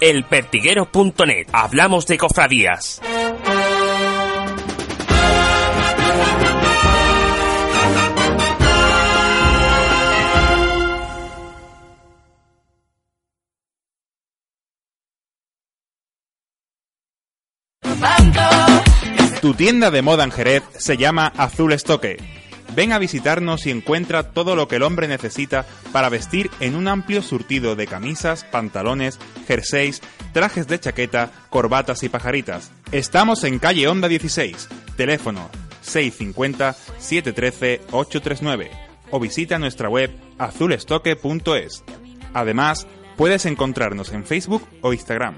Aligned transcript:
elpertiguero.net. 0.00 1.48
Hablamos 1.52 2.06
de 2.06 2.18
cofradías. 2.18 3.00
Tu 19.40 19.54
tienda 19.54 19.92
de 19.92 20.02
moda 20.02 20.24
en 20.24 20.32
Jerez 20.32 20.64
se 20.76 20.96
llama 20.96 21.32
Azul 21.36 21.72
Estoque. 21.72 22.45
Ven 22.76 22.92
a 22.92 22.98
visitarnos 22.98 23.66
y 23.66 23.70
encuentra 23.70 24.32
todo 24.32 24.54
lo 24.54 24.68
que 24.68 24.76
el 24.76 24.82
hombre 24.82 25.08
necesita 25.08 25.64
para 25.92 26.10
vestir 26.10 26.50
en 26.60 26.76
un 26.76 26.88
amplio 26.88 27.22
surtido 27.22 27.74
de 27.74 27.86
camisas, 27.86 28.44
pantalones, 28.44 29.18
jerseys, 29.48 30.02
trajes 30.34 30.68
de 30.68 30.78
chaqueta, 30.78 31.30
corbatas 31.48 32.02
y 32.02 32.10
pajaritas. 32.10 32.70
Estamos 32.92 33.44
en 33.44 33.58
calle 33.58 33.88
Honda 33.88 34.08
16, 34.08 34.68
teléfono 34.94 35.48
650-713-839 35.86 38.68
o 39.10 39.20
visita 39.20 39.58
nuestra 39.58 39.88
web 39.88 40.14
azulestoque.es. 40.36 41.82
Además, 42.34 42.86
puedes 43.16 43.46
encontrarnos 43.46 44.12
en 44.12 44.26
Facebook 44.26 44.68
o 44.82 44.92
Instagram. 44.92 45.36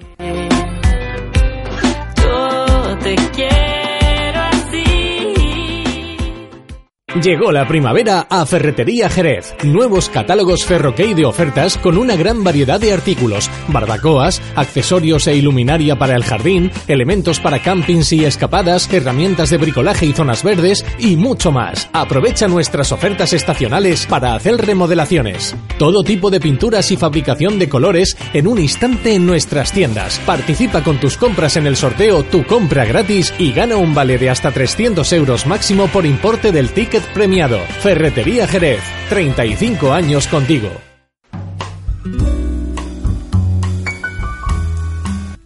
Llegó 7.15 7.53
la 7.53 7.67
primavera 7.67 8.27
a 8.29 8.45
Ferretería 8.45 9.09
Jerez. 9.09 9.55
Nuevos 9.65 10.11
catálogos 10.11 10.67
Ferroquey 10.67 11.15
de 11.15 11.25
ofertas 11.25 11.79
con 11.79 11.97
una 11.97 12.17
gran 12.17 12.45
variedad 12.45 12.79
de 12.79 12.93
artículos, 12.93 13.51
barbacoas, 13.69 14.43
accesorios 14.55 15.27
e 15.27 15.35
iluminaria 15.35 15.97
para 15.97 16.15
el 16.15 16.23
jardín, 16.23 16.71
elementos 16.87 17.41
para 17.41 17.63
campings 17.63 18.13
y 18.13 18.27
escapadas, 18.27 18.93
herramientas 18.93 19.49
de 19.49 19.57
bricolaje 19.57 20.05
y 20.05 20.13
zonas 20.13 20.43
verdes 20.43 20.85
y 20.99 21.17
mucho 21.17 21.51
más. 21.51 21.89
Aprovecha 21.95 22.47
nuestras 22.47 22.93
ofertas 22.93 23.33
estacionales 23.33 24.05
para 24.05 24.35
hacer 24.35 24.59
remodelaciones. 24.59 25.57
Todo 25.79 26.03
tipo 26.03 26.29
de 26.29 26.41
pinturas 26.41 26.91
y 26.91 26.99
fabricación 26.99 27.59
de 27.59 27.71
colores 27.71 28.19
en 28.35 28.47
un 28.47 28.59
instante 28.59 29.15
en 29.15 29.25
nuestras 29.25 29.73
tiendas. 29.73 30.19
Participa 30.27 30.85
con 30.85 31.01
tus 31.01 31.17
compras 31.17 31.57
en 31.57 31.67
el 31.67 31.77
sorteo 31.77 32.23
Tu 32.23 32.45
compra 32.45 32.85
gratis 32.85 33.33
y 33.39 33.53
gana 33.53 33.79
un 33.79 33.95
vale 33.95 34.19
de 34.19 34.29
hasta 34.29 34.51
300 34.51 35.11
euros 35.15 35.47
máximo 35.47 35.87
por 35.89 36.05
importe 36.05 36.53
del 36.53 36.69
ticket 36.69 36.98
premiado. 37.15 37.59
Ferretería 37.81 38.47
Jerez, 38.47 38.81
35 39.09 39.93
años 39.93 40.29
contigo. 40.29 40.71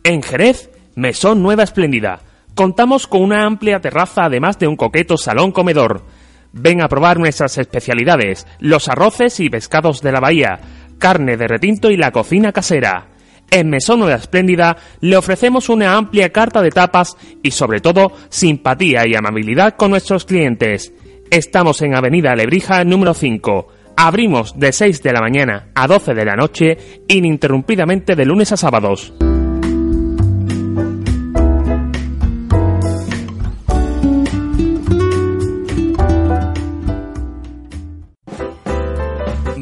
En 0.05 0.23
Jerez, 0.23 0.71
Mesón 0.95 1.43
Nueva 1.43 1.63
Espléndida. 1.63 2.21
Contamos 2.55 3.07
con 3.07 3.23
una 3.23 3.45
amplia 3.45 3.81
terraza 3.81 4.25
además 4.25 4.59
de 4.59 4.67
un 4.67 4.77
coqueto 4.77 5.17
salón 5.17 5.53
comedor. 5.53 6.05
Ven 6.53 6.83
a 6.83 6.89
probar 6.89 7.19
nuestras 7.19 7.57
especialidades, 7.57 8.47
los 8.59 8.89
arroces 8.89 9.41
y 9.41 9.49
pescados 9.49 10.03
de 10.03 10.13
la 10.13 10.21
bahía, 10.21 10.61
carne 10.99 11.37
de 11.37 11.49
retinto 11.49 11.91
y 11.91 11.97
la 11.97 12.11
cocina 12.11 12.53
casera. 12.53 13.09
En 13.51 13.69
Mesón 13.69 14.01
Nueva 14.01 14.17
Espléndida 14.17 14.77
le 15.01 15.17
ofrecemos 15.17 15.69
una 15.69 15.95
amplia 15.97 16.31
carta 16.31 16.63
de 16.63 16.71
tapas 16.71 17.17
y 17.43 17.51
sobre 17.51 17.81
todo 17.81 18.13
simpatía 18.29 19.07
y 19.07 19.15
amabilidad 19.15 19.77
con 19.77 19.91
nuestros 19.91 20.25
clientes. 20.25 20.93
Estamos 21.33 21.81
en 21.81 21.95
Avenida 21.95 22.37
Lebrija 22.37 22.85
número 22.85 23.15
5. 23.15 23.67
Abrimos 23.97 24.59
de 24.59 24.71
6 24.71 25.03
de 25.03 25.15
la 25.15 25.23
mañana 25.23 25.69
a 25.75 25.87
12 25.87 26.13
de 26.13 26.27
la 26.27 26.37
noche 26.37 26.77
ininterrumpidamente 27.09 28.15
de 28.15 28.27
lunes 28.27 28.53
a 28.53 28.59
sábados. 28.59 29.15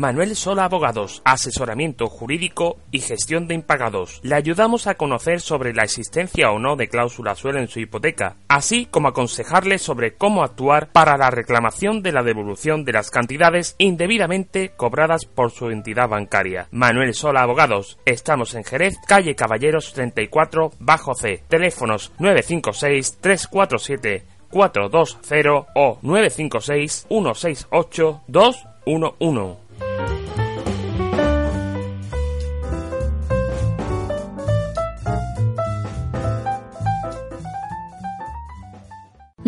Manuel 0.01 0.35
Sola 0.35 0.65
Abogados, 0.65 1.21
asesoramiento 1.27 2.07
jurídico 2.07 2.79
y 2.91 3.01
gestión 3.01 3.47
de 3.47 3.55
impagados. 3.55 4.19
Le 4.23 4.35
ayudamos 4.35 4.87
a 4.87 4.95
conocer 4.95 5.43
sobre 5.43 5.75
la 5.75 5.83
existencia 5.83 6.53
o 6.53 6.59
no 6.59 6.75
de 6.75 6.89
cláusula 6.89 7.35
suelo 7.35 7.59
en 7.59 7.69
su 7.69 7.81
hipoteca, 7.81 8.37
así 8.49 8.87
como 8.87 9.09
aconsejarle 9.09 9.77
sobre 9.77 10.15
cómo 10.15 10.43
actuar 10.43 10.91
para 10.91 11.19
la 11.19 11.31
reclamación 11.31 12.03
de 12.03 12.13
la 12.13 12.23
devolución 12.23 12.87
de 12.87 12.95
las 12.95 13.11
cantidades 13.11 13.75
indebidamente 13.77 14.71
cobradas 14.75 15.27
por 15.27 15.51
su 15.51 15.69
entidad 15.69 16.09
bancaria. 16.09 16.67
Manuel 16.71 17.13
Sola 17.13 17.43
Abogados, 17.43 17.99
estamos 18.07 18.55
en 18.55 18.65
Jerez, 18.65 18.95
calle 19.07 19.35
Caballeros 19.35 19.93
34, 19.93 20.73
bajo 20.79 21.15
C, 21.15 21.45
teléfonos 21.47 22.11
956 22.19 23.19
347 23.21 24.25
420 24.49 25.73
o 25.75 25.99
956 26.01 27.05
168 27.07 28.23
211. 28.29 29.70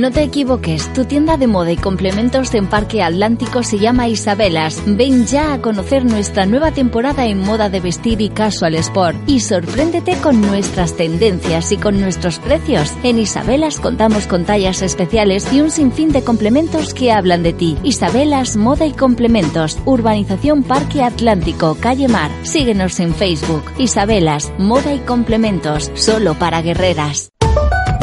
No 0.03 0.11
te 0.11 0.25
equivoques, 0.25 0.93
tu 0.95 1.05
tienda 1.05 1.37
de 1.37 1.47
moda 1.47 1.71
y 1.71 1.77
complementos 1.77 2.53
en 2.55 2.67
Parque 2.67 3.05
Atlántico 3.05 3.63
se 3.63 3.79
llama 3.79 4.09
Isabelas. 4.09 4.83
Ven 4.85 5.27
ya 5.27 5.53
a 5.53 5.63
conocer 5.63 6.05
nuestra 6.05 6.45
nueva 6.45 6.73
temporada 6.73 7.25
en 7.27 7.39
moda 7.39 7.69
de 7.69 7.79
vestir 7.79 8.21
y 8.21 8.29
casual 8.29 8.75
sport 8.75 9.17
y 9.29 9.39
sorpréndete 9.39 10.17
con 10.17 10.41
nuestras 10.41 10.97
tendencias 10.97 11.71
y 11.71 11.77
con 11.77 12.01
nuestros 12.01 12.41
precios. 12.41 12.93
En 13.05 13.21
Isabelas 13.21 13.79
contamos 13.79 14.27
con 14.27 14.45
tallas 14.45 14.83
especiales 14.83 15.47
y 15.53 15.61
un 15.61 15.71
sinfín 15.71 16.11
de 16.11 16.25
complementos 16.25 16.95
que 16.95 17.13
hablan 17.13 17.45
de 17.45 17.53
ti. 17.53 17.79
Isabelas 17.85 18.57
Moda 18.57 18.87
y 18.87 18.95
Complementos, 18.95 19.79
Urbanización 19.85 20.65
Parque 20.65 21.05
Atlántico, 21.05 21.77
Calle 21.79 22.09
Mar. 22.09 22.33
Síguenos 22.43 22.99
en 22.99 23.15
Facebook. 23.15 23.63
Isabelas 23.79 24.53
Moda 24.59 24.95
y 24.95 24.99
Complementos, 24.99 25.93
solo 25.95 26.35
para 26.35 26.61
guerreras. 26.61 27.32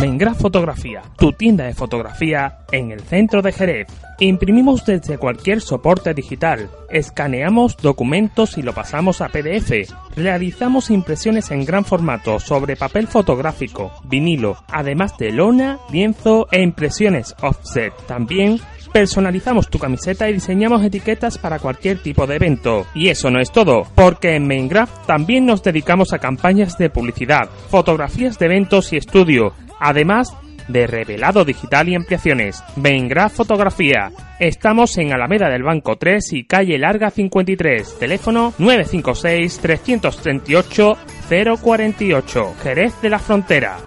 Mengra 0.01 0.33
Fotografía, 0.33 1.01
tu 1.17 1.33
tienda 1.33 1.65
de 1.65 1.73
fotografía 1.73 2.59
en 2.71 2.91
el 2.91 3.01
centro 3.01 3.41
de 3.41 3.51
Jerez. 3.51 3.87
Imprimimos 4.19 4.85
desde 4.85 5.17
cualquier 5.17 5.59
soporte 5.59 6.13
digital, 6.13 6.69
escaneamos 6.89 7.75
documentos 7.75 8.57
y 8.57 8.61
lo 8.61 8.73
pasamos 8.73 9.19
a 9.19 9.27
PDF. 9.27 9.91
Realizamos 10.15 10.89
impresiones 10.89 11.51
en 11.51 11.65
gran 11.65 11.83
formato 11.83 12.39
sobre 12.39 12.77
papel 12.77 13.07
fotográfico, 13.07 13.91
vinilo, 14.05 14.63
además 14.69 15.17
de 15.17 15.33
lona, 15.33 15.79
lienzo 15.91 16.47
e 16.49 16.61
impresiones 16.61 17.35
offset. 17.41 17.93
También 18.07 18.61
personalizamos 18.93 19.69
tu 19.69 19.79
camiseta 19.79 20.29
y 20.29 20.33
diseñamos 20.33 20.81
etiquetas 20.83 21.37
para 21.37 21.59
cualquier 21.59 22.01
tipo 22.01 22.25
de 22.25 22.35
evento. 22.35 22.87
Y 22.93 23.09
eso 23.09 23.29
no 23.29 23.39
es 23.41 23.51
todo, 23.51 23.83
porque 23.95 24.35
en 24.35 24.47
Maingraph 24.47 25.05
también 25.05 25.45
nos 25.45 25.61
dedicamos 25.61 26.13
a 26.13 26.19
campañas 26.19 26.77
de 26.77 26.89
publicidad, 26.89 27.49
fotografías 27.69 28.39
de 28.39 28.45
eventos 28.45 28.93
y 28.93 28.97
estudio, 28.97 29.53
además 29.79 30.35
de 30.69 30.87
revelado 30.87 31.43
digital 31.43 31.89
y 31.89 31.95
ampliaciones. 31.95 32.63
Vengra 32.75 33.29
Fotografía. 33.29 34.11
Estamos 34.39 34.97
en 34.97 35.11
Alameda 35.11 35.49
del 35.49 35.63
Banco 35.63 35.97
3 35.97 36.33
y 36.33 36.45
calle 36.45 36.77
Larga 36.77 37.09
53. 37.09 37.99
Teléfono 37.99 38.53
956 38.57 39.59
338 39.59 40.97
048. 41.61 42.55
Jerez 42.61 43.01
de 43.01 43.09
la 43.09 43.19
Frontera. 43.19 43.77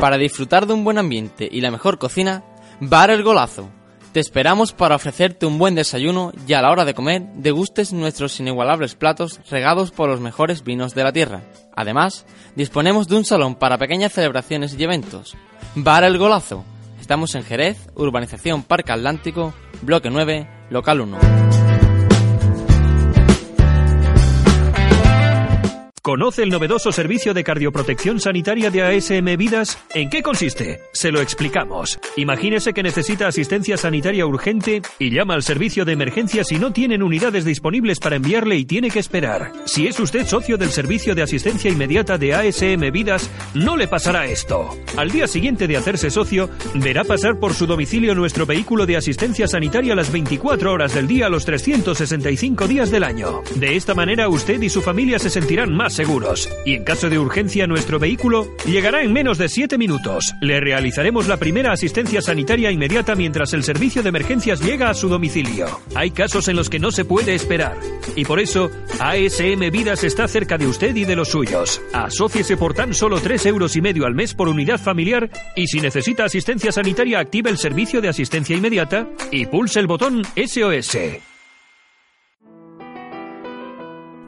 Para 0.00 0.16
disfrutar 0.16 0.66
de 0.66 0.74
un 0.74 0.84
buen 0.84 0.98
ambiente 0.98 1.48
y 1.50 1.60
la 1.60 1.72
mejor 1.72 1.98
cocina, 1.98 2.44
Bar 2.80 3.10
El 3.10 3.24
Golazo. 3.24 3.77
Te 4.12 4.20
esperamos 4.20 4.72
para 4.72 4.96
ofrecerte 4.96 5.44
un 5.44 5.58
buen 5.58 5.74
desayuno 5.74 6.32
y 6.46 6.54
a 6.54 6.62
la 6.62 6.70
hora 6.70 6.86
de 6.86 6.94
comer 6.94 7.22
degustes 7.34 7.92
nuestros 7.92 8.40
inigualables 8.40 8.94
platos 8.94 9.40
regados 9.50 9.90
por 9.90 10.08
los 10.08 10.20
mejores 10.20 10.64
vinos 10.64 10.94
de 10.94 11.04
la 11.04 11.12
tierra. 11.12 11.42
Además, 11.76 12.24
disponemos 12.56 13.06
de 13.06 13.16
un 13.16 13.26
salón 13.26 13.54
para 13.54 13.76
pequeñas 13.76 14.12
celebraciones 14.12 14.74
y 14.78 14.82
eventos. 14.82 15.36
Bar 15.74 16.04
El 16.04 16.16
Golazo. 16.16 16.64
Estamos 17.00 17.34
en 17.34 17.44
Jerez, 17.44 17.88
Urbanización 17.94 18.62
Parque 18.62 18.92
Atlántico, 18.92 19.52
Bloque 19.82 20.10
9, 20.10 20.48
Local 20.70 21.00
1. 21.02 21.47
¿Conoce 26.08 26.42
el 26.42 26.48
novedoso 26.48 26.90
servicio 26.90 27.34
de 27.34 27.44
cardioprotección 27.44 28.18
sanitaria 28.18 28.70
de 28.70 28.80
ASM 28.80 29.36
Vidas? 29.36 29.76
¿En 29.92 30.08
qué 30.08 30.22
consiste? 30.22 30.80
Se 30.94 31.12
lo 31.12 31.20
explicamos. 31.20 32.00
Imagínese 32.16 32.72
que 32.72 32.82
necesita 32.82 33.28
asistencia 33.28 33.76
sanitaria 33.76 34.24
urgente 34.24 34.80
y 34.98 35.10
llama 35.10 35.34
al 35.34 35.42
servicio 35.42 35.84
de 35.84 35.92
emergencias 35.92 36.50
y 36.50 36.58
no 36.58 36.72
tienen 36.72 37.02
unidades 37.02 37.44
disponibles 37.44 38.00
para 38.00 38.16
enviarle 38.16 38.56
y 38.56 38.64
tiene 38.64 38.90
que 38.90 39.00
esperar. 39.00 39.52
Si 39.66 39.86
es 39.86 40.00
usted 40.00 40.26
socio 40.26 40.56
del 40.56 40.70
servicio 40.70 41.14
de 41.14 41.24
asistencia 41.24 41.70
inmediata 41.70 42.16
de 42.16 42.32
ASM 42.32 42.90
Vidas, 42.90 43.30
no 43.52 43.76
le 43.76 43.86
pasará 43.86 44.24
esto. 44.24 44.78
Al 44.96 45.10
día 45.10 45.26
siguiente 45.26 45.66
de 45.66 45.76
hacerse 45.76 46.08
socio, 46.08 46.48
verá 46.76 47.04
pasar 47.04 47.38
por 47.38 47.52
su 47.52 47.66
domicilio 47.66 48.14
nuestro 48.14 48.46
vehículo 48.46 48.86
de 48.86 48.96
asistencia 48.96 49.46
sanitaria 49.46 49.94
las 49.94 50.10
24 50.10 50.72
horas 50.72 50.94
del 50.94 51.06
día 51.06 51.28
los 51.28 51.44
365 51.44 52.66
días 52.66 52.90
del 52.90 53.04
año. 53.04 53.42
De 53.56 53.76
esta 53.76 53.92
manera 53.92 54.30
usted 54.30 54.62
y 54.62 54.70
su 54.70 54.80
familia 54.80 55.18
se 55.18 55.28
sentirán 55.28 55.76
más 55.76 55.97
seguros. 55.98 56.48
Y 56.64 56.74
en 56.74 56.84
caso 56.84 57.10
de 57.10 57.18
urgencia, 57.18 57.66
nuestro 57.66 57.98
vehículo 57.98 58.46
llegará 58.64 59.02
en 59.02 59.12
menos 59.12 59.36
de 59.36 59.48
7 59.48 59.76
minutos. 59.78 60.32
Le 60.40 60.60
realizaremos 60.60 61.26
la 61.26 61.38
primera 61.38 61.72
asistencia 61.72 62.22
sanitaria 62.22 62.70
inmediata 62.70 63.16
mientras 63.16 63.52
el 63.52 63.64
servicio 63.64 64.04
de 64.04 64.10
emergencias 64.10 64.60
llega 64.60 64.90
a 64.90 64.94
su 64.94 65.08
domicilio. 65.08 65.66
Hay 65.96 66.12
casos 66.12 66.46
en 66.46 66.54
los 66.54 66.70
que 66.70 66.78
no 66.78 66.92
se 66.92 67.04
puede 67.04 67.34
esperar. 67.34 67.76
Y 68.14 68.24
por 68.24 68.38
eso, 68.38 68.70
ASM 69.00 69.70
Vidas 69.72 70.04
está 70.04 70.28
cerca 70.28 70.56
de 70.56 70.68
usted 70.68 70.94
y 70.94 71.04
de 71.04 71.16
los 71.16 71.30
suyos. 71.30 71.82
Asóciese 71.92 72.56
por 72.56 72.74
tan 72.74 72.94
solo 72.94 73.20
3 73.20 73.46
euros 73.46 73.74
y 73.74 73.80
medio 73.80 74.06
al 74.06 74.14
mes 74.14 74.34
por 74.34 74.48
unidad 74.48 74.80
familiar 74.80 75.28
y 75.56 75.66
si 75.66 75.80
necesita 75.80 76.24
asistencia 76.24 76.70
sanitaria 76.70 77.18
active 77.18 77.50
el 77.50 77.58
servicio 77.58 78.00
de 78.00 78.08
asistencia 78.08 78.56
inmediata 78.56 79.08
y 79.32 79.46
pulse 79.46 79.80
el 79.80 79.88
botón 79.88 80.22
SOS. 80.36 80.96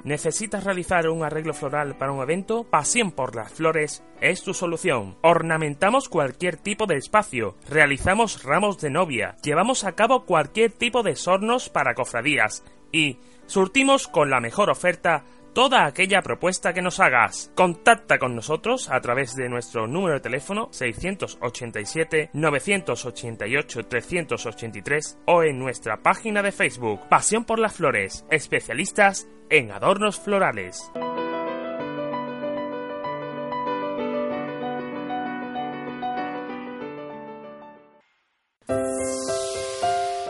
¿Necesitas 0.05 0.65
realizar 0.65 1.09
un 1.09 1.23
arreglo 1.25 1.53
floral 1.53 1.97
para 1.97 2.13
un 2.13 2.23
evento? 2.23 2.65
Pasión 2.65 3.13
por 3.13 3.37
las 3.37 3.53
flores 3.53 4.03
es 4.21 4.43
tu 4.43 4.55
solución. 4.55 5.17
Ornamentamos 5.23 6.09
cualquier 6.09 6.57
tipo 6.57 6.87
de 6.87 6.97
espacio, 6.97 7.57
realizamos 7.69 8.43
ramos 8.43 8.81
de 8.81 8.91
novia, 8.91 9.37
llevamos 9.43 9.85
a 9.85 9.93
cabo 9.93 10.25
cualquier 10.25 10.73
tipo 10.73 11.03
de 11.03 11.17
sornos 11.17 11.69
para 11.69 11.95
cofradías 11.95 12.65
y 12.93 13.19
surtimos 13.47 14.09
con 14.09 14.31
la 14.31 14.41
mejor 14.41 14.71
oferta 14.71 15.25
toda 15.53 15.85
aquella 15.85 16.23
propuesta 16.23 16.73
que 16.73 16.83
nos 16.83 17.01
hagas. 17.01 17.53
Contacta 17.55 18.19
con 18.19 18.35
nosotros 18.35 18.91
a 18.91 19.01
través 19.01 19.35
de 19.37 19.49
nuestro 19.49 19.87
número 19.87 20.15
de 20.15 20.21
teléfono 20.21 20.69
687 20.71 22.31
988 22.33 23.87
383 23.87 25.19
o 25.27 25.43
en 25.43 25.59
nuestra 25.59 25.99
página 25.99 26.43
de 26.43 26.53
Facebook 26.53 27.09
Pasión 27.09 27.45
por 27.45 27.59
las 27.59 27.75
Flores, 27.75 28.25
especialistas 28.31 29.29
en 29.49 29.73
adornos 29.73 30.19
florales. 30.19 30.91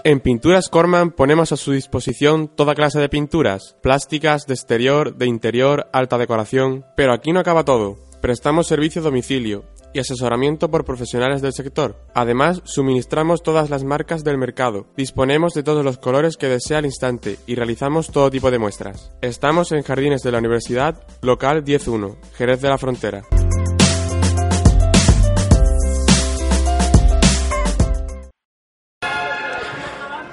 En 0.03 0.21
Pinturas 0.21 0.71
Corman 0.71 1.11
ponemos 1.11 1.53
a 1.53 1.57
su 1.57 1.73
disposición 1.73 2.49
toda 2.49 2.75
clase 2.75 2.99
de 2.99 3.11
pinturas, 3.11 3.77
plásticas, 3.83 4.47
de 4.47 4.55
exterior, 4.55 5.17
de 5.17 5.27
interior, 5.27 5.89
alta 5.93 6.17
decoración, 6.17 6.87
pero 6.97 7.13
aquí 7.13 7.33
no 7.33 7.41
acaba 7.41 7.65
todo. 7.65 7.99
Prestamos 8.23 8.67
servicio 8.67 9.03
a 9.03 9.05
domicilio 9.05 9.65
y 9.93 9.99
asesoramiento 9.99 10.71
por 10.71 10.87
profesionales 10.87 11.43
del 11.43 11.53
sector. 11.53 11.97
Además, 12.15 12.63
suministramos 12.65 13.43
todas 13.43 13.69
las 13.69 13.85
marcas 13.85 14.25
del 14.25 14.39
mercado, 14.39 14.87
disponemos 14.97 15.53
de 15.53 15.65
todos 15.65 15.85
los 15.85 15.99
colores 15.99 16.39
que 16.39 16.49
desea 16.49 16.79
al 16.79 16.87
instante 16.87 17.39
y 17.47 17.55
realizamos 17.55 18.11
todo 18.11 18.31
tipo 18.31 18.51
de 18.51 18.59
muestras. 18.59 19.11
Estamos 19.21 19.71
en 19.73 19.83
Jardines 19.83 20.23
de 20.23 20.33
la 20.33 20.39
Universidad, 20.39 21.03
local 21.21 21.63
101, 21.67 22.17
Jerez 22.37 22.61
de 22.63 22.69
la 22.69 22.79
Frontera. 22.79 23.23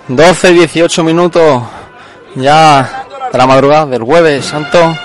12 0.08 0.52
y 0.52 0.54
18 0.54 1.04
minutos 1.04 1.64
ya 2.36 3.06
de 3.30 3.38
la 3.38 3.46
madrugada 3.46 3.88
del 3.88 4.04
jueves 4.04 4.46
santo. 4.46 4.96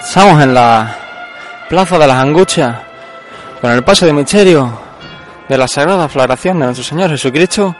Estamos 0.00 0.42
en 0.42 0.54
la 0.54 0.96
plaza 1.68 1.98
de 1.98 2.06
las 2.06 2.16
angustias 2.16 2.74
con 3.60 3.70
el 3.70 3.84
paso 3.84 4.06
de 4.06 4.14
misterio 4.14 4.72
de 5.46 5.58
la 5.58 5.68
sagrada 5.68 6.08
floración 6.08 6.58
de 6.58 6.66
nuestro 6.66 6.84
Señor 6.84 7.10
Jesucristo. 7.10 7.76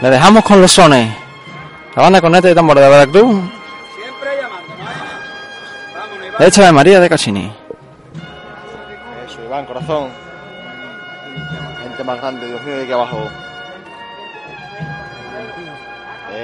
Le 0.00 0.10
dejamos 0.10 0.42
con 0.42 0.62
los 0.62 0.72
sones. 0.72 1.14
La 1.94 2.02
banda 2.02 2.20
corneta 2.22 2.48
de 2.48 2.54
tambor 2.54 2.78
de 2.78 2.88
Veracruz. 2.88 3.42
De 6.38 6.46
hecho 6.46 6.62
de 6.62 6.72
María 6.72 6.98
de 6.98 7.10
Cassini. 7.10 7.52
Eso, 9.26 9.44
Iván, 9.44 9.66
corazón. 9.66 10.08
Gente 11.82 12.04
más 12.04 12.18
grande, 12.18 12.46
Dios 12.46 12.62
mío, 12.62 12.76
de 12.76 12.82
aquí 12.84 12.92
abajo. 12.92 13.28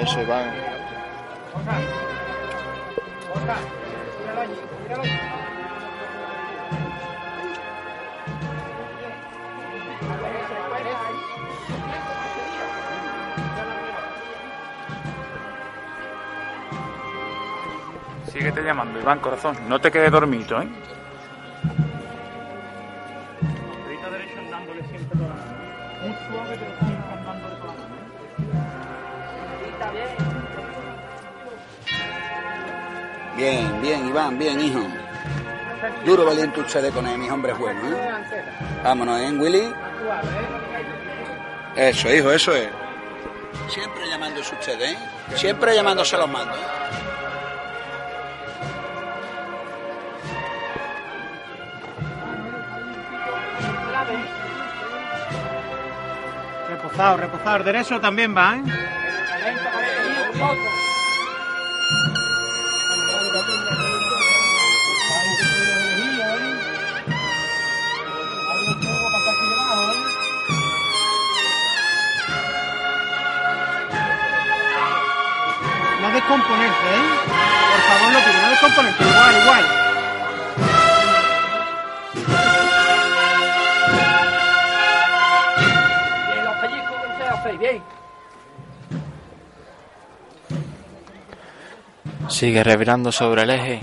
Eso, 0.01 0.23
Iván. 0.23 0.55
Síguete 18.31 18.63
llamando, 18.63 19.01
Iván, 19.01 19.19
corazón. 19.19 19.57
No 19.69 19.81
te 19.81 19.91
quedes 19.91 20.13
dormido, 20.13 20.63
¿eh? 20.63 20.69
Bien, 33.39 33.81
bien, 33.81 34.09
Iván, 34.09 34.37
bien, 34.37 34.59
hijo. 34.61 34.81
Duro 36.05 36.25
valiente 36.25 36.59
ustedes 36.59 36.93
con 36.93 37.07
él, 37.07 37.19
mis 37.19 37.31
hombres 37.31 37.57
buenos, 37.57 37.85
¿eh? 37.85 38.11
Vámonos, 38.83 39.21
¿eh, 39.21 39.31
Willy? 39.31 39.73
Eso, 41.77 42.13
hijo, 42.13 42.33
eso 42.33 42.53
es. 42.57 42.69
Siempre 43.69 44.09
llamándose 44.11 44.57
ustedes, 44.57 44.91
¿eh? 44.91 44.99
Siempre 45.37 45.73
llamándose 45.73 46.17
a 46.17 46.19
los 46.19 46.29
mandos. 46.29 46.59
¿eh? 46.59 46.63
Reposado, 56.71 57.17
reposado. 57.19 57.57
El 57.59 57.65
derecho 57.65 58.01
también 58.01 58.37
va, 58.37 58.57
¿eh? 58.57 58.63
Descomponerse, 76.19 76.89
¿eh? 76.95 77.05
Por 77.73 77.83
favor, 77.87 78.13
lo 78.13 78.19
pido, 78.19 78.43
no 78.43 78.49
descomponerse. 78.51 79.03
Igual, 79.05 79.43
igual. 79.43 79.65
Bien, 86.27 86.45
los 86.45 86.57
pellizcos 86.57 86.97
que 87.01 87.07
ustedes 87.13 87.33
hacéis, 87.33 87.59
bien. 87.59 87.83
Sigue 92.29 92.65
revirando 92.65 93.13
sobre 93.13 93.43
el 93.43 93.51
eje 93.51 93.81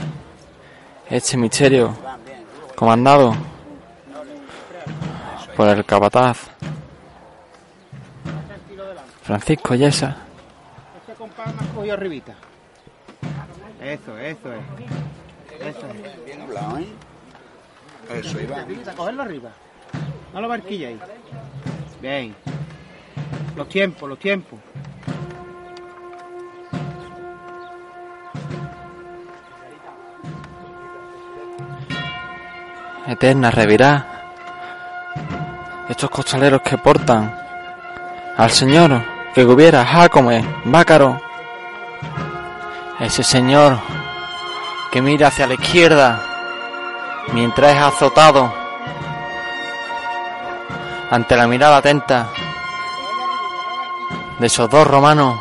este 1.09 1.37
misterio 1.37 1.95
comandado 2.75 3.35
por 5.55 5.69
el 5.69 5.85
capataz 5.85 6.37
Francisco 9.23 9.73
Yesa. 9.75 10.24
Me 11.45 11.63
has 11.63 11.67
cogido 11.73 11.93
arribita. 11.93 12.35
Eso, 13.81 14.17
eso 14.17 14.53
es. 14.53 14.61
Eso 15.61 15.87
es. 15.87 16.25
Bien 16.25 16.41
hablado, 16.41 16.77
¿eh? 16.79 16.87
Eso, 18.13 18.41
Iván. 18.41 18.59
Arribita, 18.61 18.93
cogerlo 18.93 19.23
arriba. 19.23 19.49
No 20.33 20.41
lo 20.41 20.47
barquilla 20.47 20.87
ahí. 20.89 20.99
Bien. 22.01 22.35
Los 23.55 23.69
tiempos, 23.69 24.09
los 24.09 24.19
tiempos. 24.19 24.59
eterna 33.07 33.51
revirá. 33.51 34.05
Estos 35.89 36.09
costaleros 36.09 36.61
que 36.61 36.77
portan 36.77 37.33
al 38.37 38.49
Señor 38.49 39.01
que 39.33 39.45
hubiera 39.45 39.85
Jácome, 39.85 40.43
Bácaro. 40.65 41.24
Ese 42.99 43.23
Señor 43.23 43.77
que 44.91 45.01
mira 45.01 45.27
hacia 45.27 45.47
la 45.47 45.55
izquierda 45.55 46.21
mientras 47.33 47.75
es 47.75 47.81
azotado 47.81 48.53
ante 51.11 51.35
la 51.35 51.47
mirada 51.47 51.77
atenta 51.77 52.29
de 54.39 54.47
esos 54.47 54.69
dos 54.69 54.87
romanos 54.87 55.39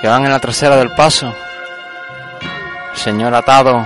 que 0.00 0.08
van 0.08 0.24
en 0.24 0.32
la 0.32 0.40
trasera 0.40 0.76
del 0.76 0.90
paso. 0.94 1.32
Señor 2.94 3.34
atado, 3.34 3.84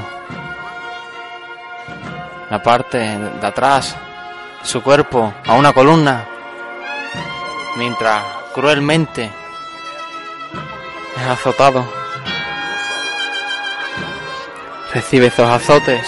la 2.50 2.62
parte 2.62 2.98
de 2.98 3.46
atrás, 3.46 3.96
su 4.62 4.82
cuerpo 4.82 5.34
a 5.46 5.52
una 5.54 5.72
columna, 5.72 6.24
mientras 7.76 8.22
cruelmente 8.54 9.30
es 11.16 11.26
azotado. 11.26 12.03
Recibe 14.94 15.26
estos 15.26 15.48
azotes 15.48 16.06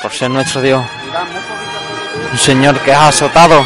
por 0.00 0.12
ser 0.12 0.30
nuestro 0.30 0.62
Dios. 0.62 0.84
Un 2.32 2.38
Señor 2.38 2.78
que 2.80 2.92
ha 2.92 3.08
azotado 3.08 3.64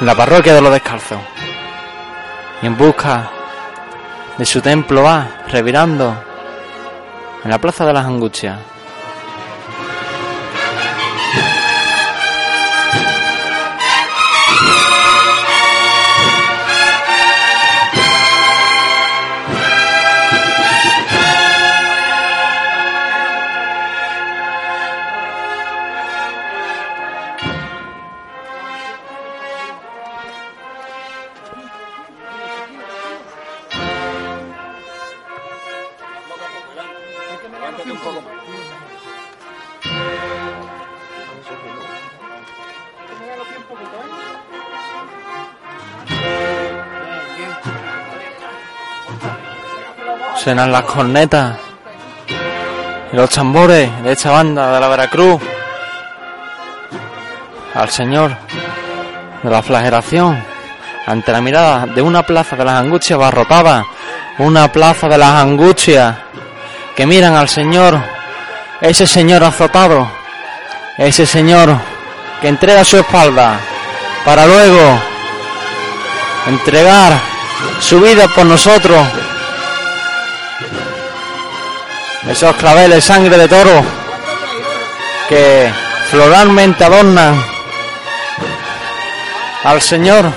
la 0.00 0.14
parroquia 0.14 0.54
de 0.54 0.60
los 0.60 0.72
descalzos. 0.72 1.18
Y 2.62 2.66
en 2.66 2.76
busca 2.76 3.28
de 4.38 4.46
su 4.46 4.60
templo 4.60 5.02
va 5.02 5.26
revirando 5.48 6.16
en 7.42 7.50
la 7.50 7.58
plaza 7.58 7.84
de 7.84 7.92
las 7.92 8.06
angustias. 8.06 8.75
Suenan 50.46 50.70
las 50.70 50.84
cornetas 50.84 51.56
y 53.12 53.16
los 53.16 53.28
tambores 53.30 53.90
de 54.04 54.12
esta 54.12 54.30
banda 54.30 54.72
de 54.72 54.78
la 54.78 54.86
Veracruz 54.86 55.42
al 57.74 57.90
Señor 57.90 58.36
de 59.42 59.50
la 59.50 59.60
flagelación 59.60 60.40
ante 61.04 61.32
la 61.32 61.40
mirada 61.40 61.86
de 61.86 62.00
una 62.00 62.22
plaza 62.22 62.54
de 62.54 62.64
las 62.64 62.74
angustias 62.74 63.18
barrotada, 63.18 63.84
una 64.38 64.70
plaza 64.70 65.08
de 65.08 65.18
las 65.18 65.32
angustias 65.32 66.14
que 66.94 67.06
miran 67.06 67.34
al 67.34 67.48
Señor, 67.48 67.98
ese 68.80 69.04
Señor 69.04 69.42
azotado, 69.42 70.08
ese 70.96 71.26
Señor 71.26 71.76
que 72.40 72.46
entrega 72.46 72.84
su 72.84 72.98
espalda 72.98 73.58
para 74.24 74.46
luego 74.46 75.00
entregar 76.46 77.14
su 77.80 78.00
vida 78.00 78.28
por 78.28 78.46
nosotros. 78.46 79.04
Esos 82.28 82.56
claveles 82.56 83.04
sangre 83.04 83.36
de 83.36 83.48
toro 83.48 83.84
que 85.28 85.70
floralmente 86.10 86.84
adornan 86.84 87.42
al 89.64 89.80
Señor 89.80 90.32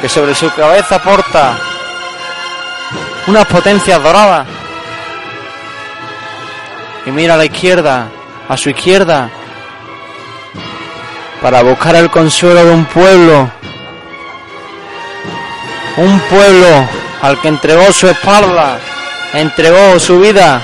que 0.00 0.08
sobre 0.08 0.34
su 0.34 0.50
cabeza 0.54 1.02
porta 1.02 1.56
unas 3.26 3.46
potencias 3.46 4.02
doradas. 4.02 4.46
Y 7.06 7.10
mira 7.10 7.34
a 7.34 7.36
la 7.36 7.44
izquierda, 7.44 8.08
a 8.48 8.56
su 8.56 8.70
izquierda, 8.70 9.28
para 11.40 11.62
buscar 11.62 11.96
el 11.96 12.10
consuelo 12.10 12.64
de 12.64 12.70
un 12.70 12.84
pueblo, 12.84 13.50
un 15.96 16.20
pueblo 16.20 16.88
al 17.22 17.40
que 17.40 17.48
entregó 17.48 17.92
su 17.92 18.08
espalda, 18.08 18.78
entregó 19.34 19.98
su 19.98 20.20
vida 20.20 20.62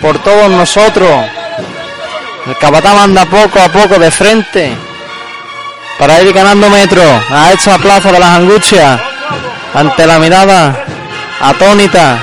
por 0.00 0.18
todos 0.18 0.50
nosotros. 0.50 1.10
El 2.46 2.56
capatán 2.56 2.96
anda 2.98 3.24
poco 3.26 3.60
a 3.60 3.68
poco 3.68 3.98
de 3.98 4.10
frente 4.10 4.76
para 5.98 6.20
ir 6.22 6.32
ganando 6.32 6.70
metros 6.70 7.06
a 7.30 7.52
esta 7.52 7.76
plaza 7.78 8.12
de 8.12 8.20
las 8.20 8.30
angustias 8.30 9.00
ante 9.74 10.06
la 10.06 10.18
mirada 10.18 10.84
atónita 11.40 12.18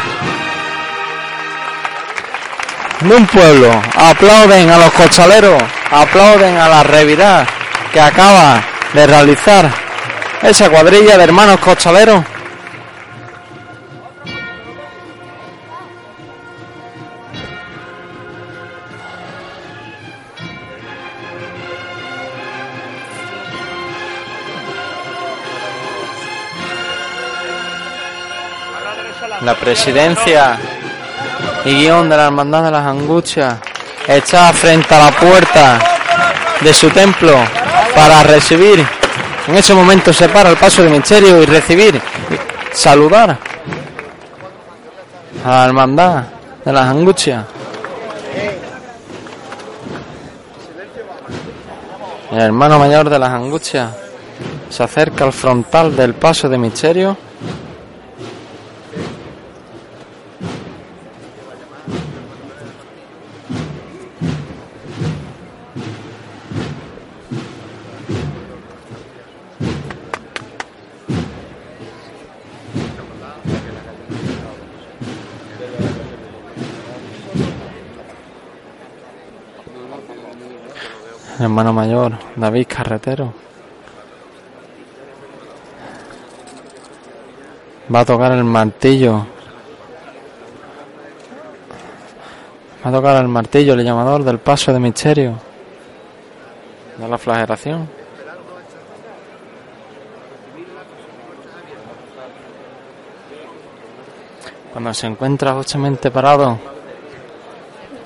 de 3.01 3.15
un 3.15 3.27
pueblo. 3.27 3.69
Aplauden 3.97 4.69
a 4.69 4.77
los 4.77 4.91
costaleros, 4.93 5.61
aplauden 5.91 6.57
a 6.57 6.69
la 6.69 6.83
revirada 6.83 7.45
que 7.91 8.01
acaba 8.01 8.61
de 8.93 9.07
realizar 9.07 9.69
esa 10.41 10.69
cuadrilla 10.69 11.17
de 11.17 11.23
hermanos 11.23 11.59
costaleros. 11.59 12.23
La 29.45 29.53
presidencia 29.53 30.57
y 31.65 31.75
guion 31.75 32.09
de 32.09 32.17
la 32.17 32.25
Hermandad 32.25 32.63
de 32.63 32.71
las 32.71 32.83
Angustias 32.83 33.57
está 34.07 34.51
frente 34.53 34.95
a 34.95 35.05
la 35.05 35.11
puerta 35.11 35.79
de 36.61 36.73
su 36.73 36.89
templo 36.89 37.31
para 37.95 38.23
recibir. 38.23 38.83
En 39.47 39.55
ese 39.55 39.75
momento 39.75 40.11
se 40.11 40.29
para 40.29 40.49
el 40.49 40.57
paso 40.57 40.81
de 40.81 40.89
misterio 40.89 41.43
y 41.43 41.45
recibir, 41.45 42.01
saludar 42.73 43.37
a 45.45 45.49
la 45.49 45.65
Hermandad 45.65 46.23
de 46.65 46.73
las 46.73 46.87
Angustias. 46.87 47.45
El 52.31 52.41
hermano 52.41 52.79
mayor 52.79 53.11
de 53.11 53.19
las 53.19 53.29
Angustias 53.29 53.91
se 54.71 54.81
acerca 54.81 55.23
al 55.23 55.33
frontal 55.33 55.95
del 55.95 56.15
paso 56.15 56.49
de 56.49 56.57
misterio. 56.57 57.15
Hermano 81.39 81.73
mayor, 81.73 82.13
David 82.35 82.67
Carretero. 82.67 83.33
Va 87.93 87.99
a 87.99 88.05
tocar 88.05 88.31
el 88.31 88.43
martillo. 88.43 89.25
Va 92.83 92.89
a 92.89 92.91
tocar 92.91 93.21
el 93.21 93.27
martillo, 93.27 93.73
el 93.73 93.83
llamador 93.83 94.23
del 94.23 94.39
paso 94.39 94.73
de 94.73 94.79
misterio. 94.79 95.33
De 96.97 97.07
la 97.07 97.17
flagelación. 97.17 97.87
Cuando 104.71 104.93
se 104.93 105.07
encuentra 105.07 105.53
justamente 105.53 106.11
parado, 106.11 106.59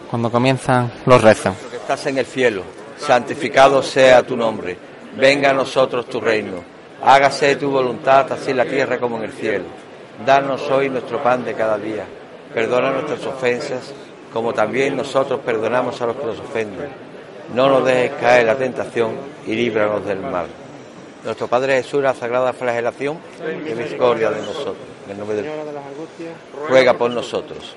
cuando 0.10 0.32
comienzan 0.32 0.92
los 1.06 1.22
rezos. 1.22 1.56
que 1.70 1.78
estás 1.78 2.06
en 2.08 2.18
el 2.18 2.26
cielo, 2.26 2.64
santificado 2.98 3.84
sea 3.84 4.24
tu 4.24 4.36
nombre, 4.36 4.78
venga 5.16 5.52
a 5.52 5.54
nosotros 5.54 6.08
tu 6.08 6.20
reino, 6.20 6.64
hágase 7.04 7.56
tu 7.56 7.70
voluntad 7.70 8.32
así 8.32 8.52
en 8.52 8.58
la 8.58 8.66
tierra 8.66 9.00
como 9.00 9.18
en 9.18 9.24
el 9.24 9.34
cielo. 9.34 9.66
Danos 10.26 10.70
hoy 10.70 10.90
nuestro 10.90 11.22
pan 11.24 11.46
de 11.46 11.54
cada 11.54 11.78
día, 11.78 12.06
perdona 12.54 12.92
nuestras 12.92 13.26
ofensas 13.26 13.94
como 14.34 14.54
también 14.54 14.96
nosotros 14.96 15.40
perdonamos 15.44 16.00
a 16.02 16.08
los 16.08 16.16
que 16.16 16.26
nos 16.26 16.40
ofenden. 16.40 16.90
No 17.54 17.68
nos 17.68 17.86
dejes 17.86 18.12
caer 18.20 18.42
en 18.42 18.48
la 18.48 18.56
tentación 18.56 19.12
y 19.48 19.56
líbranos 19.56 20.06
del 20.06 20.20
mal. 20.20 20.48
Nuestro 21.24 21.48
Padre 21.48 21.82
Jesús, 21.82 22.02
la 22.02 22.14
sagrada 22.14 22.54
flagelación, 22.54 23.18
y 23.40 23.74
misericordia 23.74 24.30
de 24.30 24.42
nosotros. 24.42 24.78
en 25.10 25.18
nombre 25.18 25.38
del 25.38 25.46
Señora 25.46 25.66
de 25.66 25.74
las 25.74 25.86
Angustias, 25.86 26.34
ruega 26.70 26.94
por 26.94 27.12
nosotros. 27.12 27.76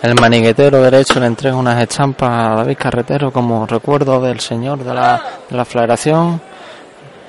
El 0.00 0.14
maniguetero 0.14 0.80
derecho 0.80 1.18
le 1.18 1.26
entrega 1.26 1.56
unas 1.56 1.82
estampas 1.82 2.30
a 2.30 2.54
David 2.56 2.76
Carretero 2.78 3.32
como 3.32 3.66
recuerdo 3.66 4.20
del 4.20 4.38
señor 4.38 4.78
de 4.78 4.94
la, 4.94 5.20
de 5.50 5.56
la 5.56 5.64
flagración 5.64 6.40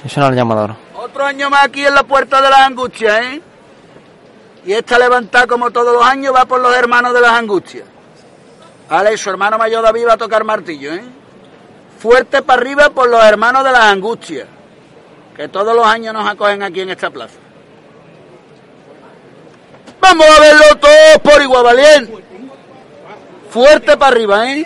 y 0.05 0.09
suena 0.09 0.29
el 0.29 0.35
llamador. 0.35 0.75
Otro 0.95 1.25
año 1.25 1.49
más 1.49 1.65
aquí 1.65 1.83
en 1.83 1.95
la 1.95 2.03
puerta 2.03 2.39
de 2.41 2.49
las 2.49 2.59
angustias, 2.59 3.21
¿eh? 3.21 3.41
Y 4.65 4.73
esta 4.73 4.99
levantada, 4.99 5.47
como 5.47 5.71
todos 5.71 5.93
los 5.93 6.05
años, 6.05 6.33
va 6.35 6.45
por 6.45 6.59
los 6.59 6.75
hermanos 6.75 7.11
de 7.13 7.21
las 7.21 7.31
angustias. 7.31 7.85
Vale, 8.87 9.17
su 9.17 9.31
hermano 9.31 9.57
mayor 9.57 9.81
David 9.81 10.07
va 10.07 10.13
a 10.13 10.17
tocar 10.17 10.43
martillo, 10.43 10.93
¿eh? 10.93 11.03
Fuerte 11.97 12.43
para 12.43 12.61
arriba 12.61 12.89
por 12.91 13.09
los 13.09 13.23
hermanos 13.23 13.63
de 13.63 13.71
las 13.71 13.85
angustias, 13.85 14.47
que 15.35 15.47
todos 15.47 15.75
los 15.75 15.87
años 15.87 16.13
nos 16.13 16.29
acogen 16.29 16.61
aquí 16.61 16.81
en 16.81 16.91
esta 16.91 17.09
plaza. 17.09 17.35
Vamos 19.99 20.25
a 20.27 20.39
verlo 20.39 20.65
todos 20.79 21.17
por 21.23 21.41
igual, 21.41 21.63
valiente. 21.63 22.28
Fuerte 23.49 23.97
para 23.97 24.11
arriba, 24.11 24.51
¿eh? 24.51 24.65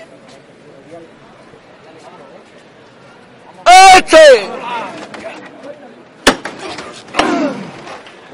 ¡Este! 3.96 4.50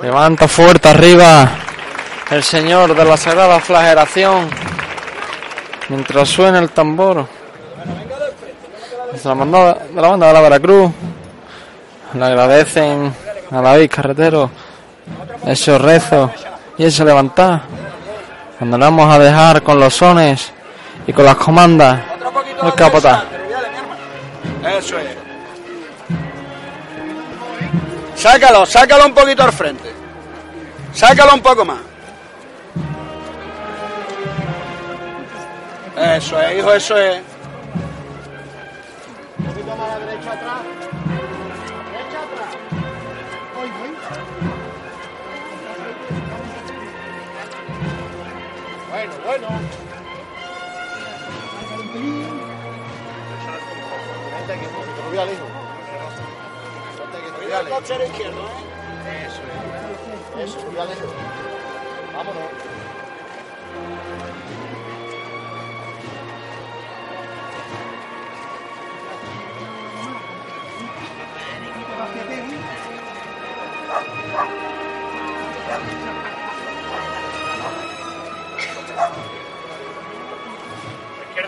Levanta 0.02 0.48
fuerte 0.48 0.90
arriba 0.90 1.50
el 2.32 2.44
señor 2.44 2.96
de 2.96 3.06
la 3.06 3.18
sagrada 3.18 3.60
flagelación 3.60 4.50
mientras 5.90 6.30
suena 6.30 6.60
el 6.60 6.70
tambor. 6.70 7.28
La 9.24 9.36
de 9.36 9.46
la, 9.96 10.08
banda 10.08 10.28
de 10.28 10.34
la 10.34 10.42
Veracruz 10.42 10.92
le 12.14 12.26
agradecen 12.26 13.14
a 13.52 13.62
David 13.62 13.92
Carretero 13.94 14.50
esos 15.46 15.82
rezos 15.82 16.32
y 16.78 16.86
ese 16.86 17.04
levantar. 17.04 17.79
Cuando 18.60 18.78
le 18.78 18.84
vamos 18.84 19.10
a 19.10 19.18
dejar 19.18 19.64
con 19.64 19.80
los 19.80 19.96
sones 19.96 20.52
y 21.08 21.14
con 21.14 21.24
las 21.24 21.38
comandas 21.38 22.02
el 22.62 22.74
capataz. 22.74 23.24
Eso 24.78 25.00
es. 25.00 25.16
Sácalo, 28.16 28.66
sácalo 28.66 29.06
un 29.06 29.14
poquito 29.14 29.44
al 29.44 29.54
frente. 29.54 29.94
Sácalo 30.94 31.36
un 31.36 31.42
poco 31.42 31.64
más. 31.64 31.80
Eso 36.18 36.42
es, 36.42 36.58
hijo, 36.60 36.74
eso 36.74 36.98
es. 36.98 37.22
un 39.38 39.46
poquito 39.46 39.76
más 39.78 39.90
a 39.90 40.00
la 40.00 40.06
derecha 40.06 40.34
atrás. 40.34 40.79
Bueno, 49.00 49.14
bueno. 49.26 49.48
Vente 54.36 54.54
aquí, 54.54 54.66
que 54.66 54.92
te 54.92 55.04
lo 55.04 55.10
voy 55.10 55.18
a 55.18 55.26
hijo. 55.32 55.48
Vente 57.00 57.18
que 57.18 57.32
te 57.32 57.38
lo 57.40 57.44
voy 57.44 57.54
a 57.54 57.60
El 57.62 57.70
cochero 57.70 58.04
izquierdo, 58.06 58.42
¿eh? 58.42 59.26
Eso 59.26 59.42
es. 60.38 60.50
Eso, 60.50 60.60
voy. 60.76 61.08
Vámonos. 62.14 62.44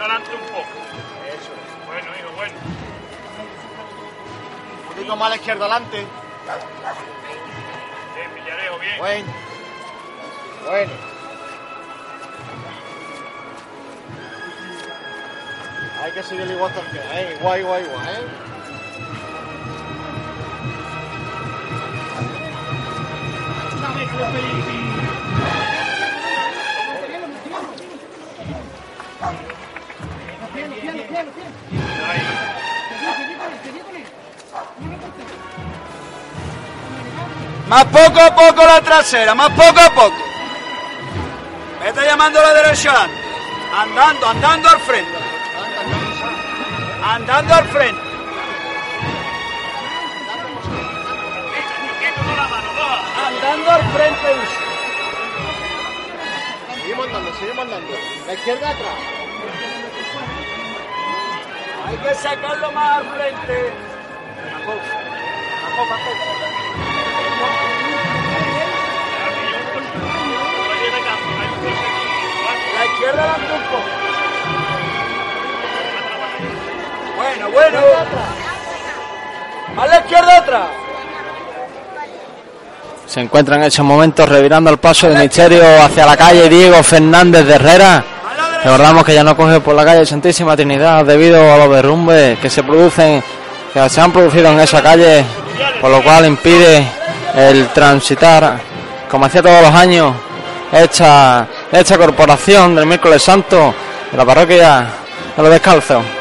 Adelante 0.01 0.31
un 0.34 0.41
poco. 0.48 0.67
Eso 1.27 1.51
es. 1.53 1.86
Bueno, 1.86 2.08
hijo, 2.17 2.31
bueno. 2.36 2.53
Un 4.81 4.88
poquito 4.89 5.15
más 5.15 5.27
a 5.27 5.29
la 5.29 5.36
izquierda 5.36 5.65
adelante. 5.65 6.08
Bien, 8.15 8.36
Villarejo, 8.36 8.79
bien. 8.79 8.98
Bueno. 8.98 9.34
Bueno. 10.65 10.91
Hay 16.04 16.12
que 16.13 16.23
seguir 16.23 16.49
igual 16.49 16.73
también, 16.73 17.06
¿eh? 17.12 17.36
Igual, 17.39 17.60
igual, 17.60 17.84
igual, 17.84 18.08
¿eh? 18.08 18.52
Más 37.71 37.86
poco 37.86 38.19
a 38.19 38.36
poco 38.36 38.65
la 38.65 38.81
trasera, 38.81 39.34
más 39.34 39.49
poco 39.51 39.79
a 39.79 39.89
poco. 39.91 40.17
Vete 41.81 42.05
llamando 42.05 42.39
a 42.39 42.43
la 42.43 42.53
derecha. 42.53 43.07
Andando, 43.73 44.27
andando 44.27 44.69
al 44.69 44.79
frente. 44.81 45.17
Andando 47.01 47.53
al 47.53 47.65
frente. 47.69 48.01
Andando 53.25 53.71
al 53.71 53.84
frente. 53.93 54.36
Seguimos 56.75 57.07
andando, 57.07 57.34
seguimos 57.39 57.60
andando. 57.60 57.93
La 58.27 58.34
izquierda 58.34 58.69
atrás. 58.69 59.20
Hay 61.86 61.98
que 61.98 62.15
sacarlo 62.15 62.72
más 62.72 62.98
al 62.98 63.06
frente. 63.06 63.74
La 72.78 72.86
izquierda 72.86 73.26
la 73.28 73.36
poco. 73.36 73.78
Bueno, 77.17 77.52
bueno. 77.52 77.80
A 79.78 79.88
la 79.88 80.00
izquierda 80.00 80.39
otra. 80.39 80.67
Se 83.08 83.20
encuentra 83.20 83.56
en 83.58 83.63
estos 83.63 83.86
momentos 83.86 84.28
revirando 84.30 84.70
el 84.70 84.78
paso 84.78 85.10
de 85.10 85.17
Misterio 85.17 85.63
hacia 85.84 86.06
la 86.06 86.15
calle 86.15 86.48
Diego 86.48 86.82
Fernández 86.84 87.46
de 87.46 87.56
Herrera. 87.56 88.04
Recordamos 88.63 89.04
que 89.04 89.15
ya 89.15 89.24
no 89.24 89.36
coge 89.36 89.60
por 89.60 89.74
la 89.74 89.84
calle 89.84 90.06
Santísima 90.06 90.56
Trinidad 90.56 91.04
debido 91.04 91.52
a 91.52 91.58
los 91.58 91.74
derrumbes 91.74 92.38
que 92.38 92.47
se 92.47 92.62
producen, 92.62 93.24
que 93.74 93.89
se 93.89 94.02
han 94.02 94.12
producido 94.12 94.52
en 94.52 94.60
esa 94.60 94.84
calle, 94.84 95.26
por 95.82 95.89
lo 95.89 96.04
cual 96.04 96.28
impide 96.28 96.86
el 97.36 97.69
transitar, 97.69 98.60
como 99.10 99.26
hacía 99.26 99.41
todos 99.41 99.63
los 99.63 99.74
años, 99.74 100.13
esta, 100.71 101.47
esta 101.71 101.97
corporación 101.97 102.76
del 102.76 102.86
miércoles 102.86 103.24
santo 103.24 103.74
de 104.12 104.17
la 104.17 104.26
parroquia 104.26 104.86
de 105.36 105.41
los 105.41 105.52
descalzos. 105.52 106.20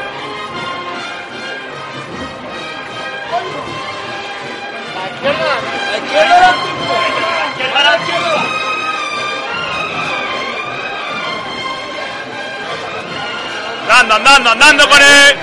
Andando, 14.01 14.15
andando, 14.15 14.49
andando 14.49 14.89
con 14.89 14.99
él. 14.99 15.35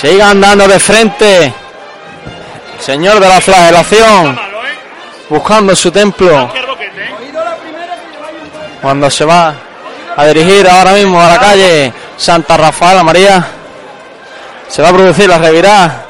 Siga 0.00 0.30
andando 0.30 0.66
de 0.66 0.80
frente, 0.80 1.52
Señor 2.80 3.20
de 3.20 3.28
la 3.28 3.38
flagelación, 3.38 4.38
buscando 5.28 5.76
su 5.76 5.90
templo. 5.90 6.50
Cuando 8.80 9.10
se 9.10 9.26
va 9.26 9.54
a 10.16 10.24
dirigir 10.24 10.66
ahora 10.66 10.92
mismo 10.92 11.20
a 11.20 11.28
la 11.28 11.38
calle 11.38 11.92
Santa 12.16 12.56
Rafaela 12.56 13.02
María, 13.02 13.46
se 14.66 14.80
va 14.80 14.88
a 14.88 14.92
producir 14.92 15.28
la 15.28 15.36
revirada. 15.36 16.06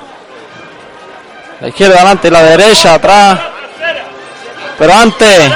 La 1.62 1.68
izquierda 1.68 1.96
adelante, 1.96 2.30
la 2.30 2.42
derecha 2.44 2.94
atrás. 2.94 3.40
Pero 4.78 4.94
antes, 4.94 5.52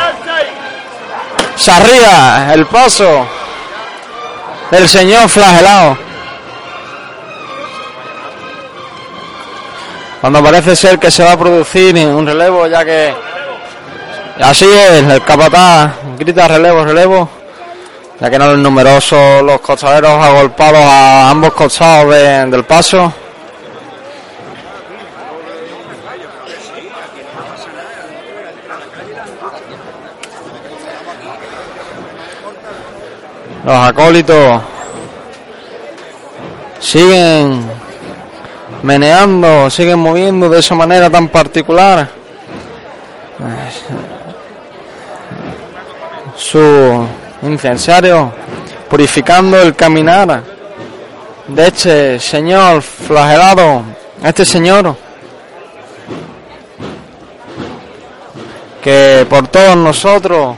se 1.55 1.71
arría 1.71 2.53
el 2.53 2.67
paso 2.67 3.40
del 4.71 4.89
señor 4.89 5.29
flagelado. 5.29 5.97
Cuando 10.21 10.43
parece 10.43 10.77
ser 10.77 10.99
que 10.99 11.11
se 11.11 11.25
va 11.25 11.33
a 11.33 11.39
producir 11.39 11.95
un 11.97 12.27
relevo, 12.27 12.67
ya 12.67 12.85
que 12.85 13.15
así 14.43 14.67
es, 14.67 15.03
el 15.05 15.23
capataz 15.25 15.93
grita 16.19 16.47
relevo, 16.47 16.85
relevo. 16.85 17.29
Ya 18.21 18.29
que 18.29 18.39
no 18.39 18.45
son 18.45 18.63
numerosos 18.63 19.43
los 19.43 19.61
costaleros 19.63 20.11
agolpados 20.23 20.79
a 20.83 21.31
ambos 21.31 21.55
costados 21.55 22.15
de- 22.15 22.45
del 22.47 22.65
paso. 22.65 23.11
Los 33.71 33.79
acólitos 33.87 34.63
siguen 36.81 37.71
meneando, 38.83 39.71
siguen 39.71 40.01
moviendo 40.01 40.49
de 40.49 40.59
esa 40.59 40.75
manera 40.75 41.09
tan 41.09 41.29
particular. 41.29 42.09
Su 46.35 47.07
incensario, 47.43 48.33
purificando 48.89 49.63
el 49.63 49.77
caminar 49.77 50.43
de 51.47 51.67
este 51.69 52.19
señor 52.19 52.83
flagelado, 52.83 53.85
este 54.25 54.45
señor 54.45 54.97
que 58.83 59.25
por 59.31 59.47
todos 59.47 59.77
nosotros 59.77 60.57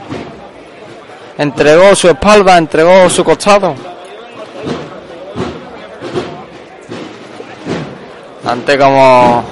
entregó 1.38 1.94
su 1.94 2.08
espalda, 2.08 2.56
entregó 2.56 3.08
su 3.08 3.24
costado. 3.24 3.74
Ante 8.44 8.76
como 8.76 9.44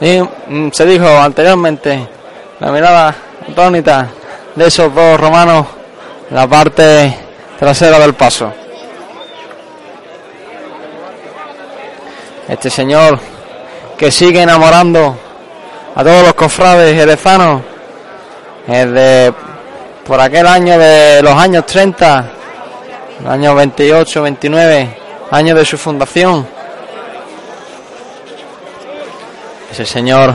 mm, 0.00 0.68
se 0.72 0.86
dijo 0.86 1.06
anteriormente, 1.06 2.08
la 2.58 2.72
mirada 2.72 3.14
atónita 3.48 4.08
de 4.54 4.66
esos 4.66 4.94
dos 4.94 5.18
romanos 5.18 5.66
la 6.30 6.46
parte 6.46 7.16
trasera 7.58 7.98
del 7.98 8.14
paso. 8.14 8.52
Este 12.48 12.70
señor 12.70 13.18
que 13.96 14.10
sigue 14.10 14.42
enamorando 14.42 15.16
a 15.94 16.02
todos 16.02 16.24
los 16.24 16.34
cofrades 16.34 16.94
jerezanos 16.94 17.62
desde 18.66 19.32
por 20.04 20.20
aquel 20.20 20.46
año 20.46 20.78
de 20.78 21.22
los 21.22 21.32
años 21.34 21.64
30, 21.66 22.30
el 23.20 23.26
año 23.28 23.54
28, 23.54 24.22
29, 24.22 24.96
año 25.30 25.54
de 25.54 25.64
su 25.64 25.78
fundación. 25.78 26.46
Ese 29.70 29.86
señor 29.86 30.34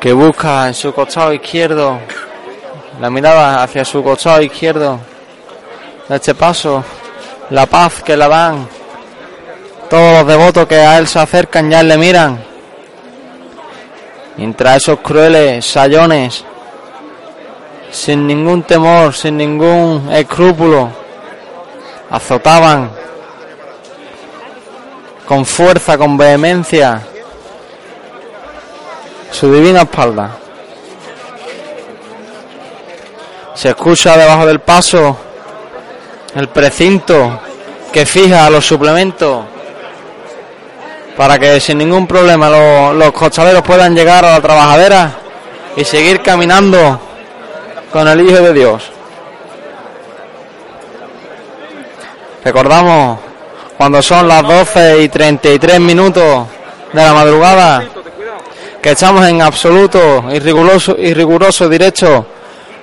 que 0.00 0.12
busca 0.12 0.68
en 0.68 0.74
su 0.74 0.92
costado 0.94 1.32
izquierdo, 1.32 1.98
la 3.00 3.10
mirada 3.10 3.62
hacia 3.62 3.84
su 3.84 4.02
costado 4.02 4.40
izquierdo, 4.40 5.00
este 6.08 6.34
paso, 6.34 6.84
la 7.50 7.66
paz 7.66 8.02
que 8.02 8.16
le 8.16 8.28
dan 8.28 8.68
todos 9.90 10.18
los 10.18 10.26
devotos 10.26 10.66
que 10.66 10.76
a 10.76 10.98
él 10.98 11.08
se 11.08 11.18
acercan 11.18 11.70
ya 11.70 11.82
le 11.82 11.98
miran. 11.98 12.38
Mientras 14.36 14.76
esos 14.76 15.00
crueles 15.00 15.66
sayones, 15.66 16.44
sin 17.90 18.26
ningún 18.26 18.62
temor, 18.62 19.14
sin 19.14 19.36
ningún 19.36 20.08
escrúpulo, 20.12 20.88
azotaban 22.10 22.90
con 25.26 25.44
fuerza, 25.44 25.98
con 25.98 26.16
vehemencia, 26.16 27.02
su 29.30 29.52
divina 29.52 29.82
espalda. 29.82 30.30
Se 33.54 33.70
escucha 33.70 34.16
debajo 34.16 34.46
del 34.46 34.60
paso 34.60 35.16
el 36.34 36.48
precinto 36.48 37.40
que 37.92 38.06
fija 38.06 38.48
los 38.50 38.64
suplementos 38.66 39.44
para 41.16 41.38
que 41.38 41.58
sin 41.58 41.78
ningún 41.78 42.06
problema 42.06 42.48
lo- 42.48 42.92
los 42.92 43.10
costaleros 43.12 43.62
puedan 43.62 43.94
llegar 43.96 44.24
a 44.24 44.32
la 44.34 44.40
trabajadera 44.40 45.10
y 45.76 45.84
seguir 45.84 46.22
caminando 46.22 47.00
con 47.92 48.06
el 48.08 48.20
Hijo 48.20 48.42
de 48.42 48.52
Dios. 48.52 48.90
Recordamos 52.44 53.18
cuando 53.76 54.02
son 54.02 54.28
las 54.28 54.42
12 54.42 55.02
y 55.02 55.08
33 55.08 55.80
minutos 55.80 56.46
de 56.92 57.02
la 57.02 57.12
madrugada 57.12 57.84
que 58.80 58.90
estamos 58.90 59.26
en 59.26 59.42
absoluto 59.42 60.24
y 60.32 60.38
riguroso, 60.38 60.96
y 60.98 61.12
riguroso 61.12 61.68
directo 61.68 62.26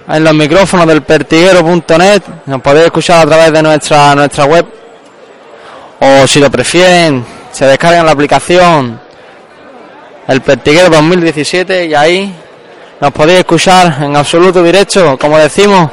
en 0.07 0.23
los 0.23 0.33
micrófonos 0.33 0.87
del 0.87 1.01
pertiguero.net. 1.01 2.21
Nos 2.45 2.61
podéis 2.61 2.85
escuchar 2.85 3.21
a 3.21 3.29
través 3.29 3.53
de 3.53 3.63
nuestra, 3.63 4.13
nuestra 4.15 4.45
web 4.45 4.65
o 5.99 6.27
si 6.27 6.39
lo 6.39 6.51
prefieren 6.51 7.25
se 7.51 7.65
descargan 7.65 8.05
la 8.05 8.11
aplicación 8.11 8.99
el 10.27 10.41
Pertiguero 10.41 10.89
2017 10.89 11.85
y 11.85 11.93
ahí 11.93 12.35
nos 12.99 13.11
podéis 13.11 13.39
escuchar 13.39 14.03
en 14.03 14.15
absoluto 14.15 14.63
directo, 14.63 15.17
como 15.17 15.37
decimos, 15.37 15.89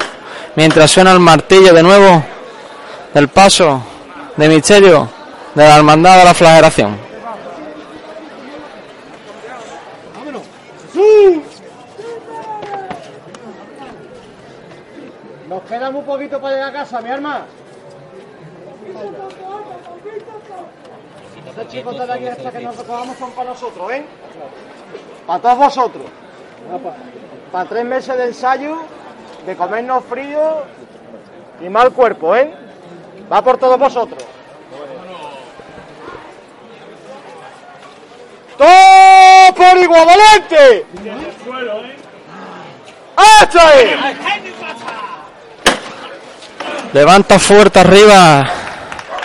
mientras 0.55 0.91
suena 0.91 1.12
el 1.12 1.19
martillo 1.19 1.73
de 1.73 1.83
nuevo 1.83 2.23
del 3.12 3.29
paso 3.29 3.83
de 4.37 4.49
misterio 4.49 5.09
de 5.55 5.69
la 5.69 5.77
Hermandad 5.77 6.19
de 6.19 6.25
la 6.25 6.35
Flagelación. 6.35 6.97
Nos 15.49 15.62
queda 15.65 15.91
muy 15.91 16.03
poquito 16.03 16.41
para 16.41 16.55
llegar 16.55 16.71
a 16.71 16.73
casa, 16.73 17.01
mi 17.03 17.11
arma. 17.11 17.45
Estos 21.47 21.69
chicos 21.69 21.99
de 21.99 22.12
aquí 22.12 22.27
hasta 22.27 22.51
que 22.51 22.61
nos 22.61 22.77
recogamos 22.77 23.19
son 23.19 23.33
para 23.33 23.51
nosotros, 23.51 23.93
¿eh? 23.93 24.07
Para 25.27 25.43
todos 25.43 25.59
vosotros. 25.59 26.22
Para 27.51 27.68
tres 27.68 27.85
meses 27.85 28.16
de 28.16 28.25
ensayo, 28.27 28.77
de 29.46 29.57
comernos 29.57 30.05
frío 30.05 30.62
y 31.61 31.68
mal 31.68 31.92
cuerpo, 31.92 32.35
¿eh? 32.35 32.55
Va 33.31 33.42
por 33.42 33.59
todos 33.59 33.79
vosotros. 33.79 34.22
¡Todo 38.57 39.55
por 39.55 39.77
igual, 39.79 40.07
valiente! 40.07 40.87
¡Esto 43.42 43.59
es! 43.59 43.96
Levanta 46.92 47.38
fuerte 47.38 47.81
arriba 47.81 48.46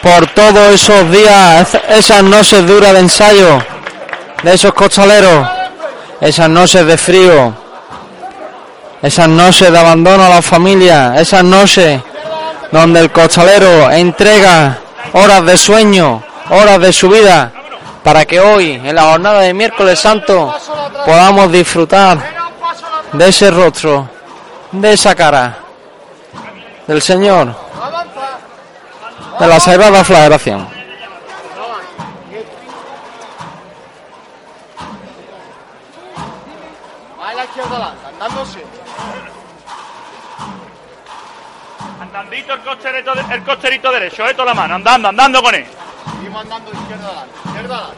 por 0.02 0.28
todos 0.28 0.74
esos 0.74 1.12
días, 1.12 1.74
es- 1.76 1.82
esas 1.98 2.24
noches 2.24 2.66
duras 2.66 2.94
de 2.94 3.00
ensayo 3.00 3.60
de 4.44 4.54
esos 4.54 4.74
costaleros, 4.74 5.48
esas 6.20 6.50
noches 6.50 6.86
de 6.86 6.98
frío, 6.98 7.54
esas 9.02 9.30
noches 9.30 9.72
de 9.72 9.78
abandono 9.78 10.26
a 10.26 10.30
la 10.30 10.42
familia, 10.42 11.14
esas 11.18 11.44
noches 11.44 12.02
donde 12.72 13.00
el 13.00 13.12
costalero 13.12 13.92
entrega 13.92 14.80
horas 15.14 15.46
de 15.46 15.58
sueño, 15.58 16.24
horas 16.50 16.80
de 16.80 16.92
su 16.92 17.10
vida, 17.10 17.52
para 18.04 18.26
que 18.26 18.40
hoy, 18.40 18.72
en 18.72 18.96
la 18.96 19.04
jornada 19.04 19.42
de 19.42 19.54
miércoles 19.54 20.00
santo, 20.00 20.54
podamos 21.06 21.52
disfrutar 21.52 22.18
de 23.14 23.28
ese 23.28 23.52
rostro, 23.52 24.10
de 24.72 24.94
esa 24.94 25.16
cara 25.16 25.58
del 26.88 27.02
Señor, 27.02 27.54
de 29.40 29.48
la 29.48 29.60
Sagrada 29.60 30.04
Flagelación. 30.04 30.77
Andandito 42.38 42.54
el 42.54 42.62
cocherito, 42.62 43.14
de- 43.16 43.34
el 43.36 43.44
cocherito 43.44 43.92
derecho, 43.92 44.28
eh, 44.28 44.34
toda 44.34 44.46
la 44.46 44.54
mano, 44.54 44.76
andando, 44.76 45.08
andando 45.10 45.42
con 45.42 45.56
él. 45.56 45.66
Seguimos 46.18 46.42
andando 46.44 46.72
izquierda 46.72 47.08
adelante, 47.08 47.32
izquierda 47.46 47.76
adelante. 47.76 47.98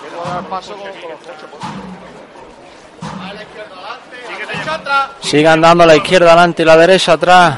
Quiero 0.00 0.24
dar 0.34 0.42
paso 0.44 0.72
con, 0.74 0.80
con 0.80 0.88
los 0.88 1.00
coches. 1.20 1.44
por 1.50 1.60
favor. 1.60 3.20
Va 3.20 3.28
a 3.30 3.32
la 3.34 3.42
izquierda 3.42 3.74
adelante, 3.76 4.16
a 4.26 4.30
la 4.32 4.38
derecha 4.52 4.74
atrás. 4.74 5.10
Sigan 5.20 5.60
dando 5.60 5.86
la 5.86 5.96
izquierda 5.96 6.26
adelante 6.32 6.62
y 6.62 6.64
la 6.64 6.76
derecha 6.76 7.12
atrás 7.12 7.56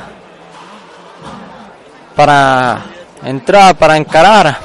para 2.14 2.82
entrar, 3.24 3.76
para 3.76 3.96
encarar 3.96 4.58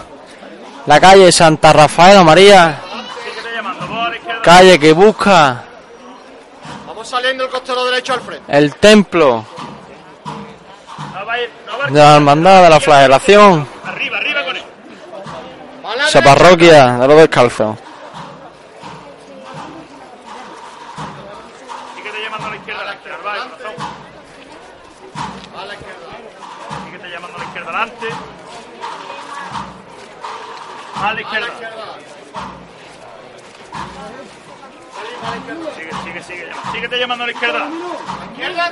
la 0.86 1.00
calle 1.00 1.32
Santa 1.32 1.72
Rafaela 1.74 2.24
María, 2.24 2.80
calle 4.44 4.78
que 4.80 4.92
busca 4.94 5.64
Vamos 6.88 7.08
saliendo 7.08 7.46
el 7.46 7.50
costero 7.50 7.86
derecho 7.86 8.14
al 8.14 8.22
frente. 8.22 8.58
el 8.58 8.76
templo 8.76 9.46
No 10.26 10.32
va 10.32 10.34
a 10.34 10.40
ir, 10.42 10.50
no 11.04 11.14
va 11.14 11.14
a 11.14 11.14
ir. 11.14 11.20
de 11.20 11.21
la 11.92 12.16
Hermandad 12.16 12.64
de 12.64 12.70
la 12.70 12.80
Flagelación, 12.80 13.68
Arriba, 13.86 14.18
arriba 14.18 14.44
con 14.46 14.56
él. 14.58 14.64
esa 16.08 16.22
parroquia 16.22 16.98
de 16.98 17.08
los 17.08 17.18
descalzos. 17.18 17.78
A 22.34 22.50
la 22.50 22.56
izquierda, 22.56 22.82
adelante, 22.82 23.10
al 23.14 23.22
baile, 23.22 23.46
corazón. 23.58 23.74
Síguete 26.86 27.10
llamando 27.12 27.36
a 27.36 27.40
la 27.40 27.46
izquierda 27.46 27.70
adelante. 27.70 28.08
A 30.96 31.14
la 31.14 31.22
izquierda. 31.22 31.48
Sigue, 35.76 35.92
sigue, 36.04 36.24
sigue. 36.24 36.46
llama- 36.48 36.72
Síguete 36.72 37.00
llamando 37.00 37.24
a 37.24 37.28
la 37.28 37.34
izquierda. 37.34 37.68
Izquierda. 38.32 38.72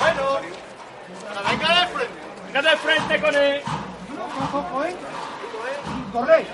Bueno. 0.00 0.40
Venga 1.48 1.80
de 1.80 1.86
frente. 1.88 2.14
Venga 2.46 2.70
de 2.70 2.76
frente 2.76 3.20
con 3.20 3.34
él. 3.34 3.62
Corre. 6.12 6.46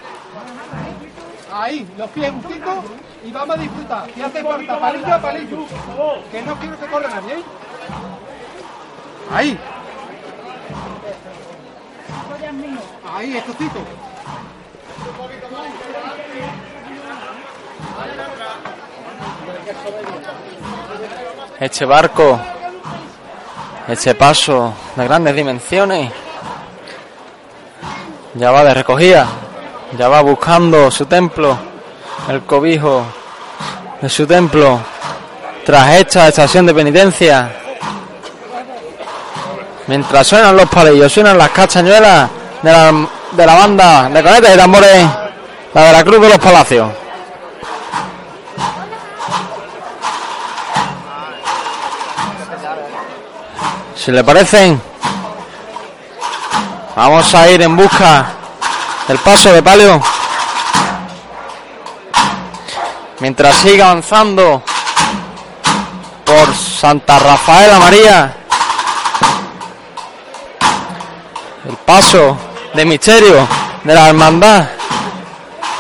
Ahí, 1.53 1.89
los 1.97 2.11
pies 2.11 2.33
justitos 2.33 2.85
y 3.25 3.33
vamos 3.33 3.57
a 3.57 3.61
disfrutar. 3.61 4.11
Si 4.15 4.23
hace 4.23 4.43
falta 4.43 4.79
palillo 4.79 5.15
a 5.15 5.19
palillo. 5.21 5.59
Que 6.31 6.43
no 6.43 6.55
quiero 6.57 6.79
que 6.79 6.87
corra 6.87 7.09
nadie. 7.09 7.35
¿eh? 7.35 7.45
Ahí. 9.33 9.59
Ahí, 13.13 13.37
estocito. 13.37 13.81
Este 21.59 21.85
barco, 21.87 22.39
este 23.88 24.14
paso 24.14 24.75
de 24.96 25.05
grandes 25.05 25.35
dimensiones, 25.35 26.11
ya 28.35 28.51
va 28.51 28.64
de 28.64 28.75
recogida, 28.75 29.27
ya 29.96 30.09
va 30.09 30.22
buscando 30.22 30.90
su 30.90 31.07
templo, 31.07 31.57
el 32.29 32.42
cobijo 32.42 33.05
de 34.01 34.09
su 34.09 34.27
templo, 34.27 34.81
tras 35.64 35.94
esta 35.96 36.29
estación 36.29 36.66
de 36.66 36.75
penitencia. 36.75 37.53
Mientras 39.87 40.27
suenan 40.27 40.57
los 40.57 40.68
palillos, 40.68 41.12
suenan 41.12 41.38
las 41.38 41.51
castañuelas 41.51 42.29
de 42.62 42.72
la, 42.72 43.09
de 43.33 43.46
la 43.46 43.55
banda 43.55 44.09
de 44.09 44.22
conetas 44.22 44.55
y 44.55 44.59
tambores, 44.59 45.07
la 45.72 45.85
de 45.85 45.92
la 45.92 46.05
Cruz 46.05 46.20
de 46.20 46.29
los 46.29 46.38
Palacios. 46.38 47.06
Si 54.07 54.12
le 54.12 54.23
parecen, 54.23 54.81
vamos 56.95 57.35
a 57.35 57.51
ir 57.51 57.61
en 57.61 57.75
busca 57.75 58.25
del 59.09 59.19
paso 59.19 59.53
de 59.53 59.61
palio. 59.64 60.01
Mientras 63.19 63.57
sigue 63.57 63.83
avanzando 63.83 64.62
por 66.25 66.55
Santa 66.55 67.19
Rafaela 67.19 67.81
María, 67.81 68.37
el 71.69 71.77
paso 71.79 72.38
de 72.75 72.85
misterio 72.85 73.49
de 73.83 73.92
la 73.92 74.11
hermandad 74.11 74.69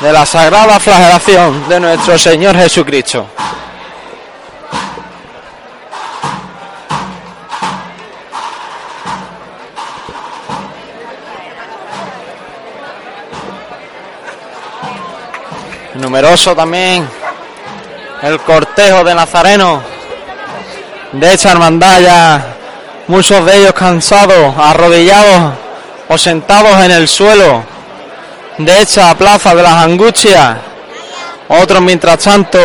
de 0.00 0.12
la 0.12 0.26
sagrada 0.26 0.80
flagelación 0.80 1.68
de 1.68 1.78
nuestro 1.78 2.18
Señor 2.18 2.56
Jesucristo. 2.56 3.24
Numeroso 16.06 16.54
también 16.54 17.04
el 18.22 18.38
cortejo 18.38 19.02
de 19.02 19.12
Nazareno 19.12 19.82
de 21.10 21.34
esta 21.34 21.50
hermandad 21.50 22.00
ya, 22.00 22.46
muchos 23.08 23.44
de 23.44 23.56
ellos 23.56 23.72
cansados, 23.72 24.54
arrodillados 24.56 25.54
o 26.08 26.16
sentados 26.16 26.80
en 26.84 26.92
el 26.92 27.08
suelo 27.08 27.64
de 28.56 28.82
esta 28.82 29.16
plaza 29.16 29.52
de 29.52 29.64
las 29.64 29.72
angustias. 29.72 30.56
Otros 31.48 31.82
mientras 31.82 32.20
tanto 32.20 32.60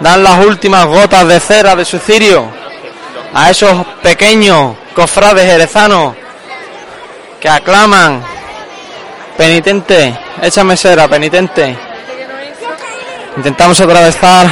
dan 0.00 0.22
las 0.22 0.44
últimas 0.44 0.84
gotas 0.84 1.26
de 1.26 1.40
cera 1.40 1.74
de 1.74 1.86
su 1.86 1.98
cirio 1.98 2.44
a 3.32 3.48
esos 3.48 3.82
pequeños 4.02 4.76
cofrades 4.94 5.46
jerezanos 5.46 6.14
que 7.40 7.48
aclaman 7.48 8.22
penitente, 9.38 10.14
échame 10.42 10.76
cera, 10.76 11.08
penitente. 11.08 11.93
Intentamos 13.36 13.80
atravesar 13.80 14.46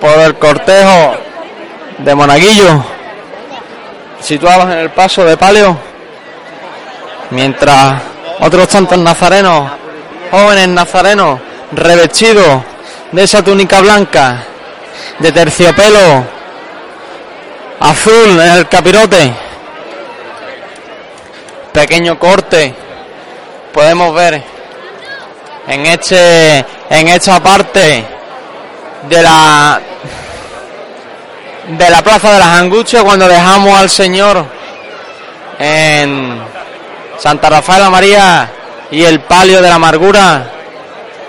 por 0.00 0.20
el 0.20 0.36
cortejo 0.36 1.16
de 1.98 2.14
Monaguillo, 2.14 2.84
situados 4.20 4.66
en 4.66 4.78
el 4.78 4.90
paso 4.90 5.24
de 5.24 5.36
palio, 5.36 5.76
mientras 7.30 8.00
otros 8.38 8.68
tantos 8.68 8.98
nazarenos, 8.98 9.68
jóvenes 10.30 10.68
nazarenos, 10.68 11.40
revestidos 11.72 12.62
de 13.10 13.24
esa 13.24 13.42
túnica 13.42 13.80
blanca, 13.80 14.44
de 15.18 15.32
terciopelo 15.32 16.24
azul 17.80 18.40
en 18.40 18.52
el 18.52 18.68
capirote, 18.68 19.34
pequeño 21.72 22.16
corte, 22.16 22.72
podemos 23.72 24.14
ver 24.14 24.57
en 25.68 25.86
este 25.86 26.64
en 26.90 27.08
esta 27.08 27.40
parte 27.40 28.04
de 29.08 29.22
la 29.22 29.80
de 31.68 31.90
la 31.90 32.02
plaza 32.02 32.32
de 32.32 32.38
las 32.38 32.48
angustias 32.48 33.02
cuando 33.02 33.28
dejamos 33.28 33.78
al 33.78 33.90
Señor 33.90 34.44
en 35.58 36.40
Santa 37.18 37.50
Rafaela 37.50 37.90
María 37.90 38.50
y 38.90 39.04
el 39.04 39.20
palio 39.20 39.60
de 39.60 39.68
la 39.68 39.74
amargura 39.74 40.52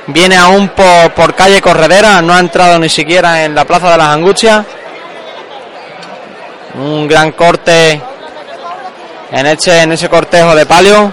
viene 0.08 0.38
aún 0.38 0.70
por, 0.70 1.12
por 1.14 1.36
calle 1.36 1.62
Corredera, 1.62 2.22
no 2.22 2.34
ha 2.34 2.40
entrado 2.40 2.80
ni 2.80 2.90
siquiera 2.90 3.44
en 3.44 3.54
la 3.54 3.66
plaza 3.66 3.92
de 3.92 3.98
las 3.98 4.08
angustias. 4.08 4.66
Un 6.76 7.08
gran 7.08 7.32
corte 7.34 8.02
en 9.32 9.46
ese, 9.46 9.82
en 9.82 9.92
ese 9.92 10.10
cortejo 10.10 10.56
de 10.56 10.66
palio. 10.66 11.12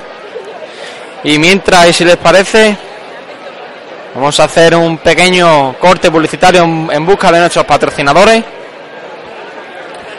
Y 1.24 1.38
mientras, 1.38 1.88
y 1.88 1.92
si 1.92 2.04
les 2.04 2.16
parece, 2.16 2.76
Vamos 4.16 4.40
a 4.40 4.44
hacer 4.44 4.74
un 4.74 4.96
pequeño 4.96 5.74
corte 5.74 6.11
publicitario 6.11 6.64
en 6.64 7.05
busca 7.05 7.31
de 7.31 7.38
nuestros 7.38 7.66
patrocinadores. 7.66 8.42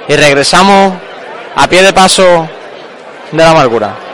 Y 0.07 0.15
regresamos 0.15 0.93
a 1.55 1.67
pie 1.67 1.81
de 1.81 1.91
paso 1.93 2.47
de 3.31 3.37
la 3.43 3.49
amargura. 3.49 4.06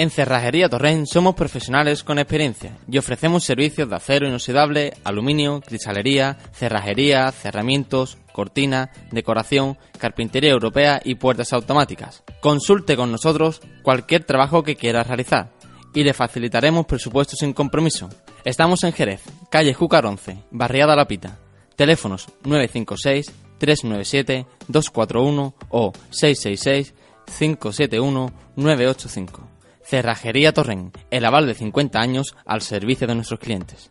En 0.00 0.08
Cerrajería 0.08 0.70
Torrent 0.70 1.06
somos 1.06 1.34
profesionales 1.34 2.02
con 2.04 2.18
experiencia 2.18 2.74
y 2.90 2.96
ofrecemos 2.96 3.44
servicios 3.44 3.86
de 3.86 3.96
acero 3.96 4.26
inoxidable, 4.26 4.94
aluminio, 5.04 5.60
cristalería, 5.60 6.38
cerrajería, 6.54 7.30
cerramientos, 7.32 8.16
cortina, 8.32 8.92
decoración, 9.12 9.76
carpintería 9.98 10.52
europea 10.52 11.02
y 11.04 11.16
puertas 11.16 11.52
automáticas. 11.52 12.22
Consulte 12.40 12.96
con 12.96 13.12
nosotros 13.12 13.60
cualquier 13.82 14.24
trabajo 14.24 14.62
que 14.62 14.74
quiera 14.74 15.02
realizar 15.02 15.50
y 15.92 16.02
le 16.02 16.14
facilitaremos 16.14 16.86
presupuesto 16.86 17.36
sin 17.36 17.52
compromiso. 17.52 18.08
Estamos 18.42 18.82
en 18.84 18.94
Jerez, 18.94 19.20
calle 19.50 19.74
Júcar 19.74 20.06
11, 20.06 20.44
barriada 20.50 20.96
La 20.96 21.06
Pita. 21.06 21.38
Teléfonos 21.76 22.26
956 22.44 23.30
397 23.58 24.46
241 24.66 25.54
o 25.68 25.92
666 26.08 26.94
571 27.38 28.32
985. 28.56 29.49
Cerrajería 29.82 30.52
Torren, 30.52 30.92
el 31.10 31.24
aval 31.24 31.46
de 31.46 31.54
50 31.54 32.00
años 32.00 32.36
al 32.44 32.62
servicio 32.62 33.06
de 33.06 33.14
nuestros 33.14 33.40
clientes. 33.40 33.90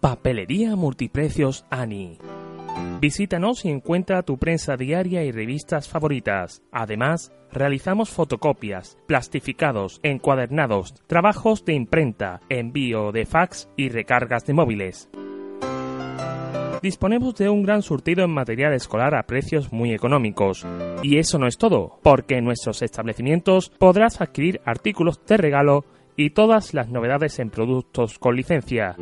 Papelería 0.00 0.76
Multiprecios 0.76 1.64
Ani. 1.70 2.18
Visítanos 3.00 3.64
y 3.64 3.70
encuentra 3.70 4.22
tu 4.22 4.38
prensa 4.38 4.76
diaria 4.76 5.24
y 5.24 5.32
revistas 5.32 5.88
favoritas. 5.88 6.62
Además, 6.70 7.32
realizamos 7.50 8.10
fotocopias, 8.10 8.96
plastificados, 9.06 10.00
encuadernados, 10.02 10.94
trabajos 11.06 11.64
de 11.64 11.74
imprenta, 11.74 12.40
envío 12.48 13.10
de 13.12 13.26
fax 13.26 13.68
y 13.76 13.88
recargas 13.88 14.46
de 14.46 14.54
móviles. 14.54 15.10
Disponemos 16.82 17.36
de 17.36 17.48
un 17.48 17.62
gran 17.62 17.80
surtido 17.82 18.24
en 18.24 18.32
material 18.32 18.74
escolar 18.74 19.14
a 19.14 19.22
precios 19.22 19.72
muy 19.72 19.92
económicos. 19.92 20.66
Y 21.04 21.18
eso 21.18 21.38
no 21.38 21.46
es 21.46 21.56
todo, 21.56 22.00
porque 22.02 22.38
en 22.38 22.44
nuestros 22.44 22.82
establecimientos 22.82 23.70
podrás 23.70 24.20
adquirir 24.20 24.60
artículos 24.64 25.24
de 25.24 25.36
regalo 25.36 25.84
y 26.16 26.30
todas 26.30 26.74
las 26.74 26.88
novedades 26.88 27.38
en 27.38 27.50
productos 27.50 28.18
con 28.18 28.34
licencia. 28.34 28.96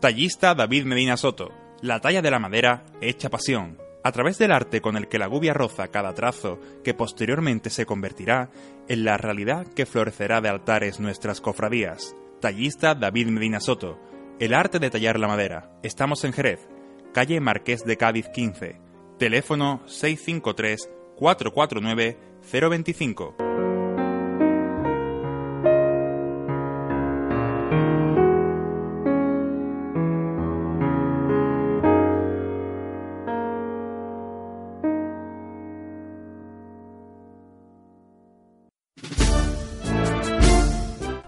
Tallista 0.00 0.54
David 0.54 0.84
Medina 0.84 1.16
Soto. 1.16 1.50
La 1.80 2.00
talla 2.00 2.22
de 2.22 2.30
la 2.30 2.38
madera 2.38 2.84
hecha 3.00 3.30
pasión. 3.30 3.87
A 4.08 4.12
través 4.12 4.38
del 4.38 4.52
arte 4.52 4.80
con 4.80 4.96
el 4.96 5.06
que 5.06 5.18
la 5.18 5.26
gubia 5.26 5.52
roza 5.52 5.88
cada 5.88 6.14
trazo, 6.14 6.58
que 6.82 6.94
posteriormente 6.94 7.68
se 7.68 7.84
convertirá 7.84 8.48
en 8.88 9.04
la 9.04 9.18
realidad 9.18 9.66
que 9.66 9.84
florecerá 9.84 10.40
de 10.40 10.48
altares 10.48 10.98
nuestras 10.98 11.42
cofradías. 11.42 12.16
Tallista 12.40 12.94
David 12.94 13.26
Medina 13.26 13.60
Soto. 13.60 14.00
El 14.40 14.54
arte 14.54 14.78
de 14.78 14.88
tallar 14.88 15.20
la 15.20 15.28
madera. 15.28 15.78
Estamos 15.82 16.24
en 16.24 16.32
Jerez, 16.32 16.70
calle 17.12 17.38
Marqués 17.40 17.84
de 17.84 17.98
Cádiz 17.98 18.30
15. 18.30 18.80
Teléfono 19.18 19.82
653 19.84 20.88
449 21.14 22.16
025. 22.50 23.47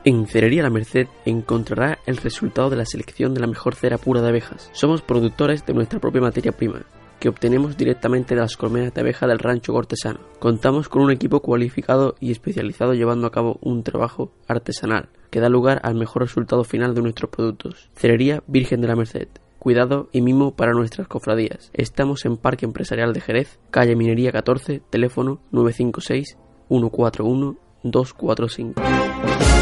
En 0.02 0.26
Cerería 0.26 0.62
La 0.62 0.70
Merced 0.70 1.08
encontrará 1.26 1.98
el 2.06 2.16
resultado 2.16 2.70
de 2.70 2.76
la 2.76 2.86
selección 2.86 3.34
de 3.34 3.40
la 3.40 3.46
mejor 3.46 3.74
cera 3.74 3.98
pura 3.98 4.22
de 4.22 4.28
abejas. 4.28 4.70
Somos 4.72 5.02
productores 5.02 5.66
de 5.66 5.74
nuestra 5.74 6.00
propia 6.00 6.22
materia 6.22 6.52
prima, 6.52 6.86
que 7.18 7.28
obtenemos 7.28 7.76
directamente 7.76 8.34
de 8.34 8.40
las 8.40 8.56
colmenas 8.56 8.94
de 8.94 9.02
abeja 9.02 9.26
del 9.26 9.38
rancho 9.38 9.74
cortesano. 9.74 10.20
Contamos 10.38 10.88
con 10.88 11.02
un 11.02 11.10
equipo 11.10 11.40
cualificado 11.40 12.14
y 12.18 12.32
especializado 12.32 12.94
llevando 12.94 13.26
a 13.26 13.30
cabo 13.30 13.58
un 13.60 13.82
trabajo 13.82 14.32
artesanal 14.48 15.10
que 15.28 15.40
da 15.40 15.50
lugar 15.50 15.80
al 15.82 15.96
mejor 15.96 16.22
resultado 16.22 16.64
final 16.64 16.94
de 16.94 17.02
nuestros 17.02 17.30
productos. 17.30 17.90
Cerería 17.94 18.42
Virgen 18.46 18.80
de 18.80 18.88
la 18.88 18.96
Merced. 18.96 19.28
Cuidado 19.58 20.08
y 20.12 20.22
mimo 20.22 20.56
para 20.56 20.72
nuestras 20.72 21.08
cofradías. 21.08 21.70
Estamos 21.74 22.24
en 22.24 22.38
Parque 22.38 22.64
Empresarial 22.64 23.12
de 23.12 23.20
Jerez, 23.20 23.58
calle 23.70 23.96
Minería 23.96 24.32
14, 24.32 24.80
teléfono 24.88 25.42
956 25.52 26.38
141 26.68 27.58
245. 27.82 29.59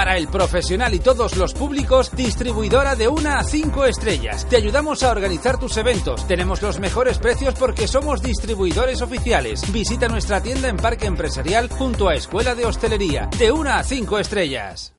Para 0.00 0.16
el 0.16 0.28
profesional 0.28 0.94
y 0.94 0.98
todos 0.98 1.36
los 1.36 1.52
públicos, 1.52 2.10
distribuidora 2.16 2.96
de 2.96 3.06
una 3.06 3.38
a 3.38 3.44
5 3.44 3.84
estrellas. 3.84 4.48
Te 4.48 4.56
ayudamos 4.56 5.02
a 5.02 5.10
organizar 5.10 5.60
tus 5.60 5.76
eventos. 5.76 6.26
Tenemos 6.26 6.62
los 6.62 6.80
mejores 6.80 7.18
precios 7.18 7.52
porque 7.52 7.86
somos 7.86 8.22
distribuidores 8.22 9.02
oficiales. 9.02 9.70
Visita 9.70 10.08
nuestra 10.08 10.42
tienda 10.42 10.70
en 10.70 10.78
Parque 10.78 11.04
Empresarial 11.04 11.68
junto 11.68 12.08
a 12.08 12.14
Escuela 12.14 12.54
de 12.54 12.64
Hostelería. 12.64 13.28
De 13.38 13.52
una 13.52 13.78
a 13.78 13.84
5 13.84 14.18
estrellas. 14.18 14.94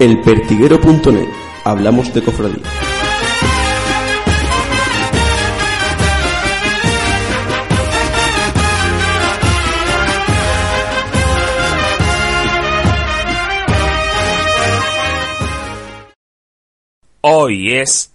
Elpertiguero.net. 0.00 1.28
Hablamos 1.64 2.12
de 2.12 2.24
cofradía. 2.24 2.85
Hoy 17.28 17.74
es 17.74 18.12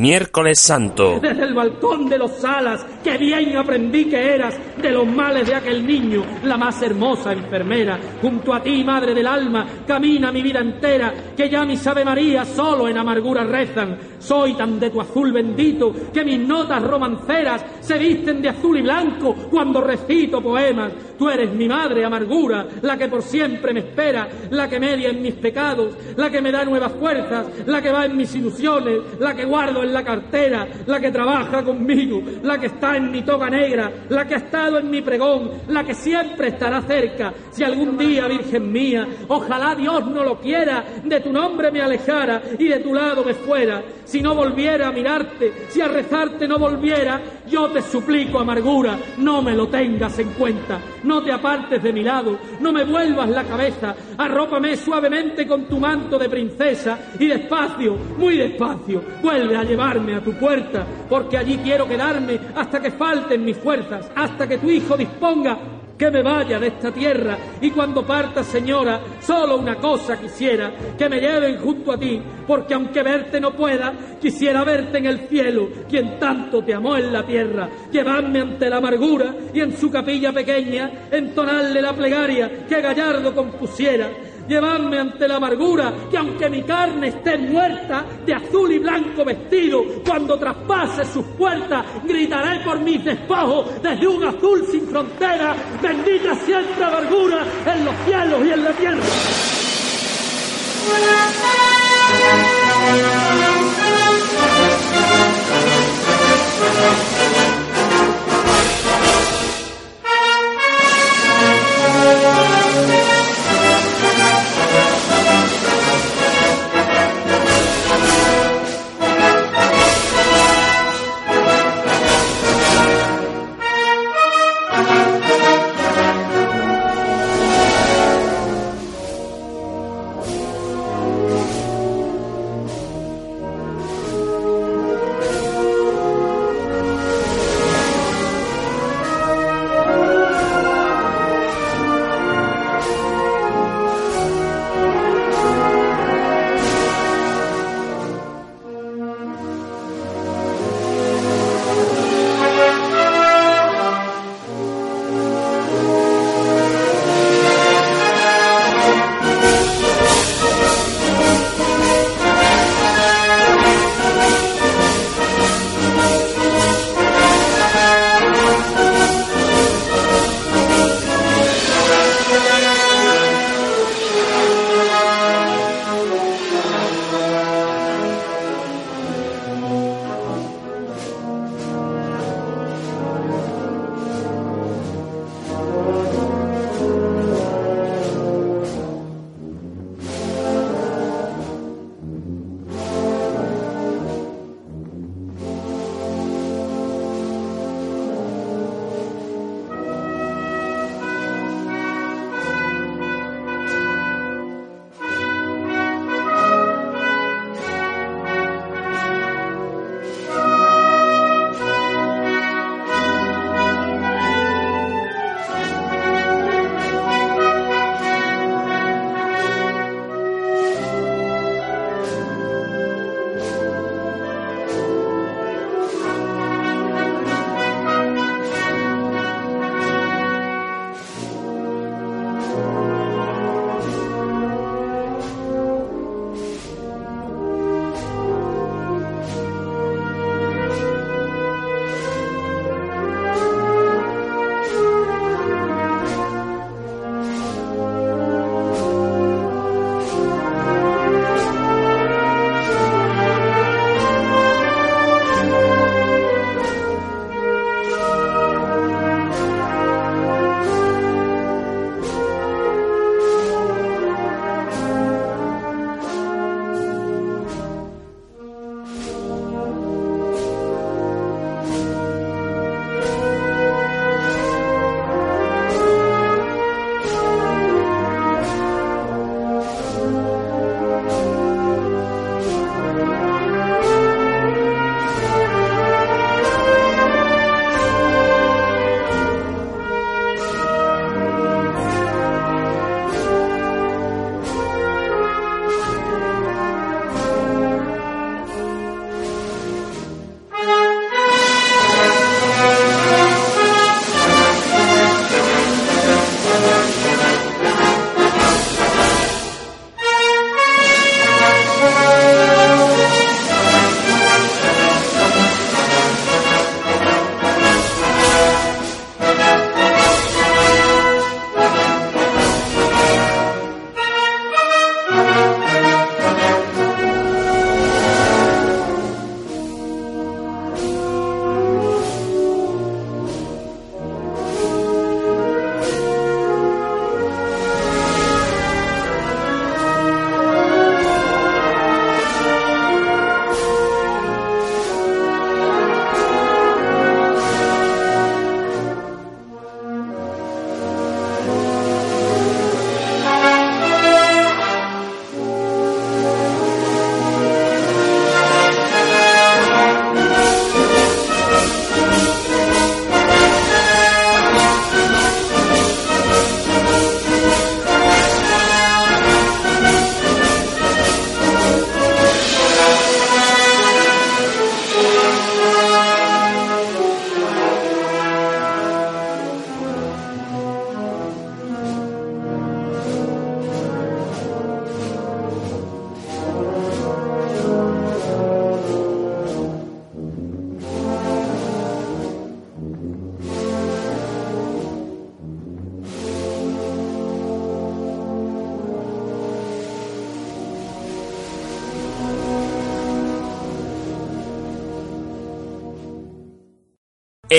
miércoles 0.00 0.58
santo. 0.58 1.20
Desde 1.20 1.44
el 1.44 1.52
balcón 1.52 2.08
de 2.08 2.16
los 2.16 2.32
salas, 2.32 2.86
que 3.04 3.18
bien 3.18 3.54
aprendí 3.56 4.06
que 4.06 4.34
eras 4.34 4.58
de 4.80 4.90
los 4.90 5.06
males 5.06 5.46
de 5.46 5.54
aquel 5.54 5.86
niño, 5.86 6.24
la 6.44 6.56
más 6.56 6.80
hermosa 6.80 7.34
enfermera. 7.34 7.98
Junto 8.22 8.54
a 8.54 8.62
ti, 8.62 8.82
madre 8.82 9.12
del 9.14 9.26
alma, 9.26 9.66
camina 9.86 10.32
mi 10.32 10.42
vida 10.42 10.60
entera, 10.60 11.12
que 11.36 11.50
ya 11.50 11.66
mis 11.66 11.86
Ave 11.86 12.04
María 12.04 12.46
solo 12.46 12.88
en 12.88 12.96
amargura 12.96 13.44
rezan. 13.44 13.98
Soy 14.18 14.54
tan 14.54 14.80
de 14.80 14.90
tu 14.90 15.00
azul 15.00 15.32
bendito 15.32 15.94
que 16.12 16.24
mis 16.24 16.38
notas 16.38 16.82
romanceras 16.82 17.64
se 17.80 17.98
visten 17.98 18.40
de 18.40 18.48
azul 18.48 18.78
y 18.78 18.82
blanco 18.82 19.34
cuando 19.50 19.82
recito 19.82 20.42
poemas. 20.42 20.92
Tú 21.18 21.28
eres 21.28 21.52
mi 21.52 21.68
madre 21.68 22.04
amargura, 22.04 22.66
la 22.80 22.96
que 22.96 23.08
por 23.08 23.22
siempre 23.22 23.74
me 23.74 23.80
espera, 23.80 24.28
la 24.50 24.68
que 24.68 24.80
media 24.80 25.10
en 25.10 25.20
mis 25.20 25.34
pecados, 25.34 25.94
la 26.16 26.30
que 26.30 26.40
me 26.40 26.50
da 26.50 26.64
nuevas 26.64 26.92
fuerzas, 26.92 27.46
la 27.66 27.82
que 27.82 27.92
va 27.92 28.06
en 28.06 28.16
mis 28.16 28.34
ilusiones, 28.34 29.00
la 29.18 29.34
que 29.34 29.44
guardo 29.44 29.82
en 29.82 29.89
la 29.90 30.04
cartera, 30.04 30.66
la 30.86 31.00
que 31.00 31.10
trabaja 31.10 31.62
conmigo, 31.62 32.22
la 32.42 32.58
que 32.58 32.66
está 32.66 32.96
en 32.96 33.10
mi 33.10 33.22
toga 33.22 33.48
negra, 33.50 33.90
la 34.08 34.26
que 34.26 34.34
ha 34.34 34.38
estado 34.38 34.78
en 34.78 34.90
mi 34.90 35.02
pregón, 35.02 35.50
la 35.68 35.84
que 35.84 35.94
siempre 35.94 36.48
estará 36.48 36.82
cerca. 36.82 37.32
Si 37.50 37.62
algún 37.64 37.96
día, 37.98 38.26
Virgen 38.26 38.70
mía, 38.70 39.06
ojalá 39.28 39.74
Dios 39.74 40.06
no 40.06 40.24
lo 40.24 40.38
quiera, 40.38 40.84
de 41.04 41.20
tu 41.20 41.32
nombre 41.32 41.70
me 41.70 41.80
alejara 41.80 42.42
y 42.58 42.68
de 42.68 42.78
tu 42.78 42.94
lado 42.94 43.24
me 43.24 43.34
fuera. 43.34 43.82
Si 44.04 44.20
no 44.20 44.34
volviera 44.34 44.88
a 44.88 44.92
mirarte, 44.92 45.52
si 45.68 45.80
a 45.80 45.88
rezarte 45.88 46.48
no 46.48 46.58
volviera, 46.58 47.20
yo 47.50 47.68
te 47.70 47.82
suplico, 47.82 48.38
amargura, 48.38 48.98
no 49.18 49.42
me 49.42 49.54
lo 49.54 49.68
tengas 49.68 50.18
en 50.18 50.30
cuenta. 50.30 50.80
No 51.02 51.22
te 51.22 51.32
apartes 51.32 51.82
de 51.82 51.92
mi 51.92 52.02
lado, 52.02 52.38
no 52.60 52.72
me 52.72 52.84
vuelvas 52.84 53.28
la 53.28 53.44
cabeza, 53.44 53.94
arrópame 54.16 54.76
suavemente 54.76 55.46
con 55.46 55.64
tu 55.64 55.78
manto 55.78 56.18
de 56.18 56.28
princesa 56.28 56.98
y 57.18 57.26
despacio, 57.26 57.96
muy 58.16 58.36
despacio, 58.36 59.02
vuelve 59.22 59.56
a 59.56 59.64
llevarme 59.64 60.14
a 60.14 60.20
tu 60.20 60.32
puerta, 60.34 60.86
porque 61.08 61.38
allí 61.38 61.58
quiero 61.58 61.88
quedarme 61.88 62.38
hasta 62.54 62.80
que 62.80 62.90
falten 62.92 63.44
mis 63.44 63.56
fuerzas, 63.56 64.10
hasta 64.14 64.46
que 64.46 64.58
tu 64.58 64.70
hijo 64.70 64.96
disponga 64.96 65.79
que 66.00 66.10
me 66.10 66.22
vaya 66.22 66.58
de 66.58 66.68
esta 66.68 66.90
tierra. 66.90 67.36
Y 67.60 67.70
cuando 67.72 68.06
parta, 68.06 68.42
señora, 68.42 69.02
solo 69.20 69.58
una 69.58 69.74
cosa 69.74 70.18
quisiera, 70.18 70.72
que 70.96 71.10
me 71.10 71.20
lleven 71.20 71.58
junto 71.58 71.92
a 71.92 71.98
ti, 71.98 72.18
porque 72.46 72.72
aunque 72.72 73.02
verte 73.02 73.38
no 73.38 73.52
pueda, 73.52 73.92
quisiera 74.18 74.64
verte 74.64 74.96
en 74.96 75.04
el 75.04 75.28
cielo, 75.28 75.68
quien 75.86 76.18
tanto 76.18 76.64
te 76.64 76.72
amó 76.72 76.96
en 76.96 77.12
la 77.12 77.22
tierra, 77.26 77.68
llevarme 77.92 78.40
ante 78.40 78.70
la 78.70 78.78
amargura 78.78 79.34
y 79.52 79.60
en 79.60 79.76
su 79.76 79.90
capilla 79.90 80.32
pequeña 80.32 81.08
entonarle 81.10 81.82
la 81.82 81.92
plegaria 81.92 82.66
que 82.66 82.80
Gallardo 82.80 83.34
compusiera 83.34 84.08
llevarme 84.48 84.98
ante 84.98 85.28
la 85.28 85.36
amargura, 85.36 85.92
que 86.10 86.16
aunque 86.16 86.48
mi 86.48 86.62
carne 86.62 87.08
esté 87.08 87.38
muerta, 87.38 88.04
de 88.24 88.34
azul 88.34 88.72
y 88.72 88.78
blanco 88.78 89.24
vestido, 89.24 89.82
cuando 90.04 90.38
traspase 90.38 91.04
sus 91.04 91.24
puertas, 91.38 91.84
gritaré 92.04 92.60
por 92.64 92.80
mis 92.80 93.04
despojos 93.04 93.82
desde 93.82 94.06
un 94.06 94.24
azul 94.24 94.66
sin 94.70 94.86
frontera, 94.88 95.54
bendita 95.80 96.34
siempre 96.34 96.84
amargura 96.84 97.44
en 97.66 97.84
los 97.84 97.94
cielos 98.04 98.46
y 98.46 98.50
en 98.52 98.64
la 98.64 98.72
tierra. 98.72 99.02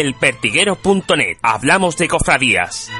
elpertiguero.net. 0.02 1.38
Hablamos 1.42 1.98
de 1.98 2.08
cofradías. 2.08 2.92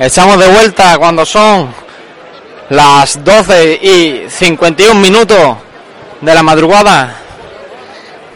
Estamos 0.00 0.38
de 0.38 0.48
vuelta 0.48 0.96
cuando 0.96 1.26
son 1.26 1.74
las 2.70 3.22
12 3.22 3.74
y 3.82 4.30
51 4.30 4.98
minutos 4.98 5.58
de 6.22 6.34
la 6.34 6.42
madrugada 6.42 7.16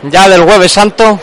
ya 0.02 0.28
del 0.28 0.42
jueves 0.44 0.70
santo. 0.70 1.18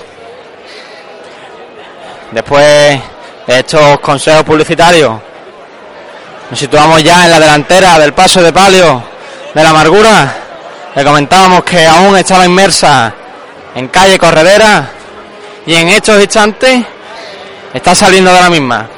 Después 2.32 3.00
de 3.46 3.60
estos 3.60 4.00
consejos 4.00 4.44
publicitarios, 4.44 5.14
nos 6.50 6.60
situamos 6.60 7.04
ya 7.04 7.26
en 7.26 7.30
la 7.30 7.40
delantera 7.40 8.00
del 8.00 8.14
paso 8.14 8.42
de 8.42 8.52
palio 8.52 9.04
de 9.54 9.62
la 9.62 9.70
amargura. 9.70 10.38
Le 10.96 11.04
comentábamos 11.04 11.64
que 11.64 11.86
aún 11.86 12.18
estaba 12.18 12.46
inmersa 12.46 13.14
en 13.76 13.90
calle 13.90 14.18
Corredera 14.18 14.90
y 15.68 15.76
en 15.76 15.90
estos 15.90 16.20
instantes 16.20 16.84
está 17.76 17.94
saliendo 17.94 18.34
de 18.34 18.42
la 18.42 18.50
misma 18.50 18.90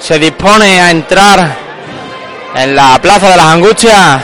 se 0.00 0.18
dispone 0.18 0.80
a 0.80 0.90
entrar 0.90 1.56
en 2.54 2.74
la 2.74 2.98
Plaza 3.00 3.28
de 3.28 3.36
las 3.36 3.46
Angustias. 3.46 4.22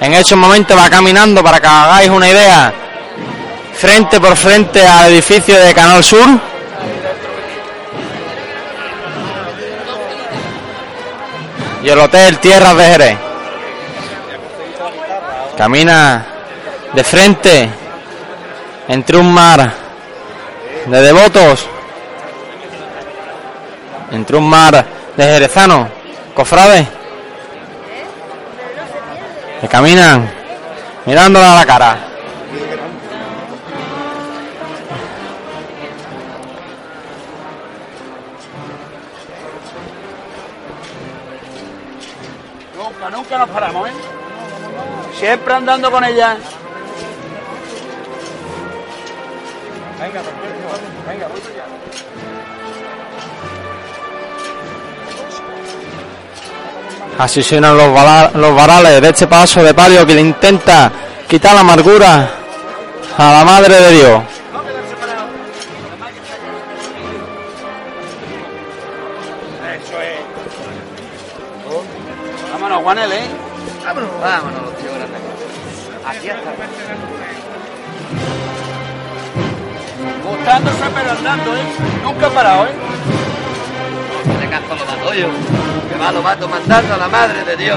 En 0.00 0.14
esos 0.14 0.38
momentos 0.38 0.76
va 0.76 0.88
caminando 0.88 1.42
para 1.42 1.60
que 1.60 1.66
hagáis 1.66 2.08
una 2.08 2.28
idea, 2.28 2.72
frente 3.74 4.20
por 4.20 4.36
frente 4.36 4.86
al 4.86 5.12
edificio 5.12 5.58
de 5.58 5.74
Canal 5.74 6.02
Sur. 6.02 6.28
Y 11.82 11.88
el 11.88 11.98
Hotel 11.98 12.38
Tierras 12.38 12.76
de 12.76 12.84
Jerez. 12.84 13.18
Camina 15.56 16.26
de 16.92 17.04
frente 17.04 17.68
entre 18.88 19.16
un 19.16 19.32
mar 19.32 19.72
de 20.86 21.02
devotos, 21.02 21.66
entre 24.12 24.36
un 24.36 24.48
mar 24.48 24.97
de 25.18 25.24
Jerezano, 25.24 25.88
cofrades, 26.32 26.86
que 29.60 29.66
caminan 29.66 30.30
mirándola 31.06 31.54
a 31.54 31.56
la 31.56 31.66
cara. 31.66 31.98
Nunca, 42.76 43.10
nunca 43.10 43.38
nos 43.38 43.48
paramos, 43.48 43.88
¿eh? 43.88 43.92
Siempre 45.18 45.52
andando 45.52 45.90
con 45.90 46.04
ella. 46.04 46.36
Venga, 50.00 50.22
venga, 51.08 51.26
voy 51.26 51.40
ya. 51.56 52.57
Así 57.18 57.42
suenan 57.42 57.76
los, 57.76 57.88
los 58.34 58.54
varales 58.54 59.00
de 59.00 59.08
este 59.08 59.26
paso 59.26 59.62
de 59.62 59.74
palio 59.74 60.06
que 60.06 60.14
le 60.14 60.20
intenta 60.20 60.90
quitar 61.28 61.54
la 61.54 61.60
amargura 61.60 62.30
a 63.16 63.32
la 63.32 63.44
Madre 63.44 63.80
de 63.80 63.92
Dios. 63.92 64.22
Yo. 87.66 87.74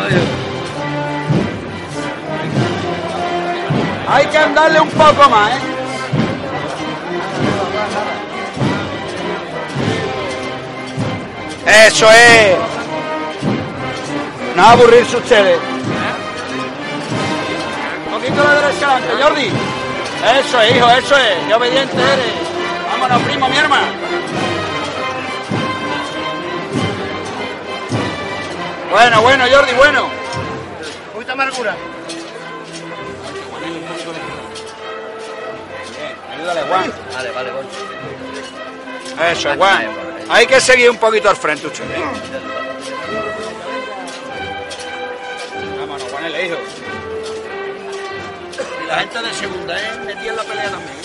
Hay 4.10 4.26
que 4.26 4.38
andarle 4.38 4.80
un 4.82 4.90
poco 4.90 5.30
más, 5.30 5.52
¿eh? 5.52 5.60
Eso 11.88 12.10
es. 12.10 12.58
No 14.56 14.64
aburrirse 14.64 15.18
ustedes. 15.18 15.60
Un 18.06 18.14
poquito 18.14 18.44
la 18.44 18.54
derecha 18.56 18.92
adelante, 18.92 19.24
Jordi. 19.24 19.50
Eso 20.40 20.62
es, 20.62 20.76
hijo, 20.76 20.90
eso 20.90 21.16
es. 21.16 21.48
Qué 21.48 21.54
obediente 21.54 21.96
eres. 21.96 22.34
Vámonos, 22.92 23.22
primo, 23.24 23.48
mi 23.48 23.58
hermano. 23.58 23.91
Bueno, 28.92 29.22
bueno, 29.22 29.46
Jordi, 29.50 29.74
bueno. 29.74 30.10
Mucha 31.16 31.32
amargura. 31.32 31.76
Ayúdale, 36.34 36.62
Juan. 36.64 36.94
Vale, 37.14 37.32
vale, 37.32 37.52
Goncho. 37.52 37.78
Eso, 39.32 39.56
Juan. 39.56 39.88
Hay 40.30 40.46
que 40.46 40.60
seguir 40.60 40.90
un 40.90 40.98
poquito 40.98 41.30
al 41.30 41.38
frente, 41.38 41.68
usted. 41.68 41.86
¿eh? 41.86 42.04
Vámonos, 45.80 46.04
Juanele, 46.12 46.46
hijo. 46.48 46.58
Y 48.84 48.88
la 48.88 49.00
gente 49.00 49.22
de 49.22 49.34
segunda, 49.34 49.80
¿eh? 49.80 50.00
Metí 50.06 50.28
en 50.28 50.36
la 50.36 50.44
pelea 50.44 50.70
también. 50.70 51.01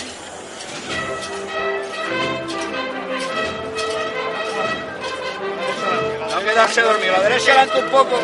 Quedarse 6.56 6.80
dormido. 6.80 7.12
La 7.12 7.20
derecha 7.20 7.52
adelante 7.52 7.78
un 7.80 7.90
poco. 7.90 8.16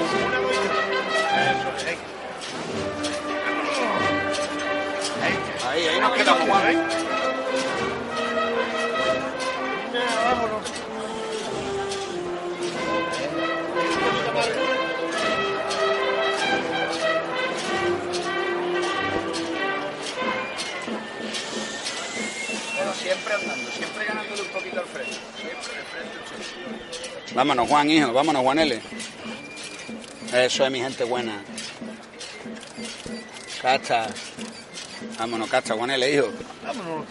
Ahí, 5.68 5.86
ahí 5.88 6.00
nos 6.00 6.12
quedamos, 6.12 6.48
Juan. 6.48 6.88
Pero 22.78 22.94
siempre 22.94 23.34
andando, 23.34 23.70
siempre 23.70 24.04
ganándole 24.06 24.40
un 24.40 24.48
poquito 24.48 24.80
al 24.80 24.86
frente. 24.86 25.31
Vámonos, 27.34 27.66
Juan, 27.68 27.90
hijo, 27.90 28.12
vámonos, 28.12 28.42
Juan 28.42 28.58
L. 28.58 28.80
Eso 30.34 30.64
es 30.64 30.70
mi 30.70 30.80
gente 30.80 31.04
buena. 31.04 31.42
Cacha. 33.60 34.06
Vámonos, 35.18 35.48
cacha, 35.48 35.74
Juan 35.74 35.90
L, 35.90 36.14
hijo. 36.14 36.28
Vámonos. 36.62 37.06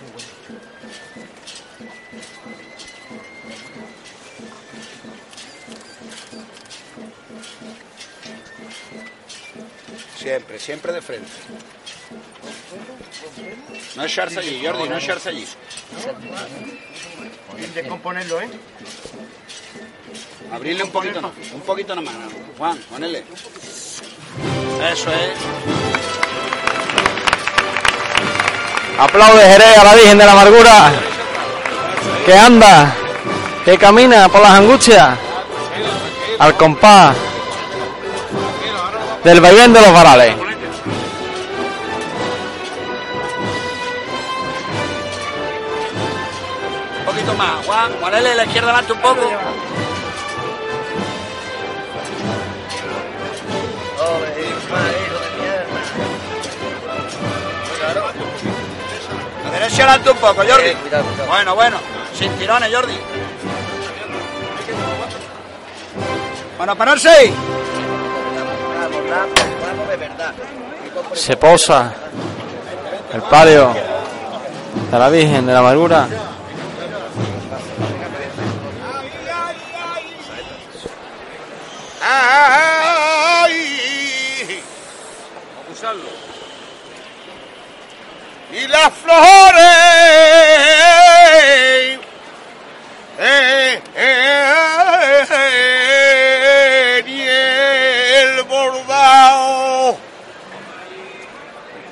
Siempre, 10.17 10.59
siempre 10.59 10.93
de 10.93 11.01
frente. 11.01 11.31
No 13.95 14.05
echarse 14.05 14.39
allí, 14.39 14.61
Jordi, 14.63 14.87
no 14.87 14.97
echarse 14.97 15.29
allí. 15.29 15.45
Bien 17.57 17.73
descomponerlo, 17.73 18.39
¿eh? 18.39 18.49
Abrirle 20.51 20.83
un 20.83 20.91
poquito, 20.91 21.21
no, 21.21 21.31
un 21.53 21.61
poquito 21.61 21.95
nomás. 21.95 22.13
no. 22.13 22.29
Juan, 22.57 22.77
ponele. 22.89 23.23
Eso 24.91 25.09
es. 25.09 25.31
Aplaude 28.99 29.41
Jerez 29.41 29.77
a 29.77 29.83
la 29.83 29.95
Virgen 29.95 30.17
de 30.17 30.25
la 30.25 30.31
Amargura, 30.33 30.91
que 32.25 32.33
anda, 32.33 32.93
que 33.63 33.77
camina 33.77 34.27
por 34.27 34.41
las 34.41 34.51
angustias, 34.51 35.17
al 36.37 36.57
compás 36.57 37.15
del 39.23 39.39
vaivén 39.39 39.71
de 39.73 39.81
los 39.81 39.93
varales. 39.93 40.35
poquito 47.11 47.33
más. 47.35 47.65
Juan, 47.65 47.91
ponele 47.93 48.35
la 48.35 48.45
izquierda 48.45 48.69
adelante 48.69 48.93
un 48.93 49.01
poco. 49.01 49.21
Adelante 59.81 60.11
un 60.11 60.17
poco, 60.17 60.43
Jordi. 60.47 60.73
Bueno, 61.27 61.55
bueno. 61.55 61.77
Sin 62.13 62.31
tirones, 62.33 62.71
Jordi. 62.71 62.97
Bueno, 66.57 66.75
pararse. 66.75 67.33
Se 71.13 71.35
posa 71.35 71.93
el 73.11 73.21
palio 73.23 73.73
de 74.91 74.99
la 74.99 75.09
Virgen 75.09 75.47
de 75.47 75.53
la 75.53 75.59
Amargura. 75.59 76.07
¡Ay! 82.03 82.80
Y 88.61 88.67
las 88.67 88.93
flores. 88.93 89.59
Eh, 93.17 93.81
eh, 93.95 95.23
y 97.07 97.21
el 97.21 98.43
bordado. 98.43 99.97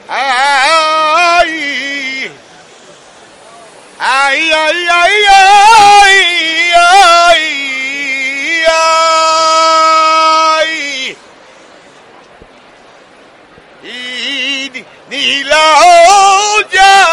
Ay. 0.08 1.50
Ay, 4.00 4.52
ay, 4.52 4.88
ay, 4.92 5.14
ay, 5.28 6.72
ay, 6.76 7.44
ay. 10.62 11.18
Y 13.84 14.86
ni, 15.10 15.44
la 15.44 15.80
olla. 15.82 17.10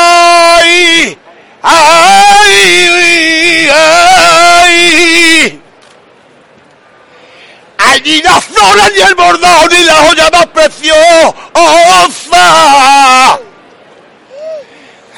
Allí 7.77 8.21
la 8.21 8.39
flora 8.39 8.89
ni 8.89 9.01
el 9.01 9.15
bordón 9.15 9.69
ni 9.69 9.83
la 9.83 9.95
joya 9.95 10.29
más 10.31 10.45
preciosa. 10.47 10.95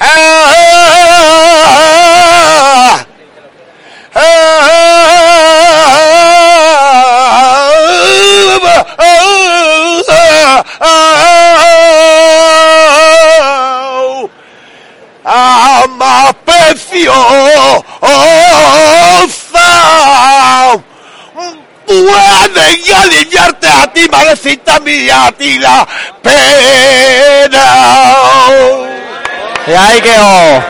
¡Ah! 0.00 1.93
Pueden 22.94 23.12
aliviarte 23.12 23.68
a 23.68 23.92
ti, 23.92 24.08
madrecita 24.10 24.80
mía, 24.80 25.26
a 25.26 25.32
ti 25.32 25.58
la 25.58 25.86
pena. 26.22 27.58
Y 29.66 29.72
ahí 29.72 30.00
quedó. 30.00 30.62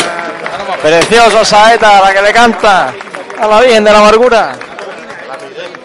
Precioso 0.83 1.45
saeta 1.45 2.01
la 2.01 2.13
que 2.13 2.23
le 2.23 2.33
canta 2.33 2.93
a 3.39 3.47
la 3.47 3.61
Virgen 3.61 3.85
de 3.85 3.93
la 3.93 3.99
Amargura. 3.99 4.53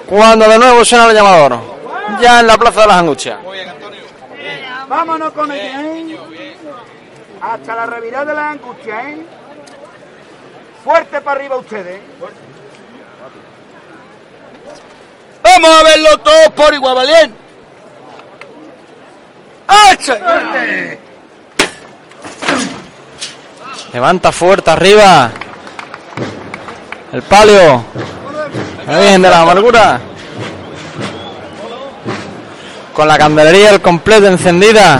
Cuando 0.07 0.47
de 0.47 0.57
nuevo 0.57 0.83
suena 0.85 1.07
el 1.07 1.15
llamador. 1.15 1.59
Ya 2.19 2.39
en 2.39 2.47
la 2.47 2.57
Plaza 2.57 2.81
de 2.81 2.87
las 2.87 2.97
Angustias. 2.97 3.39
Vámonos 4.87 5.31
con 5.33 5.51
ella, 5.51 5.81
¿eh? 5.81 6.17
Hasta 7.41 7.75
la 7.75 7.85
revirada 7.85 8.25
de 8.25 8.33
la 8.33 8.49
angustia, 8.51 9.09
¿eh? 9.09 9.25
Fuerte 10.83 11.21
para 11.21 11.39
arriba 11.39 11.57
ustedes. 11.57 12.01
Vamos 15.43 15.69
a 15.69 15.83
verlo 15.83 16.17
todos 16.19 16.49
por 16.55 16.73
igual. 16.73 17.33
¡Hacha! 19.67 20.17
Levanta 23.93 24.31
fuerte 24.31 24.71
arriba. 24.71 25.31
El 27.11 27.21
palio. 27.23 27.83
La 28.87 28.99
Virgen 28.99 29.21
de 29.21 29.29
la 29.29 29.41
Amargura. 29.41 29.99
Con 32.93 33.07
la 33.07 33.17
candelería 33.17 33.69
al 33.69 33.81
completo 33.81 34.27
encendida. 34.27 34.99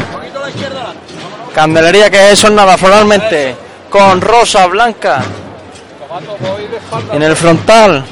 Candelería 1.54 2.10
que 2.10 2.32
es 2.32 2.52
nada 2.52 2.78
formalmente. 2.78 3.56
Con 3.90 4.22
rosa 4.22 4.66
blanca. 4.68 5.22
En 7.12 7.22
el 7.22 7.36
frontal. 7.36 8.06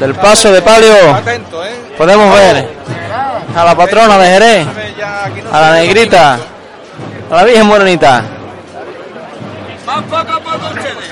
Del 0.00 0.14
paso 0.14 0.50
de 0.50 0.62
palio. 0.62 0.94
Podemos 1.98 2.34
ver 2.34 2.70
a 3.54 3.64
la 3.64 3.74
patrona 3.76 4.16
de 4.16 4.28
Jerez. 4.30 4.66
A 5.52 5.60
la 5.60 5.72
negrita. 5.74 6.38
A 7.30 7.36
la 7.36 7.44
Virgen 7.44 7.66
Morenita. 7.66 8.24
Más 9.84 10.02
poco 10.04 10.16
a 10.16 10.40
poco 10.40 10.66
ustedes. 10.68 11.10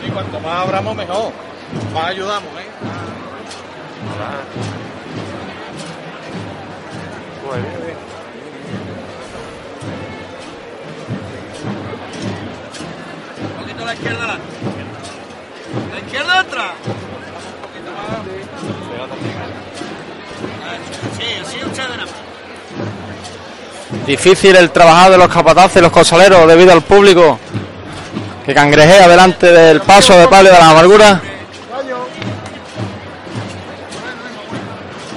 Sí, 0.00 0.08
cuanto 0.12 0.38
más 0.38 0.62
abramos 0.62 0.94
mejor. 0.94 1.32
Más 1.92 2.04
ayudamos, 2.06 2.48
¿eh? 2.60 2.68
Un 13.42 13.60
poquito 13.60 13.82
a 13.82 13.86
la 13.86 13.94
izquierda 13.94 14.18
adelante. 14.18 14.44
La 15.92 15.98
izquierda 15.98 16.38
atrás. 16.38 16.72
Difícil 24.06 24.54
el 24.56 24.70
trabajar 24.70 25.10
de 25.10 25.18
los 25.18 25.28
capataces 25.28 25.78
y 25.78 25.80
los 25.80 25.90
cosaleros 25.90 26.46
debido 26.46 26.72
al 26.72 26.82
público 26.82 27.38
que 28.44 28.52
cangrejea 28.52 29.08
delante 29.08 29.50
del 29.50 29.80
paso 29.80 30.18
de 30.18 30.28
palio 30.28 30.52
de 30.52 30.58
la 30.58 30.70
amargura. 30.70 31.22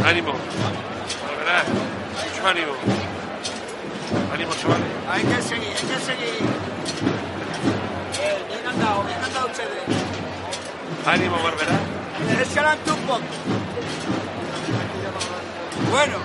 Ánimo. 0.05 0.31
Volverá. 1.27 1.63
Mucho 2.15 2.47
ánimo. 2.47 2.71
Ánimo, 4.33 4.51
chavales. 4.61 4.88
Hay 5.11 5.23
que 5.23 5.41
seguir, 5.41 5.67
hay 5.67 5.73
que 5.73 6.05
seguir. 6.05 6.39
Bien, 8.17 8.38
bien 8.47 8.67
andado, 8.67 9.03
bien 9.03 9.21
andado 9.21 9.47
ustedes. 9.47 9.83
Ánimo, 11.05 11.38
Barberá. 12.38 12.43
Derecha 12.43 12.59
adelante 12.59 12.91
un 12.91 12.97
poco. 13.07 13.21
Bueno. 15.91 16.17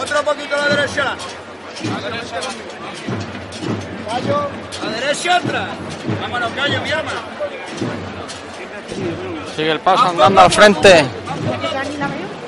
Otro 0.00 0.22
poquito 0.24 0.54
a 0.54 0.58
la 0.58 0.68
derecha 0.68 1.00
adelante. 1.02 1.24
A 4.80 4.84
la 4.84 4.90
derecha 4.90 5.38
otra. 5.38 5.68
Vámonos, 6.20 6.52
callo, 6.52 6.80
mi 6.82 6.92
ama. 6.92 7.12
Sigue 9.56 9.72
el 9.72 9.80
paso 9.80 10.08
andando 10.08 10.40
al 10.40 10.50
frente. 10.50 11.04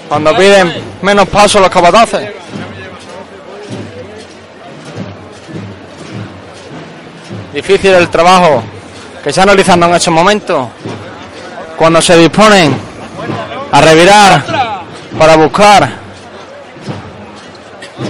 Cuando 0.09 0.37
piden 0.37 0.75
menos 1.03 1.29
paso 1.29 1.61
los 1.61 1.71
capataces. 1.71 2.31
Difícil 7.55 7.93
el 7.93 8.09
trabajo 8.09 8.65
que 9.23 9.31
están 9.31 9.47
realizando 9.47 9.87
en 9.87 9.95
estos 9.95 10.13
momentos. 10.13 10.69
Cuando 11.77 12.03
se 12.03 12.17
disponen 12.17 12.77
a 13.71 13.81
revirar 13.81 14.45
para 15.17 15.37
buscar 15.37 15.89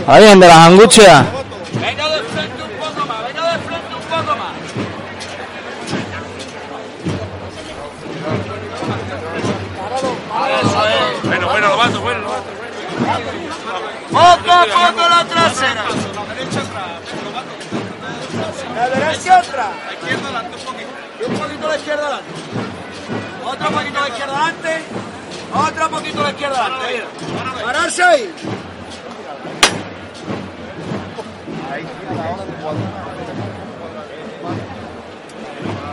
a 0.07 0.15
alguien 0.15 0.41
de 0.41 0.49
las 0.49 0.57
angustias. 0.57 1.27
Venga 1.73 2.09
de 2.09 2.23
frente 2.23 2.63
un 2.63 2.71
poco 2.79 3.07
más, 3.07 3.23
venga 3.27 3.53
de 3.53 3.59
frente 3.59 3.95
un 3.95 4.03
poco 4.03 4.37
más. 4.39 4.53
Bueno, 11.23 11.49
bueno, 11.49 11.69
Lobato, 11.69 12.01
bueno, 12.01 12.21
Lobato. 12.21 12.45
Poco 14.11 14.53
a 14.53 14.65
poco 14.65 15.09
la 15.09 15.25
trasera. 15.27 15.85
La 18.75 18.89
derecha 18.89 19.41
otra. 19.41 19.70
La 19.87 19.93
izquierda 19.93 20.25
adelante 20.25 20.57
un 20.57 20.64
poquito. 20.64 20.91
Y 21.20 21.25
un 21.25 21.39
poquito 21.39 21.68
la 21.68 21.77
izquierda 21.77 22.03
adelante. 22.03 22.31
Otro 23.45 23.70
poquito 23.70 24.01
la 24.01 24.09
izquierda 24.09 24.37
adelante. 24.37 24.83
Otro 25.55 25.91
poquito 25.91 26.22
la 26.22 26.31
izquierda 26.31 26.66
adelante. 26.66 27.05
Pararse 27.64 28.03
ahí. 28.03 28.35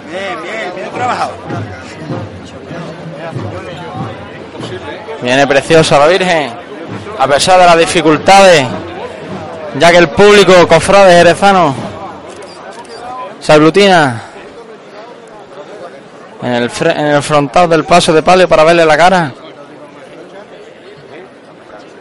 Bien, 0.10 0.42
bien, 0.42 0.76
bien 0.76 0.92
trabajado. 0.92 1.32
Viene 5.22 5.48
preciosa 5.48 6.00
la 6.00 6.08
Virgen, 6.08 6.52
a 7.20 7.28
pesar 7.28 7.60
de 7.60 7.66
las 7.68 7.78
dificultades, 7.78 8.66
ya 9.78 9.92
que 9.92 9.98
el 9.98 10.10
público 10.10 10.68
cofrade 10.68 11.14
jerezano 11.14 11.91
se 13.42 13.52
aglutina 13.52 14.22
en 16.44 16.54
el, 16.54 16.72
en 16.82 17.08
el 17.08 17.24
frontal 17.24 17.70
del 17.70 17.84
paso 17.84 18.14
de 18.14 18.22
palio 18.22 18.48
para 18.48 18.64
verle 18.64 18.86
la 18.86 18.98
cara. 18.98 19.34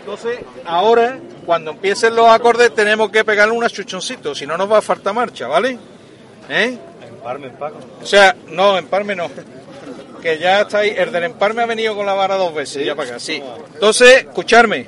Entonces, 0.01 0.41
ahora, 0.67 1.19
cuando 1.47 1.71
empiecen 1.71 2.15
los 2.15 2.29
acordes, 2.29 2.75
tenemos 2.75 3.11
que 3.11 3.25
pegarle 3.25 3.55
unos 3.55 3.73
chuchoncitos, 3.73 4.39
si 4.39 4.47
no 4.47 4.57
nos 4.57 4.71
va 4.71 4.79
a 4.79 4.83
faltar 4.83 5.15
marcha, 5.15 5.47
¿vale? 5.47 5.79
¿Eh? 6.49 6.79
Emparme, 7.09 7.51
Paco. 7.51 7.79
O 8.03 8.07
sea, 8.07 8.37
no, 8.49 8.77
emparme 8.77 9.15
no. 9.15 9.31
Que 10.21 10.39
ya 10.39 10.63
está 10.63 10.79
ahí. 10.79 10.95
El 10.97 11.13
del 11.13 11.25
emparme 11.25 11.63
ha 11.63 11.67
venido 11.67 11.95
con 11.95 12.05
la 12.05 12.13
vara 12.13 12.37
dos 12.37 12.55
veces, 12.55 12.85
ya 12.85 12.95
para 12.95 13.11
acá, 13.11 13.19
sí. 13.19 13.43
Entonces, 13.75 14.19
escucharme. 14.19 14.87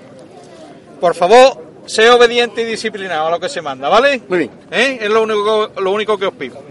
Por 1.00 1.14
favor, 1.14 1.71
sé 1.86 2.10
obediente 2.10 2.62
y 2.62 2.64
disciplinado 2.64 3.26
a 3.26 3.30
lo 3.30 3.40
que 3.40 3.48
se 3.48 3.62
manda, 3.62 3.88
¿vale? 3.88 4.22
Muy 4.28 4.38
bien. 4.38 4.50
Es 4.70 5.10
lo 5.10 5.22
único, 5.22 5.70
lo 5.76 5.92
único 5.92 6.18
que 6.18 6.26
os 6.26 6.34
pido. 6.34 6.62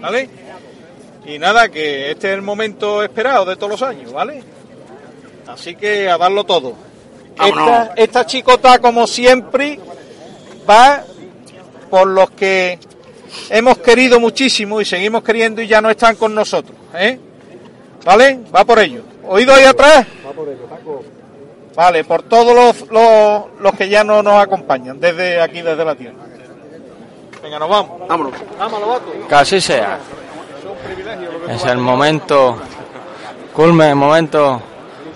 Vale. 0.00 0.28
Y 1.26 1.38
nada, 1.38 1.68
que 1.68 2.12
este 2.12 2.28
es 2.28 2.34
el 2.34 2.42
momento 2.42 3.02
esperado 3.02 3.44
de 3.44 3.56
todos 3.56 3.72
los 3.72 3.82
años, 3.82 4.12
¿vale? 4.12 4.42
Así 5.46 5.74
que 5.74 6.08
a 6.08 6.18
darlo 6.18 6.44
todo. 6.44 6.74
Esta, 7.44 7.92
esta 7.96 8.26
chicota, 8.26 8.78
como 8.78 9.06
siempre, 9.06 9.78
va 10.68 11.04
por 11.90 12.06
los 12.06 12.30
que 12.30 12.78
hemos 13.50 13.78
querido 13.78 14.20
muchísimo 14.20 14.80
y 14.80 14.84
seguimos 14.84 15.22
queriendo 15.22 15.60
y 15.62 15.66
ya 15.66 15.80
no 15.80 15.90
están 15.90 16.16
con 16.16 16.34
nosotros. 16.34 16.76
¿eh? 16.94 17.18
¿Vale? 18.04 18.40
Va 18.54 18.64
por 18.64 18.78
ello. 18.78 19.02
¿Oído 19.26 19.52
ahí 19.54 19.64
atrás? 19.64 20.06
Vale, 21.76 22.04
por 22.04 22.22
todos 22.22 22.54
los, 22.54 22.90
los, 22.90 23.60
los 23.60 23.72
que 23.74 23.86
ya 23.86 24.02
no 24.02 24.22
nos 24.22 24.42
acompañan 24.42 24.98
desde 24.98 25.42
aquí, 25.42 25.60
desde 25.60 25.84
la 25.84 25.94
tierra. 25.94 26.16
Venga, 27.42 27.58
nos 27.58 27.68
vamos. 27.68 28.08
Vámonos. 28.08 28.32
Vámonos, 28.58 28.88
vato. 28.88 29.12
Que 29.28 29.34
así 29.34 29.60
sea. 29.60 29.98
Es 31.48 31.64
el 31.66 31.76
momento, 31.76 32.58
culme, 33.52 33.90
el 33.90 33.94
momento 33.94 34.62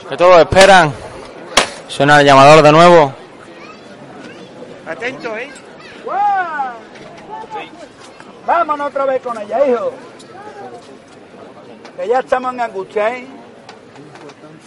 que 0.07 0.19
todos 0.19 0.39
esperan. 0.39 0.93
Suena 1.89 2.21
el 2.21 2.27
llamador 2.27 2.63
de 2.63 2.73
nuevo. 2.73 3.13
Atento, 4.87 5.37
¿eh? 5.39 5.51
Vámonos 8.47 8.89
otra 8.89 9.07
vez 9.07 9.23
con 9.23 9.41
ella, 9.41 9.67
hijo. 9.67 9.93
Que 11.97 12.07
ya 12.07 12.19
estamos 12.19 12.53
en 12.53 12.61
angustia, 12.61 13.17
¿eh? 13.17 13.40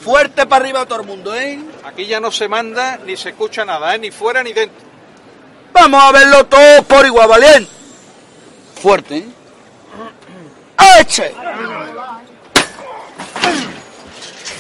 Fuerte 0.03 0.45
para 0.45 0.63
arriba 0.63 0.85
todo 0.85 1.01
el 1.01 1.07
mundo, 1.07 1.33
¿eh? 1.33 1.59
Aquí 1.85 2.05
ya 2.05 2.19
no 2.19 2.29
se 2.29 2.47
manda 2.47 2.99
ni 3.05 3.15
se 3.15 3.29
escucha 3.29 3.63
nada, 3.63 3.95
¿eh? 3.95 3.99
ni 3.99 4.11
fuera 4.11 4.43
ni 4.43 4.51
dentro. 4.51 4.77
Vamos 5.71 6.03
a 6.03 6.11
verlo 6.11 6.45
todo 6.45 6.83
por 6.83 7.05
igual, 7.05 7.29
valiente. 7.29 7.71
Fuerte, 8.81 9.17
¿eh? 9.17 9.27
¡Eche! 10.99 11.33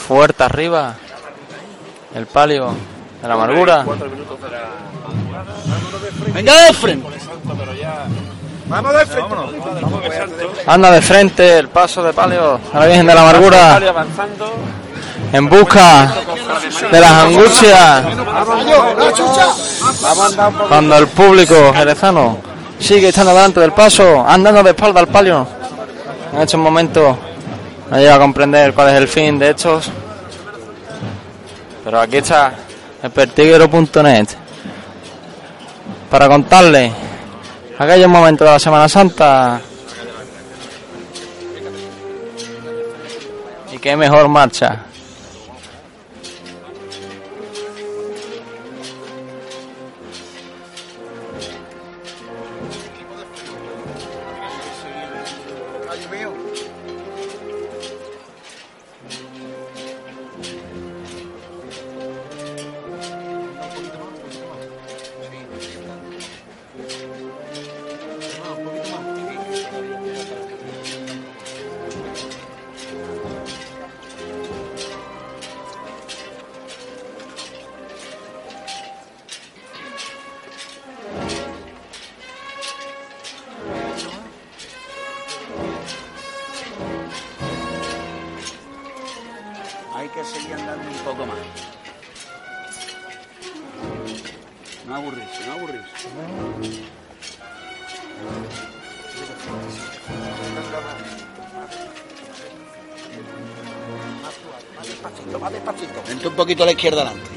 Fuerte 0.07 0.43
arriba. 0.43 0.95
El 2.15 2.27
palio 2.27 2.73
de 3.21 3.27
la 3.27 3.33
amargura. 3.33 3.85
Venga 6.33 6.65
de 6.67 6.73
frente. 6.73 7.07
Vamos 8.65 8.93
de 8.93 9.05
frente. 9.05 9.35
Anda 10.67 10.91
de 10.91 11.01
frente 11.01 11.57
el 11.57 11.67
paso 11.69 12.01
de 12.03 12.13
palio 12.13 12.59
a 12.73 12.79
la 12.79 12.85
Virgen 12.85 13.07
de 13.07 13.13
la 13.13 13.21
Amargura. 13.21 13.79
En 15.33 15.49
busca 15.49 16.13
de 16.91 16.99
las 16.99 17.11
angustias. 17.11 18.05
Cuando 20.67 20.95
el 20.95 21.07
público 21.07 21.73
jerezano 21.73 22.37
sigue 22.79 23.09
estando 23.09 23.33
delante 23.33 23.59
del 23.59 23.73
paso, 23.73 24.23
andando 24.27 24.61
de 24.61 24.69
espalda 24.69 24.99
al 24.99 25.07
palio. 25.07 25.47
En 26.33 26.41
estos 26.41 26.59
momentos 26.59 27.17
no 27.89 27.97
llega 27.97 28.13
a 28.13 28.19
comprender 28.19 28.75
cuál 28.75 28.89
es 28.89 28.95
el 28.95 29.07
fin 29.07 29.39
de 29.39 29.49
estos. 29.49 29.89
Pero 31.83 31.99
aquí 31.99 32.17
está 32.17 32.53
el 33.01 33.09
pertiguero.net 33.09 34.27
para 36.11 36.27
contarle 36.27 36.91
aquellos 37.79 38.07
momentos 38.07 38.45
de 38.45 38.53
la 38.53 38.59
Semana 38.59 38.87
Santa. 38.87 39.59
Y 43.71 43.79
qué 43.79 43.95
mejor 43.97 44.29
marcha. 44.29 44.92
Izquierda 106.83 107.03
adelante. 107.03 107.29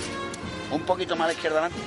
Un 0.72 0.82
poquito 0.82 1.14
más 1.14 1.26
a 1.26 1.28
la 1.28 1.32
izquierda 1.34 1.61
adelante. 1.61 1.86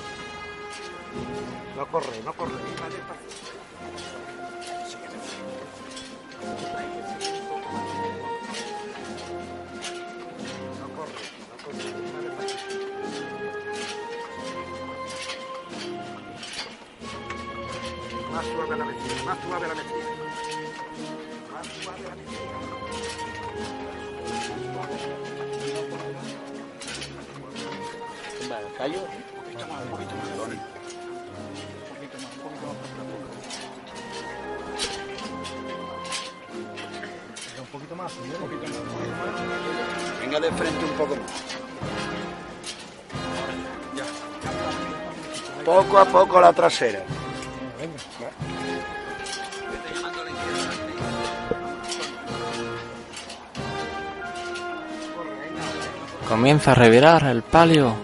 Comienza 56.30 56.72
a 56.72 56.76
revirar 56.76 57.24
el 57.24 57.42
palio 57.42 57.96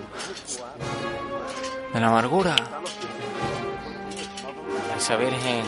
de 1.93 1.99
la 2.01 2.07
amargura. 2.07 2.53
Esa 4.97 5.15
virgen 5.15 5.63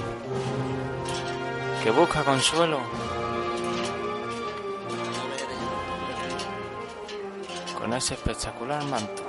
que 1.81 1.91
busca 1.91 2.25
consuelo. 2.25 2.79
Con 7.79 7.93
ese 7.93 8.15
espectacular 8.15 8.83
manto. 8.83 9.26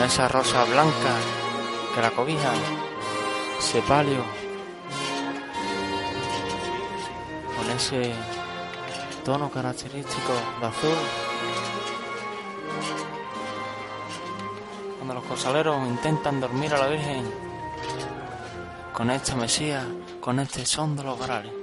Con 0.00 0.08
esa 0.08 0.28
rosa 0.28 0.64
blanca 0.64 1.14
que 1.94 2.00
la 2.00 2.10
cobija. 2.10 2.52
Ese 3.58 3.82
palio. 3.82 4.24
Con 7.54 7.70
ese 7.70 8.14
tono 9.22 9.50
característico 9.50 10.32
de 10.58 10.66
azul. 10.66 10.96
Cuando 14.96 15.12
los 15.12 15.24
costaleros 15.24 15.86
intentan 15.86 16.40
dormir 16.40 16.72
a 16.72 16.78
la 16.78 16.86
Virgen 16.86 17.30
con 18.94 19.10
esta 19.10 19.36
mesía, 19.36 19.86
con 20.18 20.40
este 20.40 20.64
son 20.64 20.96
de 20.96 21.04
los 21.04 21.18
varales. 21.18 21.59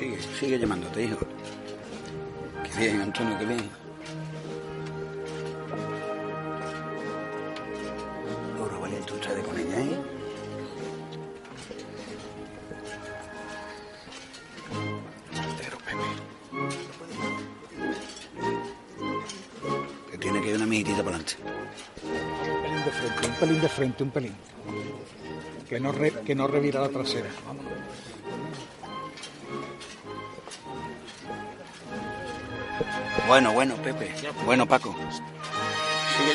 Sigue, 0.00 0.18
sigue 0.38 0.58
llamándote, 0.58 1.04
hijo. 1.04 1.26
Qué 2.64 2.78
bien, 2.78 3.00
Antonio, 3.02 3.38
qué 3.38 3.44
bien. 3.44 3.68
Duro, 8.56 8.80
valiente 8.80 9.12
ustedes 9.12 9.44
con 9.44 9.58
ella, 9.58 9.80
¿eh? 9.80 10.00
Entero, 15.34 15.78
Pepe. 15.84 16.06
Que 20.10 20.18
tiene 20.18 20.40
que 20.40 20.48
ir 20.50 20.56
una 20.56 20.66
mijitita 20.66 21.04
para 21.04 21.16
adelante. 21.16 21.34
Un 22.02 22.58
pelín 22.64 22.80
de 22.84 22.90
frente, 22.90 23.26
un 23.28 23.34
pelín 23.34 23.60
de 23.60 23.68
frente, 23.68 24.02
un 24.02 24.10
pelín. 24.10 24.34
Que 25.68 25.78
no, 25.78 25.92
que 26.24 26.34
no 26.34 26.46
revira 26.48 26.80
la 26.80 26.88
trasera. 26.88 27.28
Vamos. 27.46 27.69
Bueno, 33.30 33.52
bueno, 33.52 33.76
Pepe. 33.76 34.12
Bueno, 34.44 34.66
Paco. 34.66 34.92
Sigue 36.18 36.34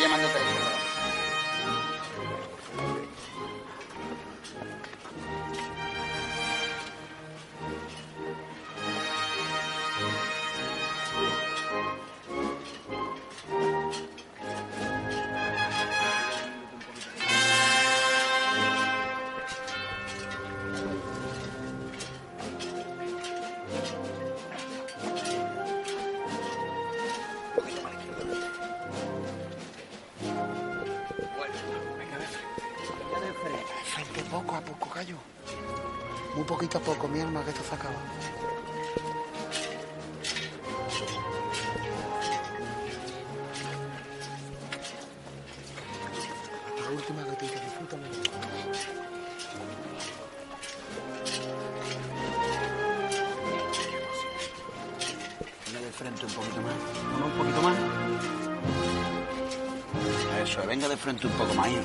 Eso, 60.46 60.62
es, 60.62 60.68
venga 60.68 60.88
de 60.88 60.96
frente 60.96 61.26
un 61.26 61.34
poco 61.34 61.56
más. 61.56 61.68
hijo. 61.68 61.80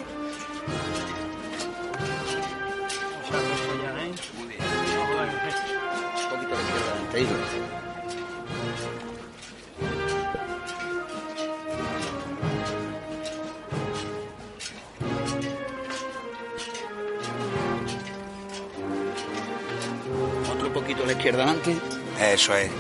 Muy 4.37 4.49
bien. 4.49 4.61
Un 4.61 6.29
poquito 6.29 6.55
la 6.55 6.61
izquierda 6.61 6.91
adelante, 6.91 7.21
hijo. 7.23 7.35
Otro 20.53 20.73
poquito 20.75 21.03
a 21.03 21.07
la 21.07 21.13
izquierda 21.13 21.45
adelante. 21.45 21.77
Eso 22.21 22.55
es. 22.55 22.71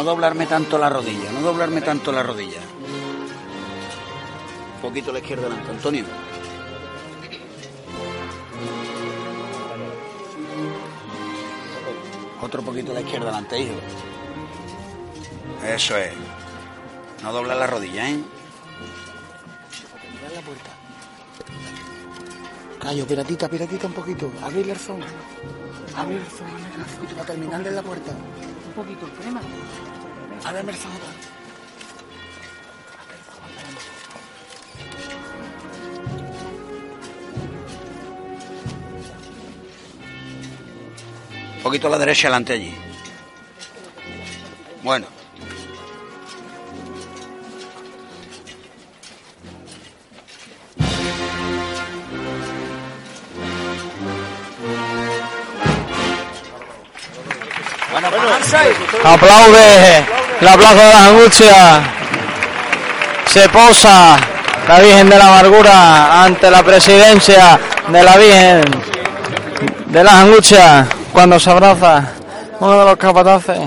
No 0.00 0.04
doblarme 0.04 0.46
tanto 0.46 0.78
la 0.78 0.88
rodilla, 0.88 1.30
no 1.30 1.42
doblarme 1.42 1.82
tanto 1.82 2.10
la 2.10 2.22
rodilla. 2.22 2.62
Un 4.76 4.80
poquito 4.80 5.12
la 5.12 5.18
izquierda 5.18 5.46
adelante, 5.46 5.70
Antonio. 5.72 6.04
Otro 12.40 12.62
poquito 12.62 12.94
la 12.94 13.02
izquierda 13.02 13.26
adelante, 13.26 13.60
hijo. 13.60 13.74
Eso 15.66 15.98
es. 15.98 16.14
No 17.22 17.30
doblar 17.30 17.58
la 17.58 17.66
rodilla, 17.66 18.08
¿eh? 18.08 18.20
La 20.34 20.40
puerta. 20.40 20.70
Callo, 22.80 23.06
piratita, 23.06 23.50
piratita 23.50 23.86
un 23.86 23.92
poquito. 23.92 24.32
Abrir 24.42 24.70
el 24.70 24.78
zona, 24.78 25.04
abrir 25.94 26.20
el 26.20 26.26
zona. 26.26 27.16
Para 27.16 27.26
terminar 27.26 27.62
de 27.62 27.70
la 27.72 27.82
puerta. 27.82 28.12
Un 28.80 28.86
poquito, 28.86 29.06
crema. 29.20 29.42
Ábreme 30.42 30.72
el 30.72 30.78
zona. 30.78 30.94
Un 41.56 41.62
poquito 41.62 41.88
a 41.88 41.90
la 41.90 41.98
derecha 41.98 42.28
adelante 42.28 42.54
allí. 42.54 42.74
Bueno, 44.82 45.08
Aplaude 59.04 60.04
la 60.40 60.56
plaza 60.56 60.74
de 60.74 60.92
las 60.92 61.08
angustias. 61.08 61.80
Se 63.26 63.48
posa 63.48 64.16
la 64.68 64.80
Virgen 64.80 65.08
de 65.08 65.18
la 65.18 65.26
Amargura 65.28 66.24
ante 66.24 66.50
la 66.50 66.62
presidencia 66.62 67.58
de 67.88 68.02
la 68.02 68.16
Virgen 68.16 68.62
de 69.86 70.04
las 70.04 70.14
angustias 70.14 70.86
cuando 71.12 71.40
se 71.40 71.50
abraza 71.50 72.04
uno 72.60 72.78
de 72.78 72.84
los 72.84 72.96
capataces 72.96 73.58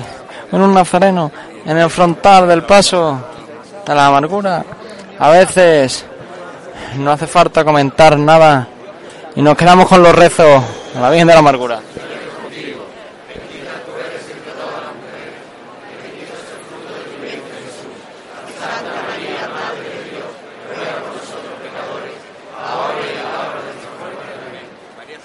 en 0.51 0.61
un 0.61 0.73
nazareno 0.73 1.31
en 1.65 1.77
el 1.77 1.89
frontal 1.89 2.47
del 2.47 2.63
paso 2.63 3.19
de 3.86 3.95
la 3.95 4.07
amargura. 4.07 4.63
A 5.17 5.29
veces 5.29 6.05
no 6.97 7.11
hace 7.11 7.25
falta 7.25 7.63
comentar 7.63 8.17
nada 8.17 8.67
y 9.36 9.41
nos 9.41 9.57
quedamos 9.57 9.88
con 9.88 10.03
los 10.03 10.13
rezos 10.13 10.63
de 10.93 11.01
la 11.01 11.09
Virgen 11.09 11.27
de 11.27 11.34
la 11.34 11.39
Amargura. 11.39 11.79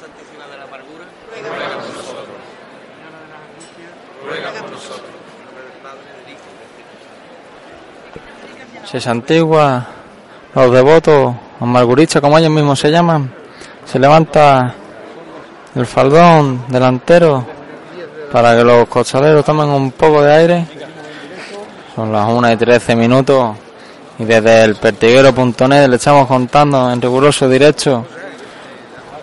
Santísima 0.01 0.47
de 0.47 0.57
la 0.57 0.65
Amargura. 0.65 1.05
Ruega 4.25 4.53
por 4.61 4.71
nosotros. 4.71 5.19
se 8.85 9.01
santigua 9.01 9.87
los 10.55 10.73
devotos 10.73 11.35
amarguristas, 11.61 12.23
como 12.23 12.39
ellos 12.39 12.51
mismos 12.51 12.79
se 12.79 12.91
llaman, 12.91 13.31
se 13.85 13.99
levanta 13.99 14.75
el 15.75 15.85
faldón 15.85 16.65
delantero 16.69 17.45
para 18.33 18.57
que 18.57 18.65
los 18.65 18.89
costaleros 18.89 19.45
tomen 19.45 19.69
un 19.69 19.91
poco 19.91 20.23
de 20.23 20.33
aire. 20.33 20.67
Son 21.95 22.11
las 22.13 22.29
1 22.31 22.53
y 22.53 22.57
13 22.57 22.97
minutos 22.97 23.57
y 24.19 24.25
desde 24.25 24.63
el 24.65 24.77
pertiguero.net 24.77 25.87
le 25.89 25.97
estamos 25.97 26.27
contando 26.27 26.91
en 26.91 27.03
riguroso 27.03 27.49
directo 27.49 28.07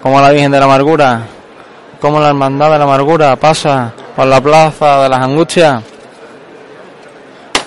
cómo 0.05 0.21
la 0.21 0.29
Virgen 0.29 0.51
de 0.51 0.59
la 0.59 0.65
Amargura, 0.65 1.21
cómo 1.99 2.19
la 2.19 2.27
Hermandad 2.27 2.69
de 2.69 2.77
la 2.77 2.83
Amargura 2.83 3.35
pasa 3.37 3.91
por 4.15 4.27
la 4.27 4.39
plaza 4.39 5.01
de 5.01 5.09
las 5.09 5.19
Angustias. 5.19 5.83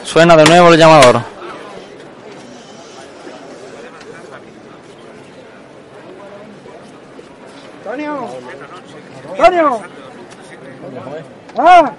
Suena 0.04 0.36
de 0.36 0.44
nuevo 0.44 0.72
el 0.72 0.78
llamador. 0.78 1.20
Antonio. 7.80 8.28
Antonio. 9.36 9.80
Ah. 11.58 11.90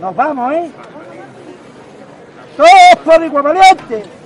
Nos 0.00 0.16
vamos, 0.16 0.54
¿eh? 0.54 0.70
Todos 2.56 2.70
por 3.04 3.22
igual. 3.22 4.21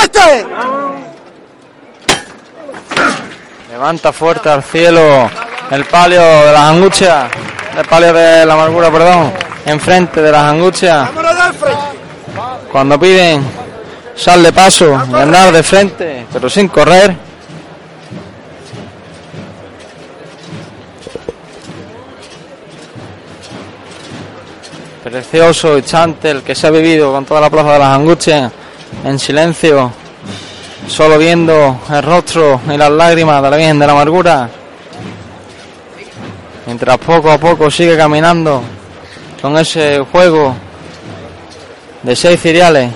¡Este! 0.00 0.46
Levanta 3.70 4.12
fuerte 4.12 4.48
al 4.48 4.62
cielo 4.62 5.30
el 5.70 5.84
palio 5.86 6.20
de 6.20 6.52
las 6.52 6.70
angustias, 6.70 7.30
el 7.76 7.86
palio 7.86 8.12
de 8.12 8.46
la 8.46 8.54
amargura, 8.54 8.90
perdón, 8.90 9.32
enfrente 9.66 10.22
de 10.22 10.32
las 10.32 10.42
angustias. 10.42 11.10
Cuando 12.70 12.98
piden 12.98 13.44
sal 14.14 14.42
de 14.42 14.52
paso 14.52 15.00
y 15.10 15.14
andar 15.14 15.52
de 15.52 15.62
frente, 15.62 16.26
pero 16.32 16.48
sin 16.48 16.68
correr. 16.68 17.14
Precioso 25.02 25.76
instante 25.76 26.30
el 26.30 26.42
que 26.42 26.54
se 26.54 26.66
ha 26.66 26.70
vivido 26.70 27.12
con 27.12 27.24
toda 27.24 27.40
la 27.40 27.50
plaza 27.50 27.72
de 27.72 27.78
las 27.78 27.88
angustias 27.88 28.52
en 29.04 29.18
silencio, 29.18 29.90
solo 30.86 31.18
viendo 31.18 31.80
el 31.90 32.02
rostro 32.02 32.60
y 32.72 32.76
las 32.76 32.90
lágrimas 32.90 33.42
de 33.42 33.50
la 33.50 33.56
Virgen 33.56 33.78
de 33.78 33.86
la 33.86 33.92
Amargura, 33.92 34.48
mientras 36.66 36.98
poco 36.98 37.30
a 37.30 37.38
poco 37.38 37.70
sigue 37.70 37.96
caminando 37.96 38.62
con 39.40 39.56
ese 39.58 40.00
juego 40.10 40.54
de 42.02 42.16
seis 42.16 42.40
ciriales, 42.40 42.92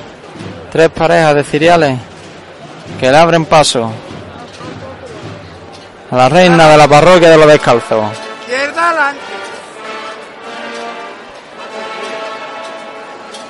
tres 0.70 0.90
parejas 0.90 1.34
de 1.34 1.44
ciriales 1.44 1.98
que 3.00 3.10
le 3.10 3.16
abren 3.16 3.44
paso 3.44 3.90
a 6.10 6.16
la 6.16 6.28
reina 6.28 6.68
de 6.68 6.76
la 6.76 6.88
parroquia 6.88 7.30
de 7.30 7.36
los 7.36 7.46
descalzos. 7.46 8.12
Izquierda 8.42 8.90
adelante. 8.90 9.20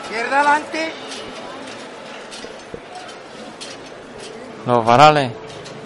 Izquierda 0.05 0.41
adelante. 0.41 1.06
Los 4.67 4.85
varales 4.85 5.31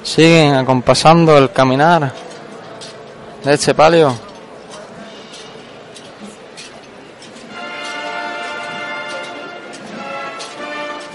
siguen 0.02 0.54
acompasando 0.54 1.36
el 1.36 1.52
caminar 1.52 2.10
de 3.44 3.52
este 3.52 3.74
palio. 3.74 4.14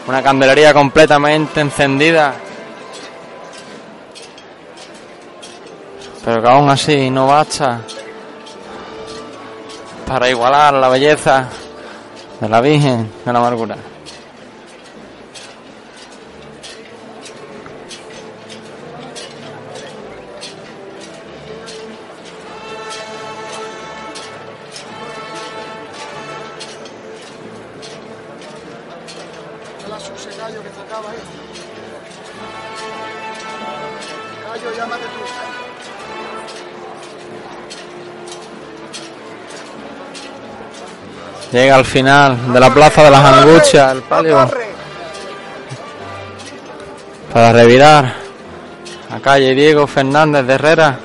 Una 0.08 0.22
candelería 0.22 0.76
completamente 0.76 1.62
encendida. 1.62 2.36
Pero 6.24 6.44
que 6.44 6.48
aún 6.48 6.70
así 6.70 7.10
no 7.10 7.26
basta 7.26 7.82
para 10.06 10.30
igualar 10.30 10.76
la 10.76 10.88
belleza 10.90 11.50
de 12.40 12.48
la 12.48 12.62
Virgen 12.62 13.12
de 13.26 13.34
la 13.34 13.40
Amargura. 13.40 13.95
Llega 41.56 41.76
al 41.76 41.86
final 41.86 42.52
de 42.52 42.60
la 42.60 42.70
plaza 42.70 43.02
de 43.02 43.12
las 43.12 43.24
Angustias, 43.24 43.94
el 43.94 44.02
palio. 44.02 44.52
Para 47.32 47.54
revirar 47.54 48.14
a 49.10 49.20
calle 49.22 49.56
Diego 49.56 49.88
Fernández 49.88 50.46
de 50.46 50.54
Herrera. 50.54 51.00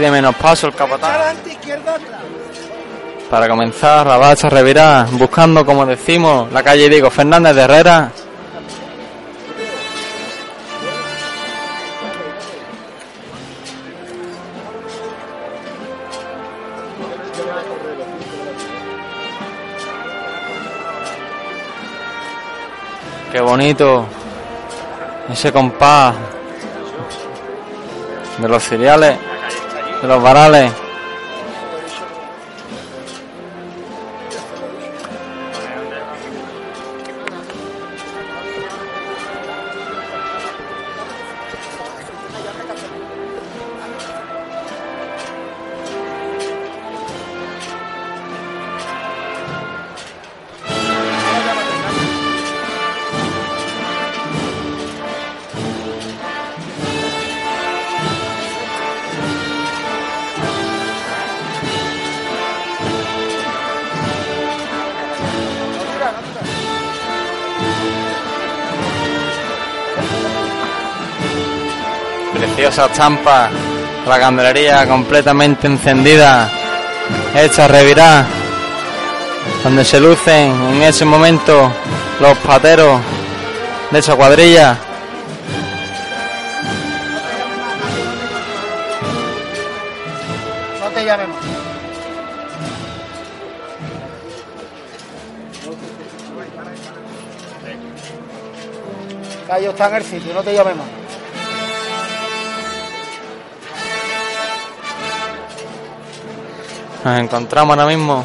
Pide 0.00 0.12
menos 0.12 0.34
paso 0.36 0.66
el 0.66 0.74
capataz. 0.74 1.36
Para 3.28 3.46
comenzar, 3.46 4.06
la 4.06 4.16
bacha 4.16 4.48
revirá, 4.48 5.06
buscando, 5.10 5.66
como 5.66 5.84
decimos, 5.84 6.50
la 6.50 6.62
calle 6.62 6.88
Diego 6.88 7.10
Fernández 7.10 7.54
de 7.54 7.60
Herrera. 7.60 8.10
Qué 23.30 23.40
bonito 23.42 24.06
ese 25.30 25.52
compás 25.52 26.14
de 28.38 28.48
los 28.48 28.62
cereales, 28.62 29.18
de 30.00 30.08
los 30.08 30.22
varales. 30.22 30.89
Preciosa 72.60 72.92
estampa, 72.92 73.48
la 74.06 74.18
candelería 74.20 74.86
completamente 74.86 75.66
encendida, 75.66 76.46
hecha 77.34 77.64
a 77.64 77.68
revirar, 77.68 78.26
donde 79.64 79.82
se 79.82 79.98
lucen 79.98 80.52
en 80.74 80.82
ese 80.82 81.06
momento 81.06 81.72
los 82.20 82.36
pateros 82.36 83.00
de 83.90 83.98
esa 83.98 84.14
cuadrilla. 84.14 84.76
No 90.80 90.88
te 90.90 91.04
llamemos. 91.06 91.36
Gallo 99.48 99.70
está 99.70 99.88
en 99.88 99.94
el 99.94 100.04
sitio, 100.04 100.34
no 100.34 100.42
te 100.42 100.52
llamemos. 100.52 100.99
Nos 107.04 107.18
encontramos 107.18 107.78
ahora 107.78 107.88
mismo 107.88 108.22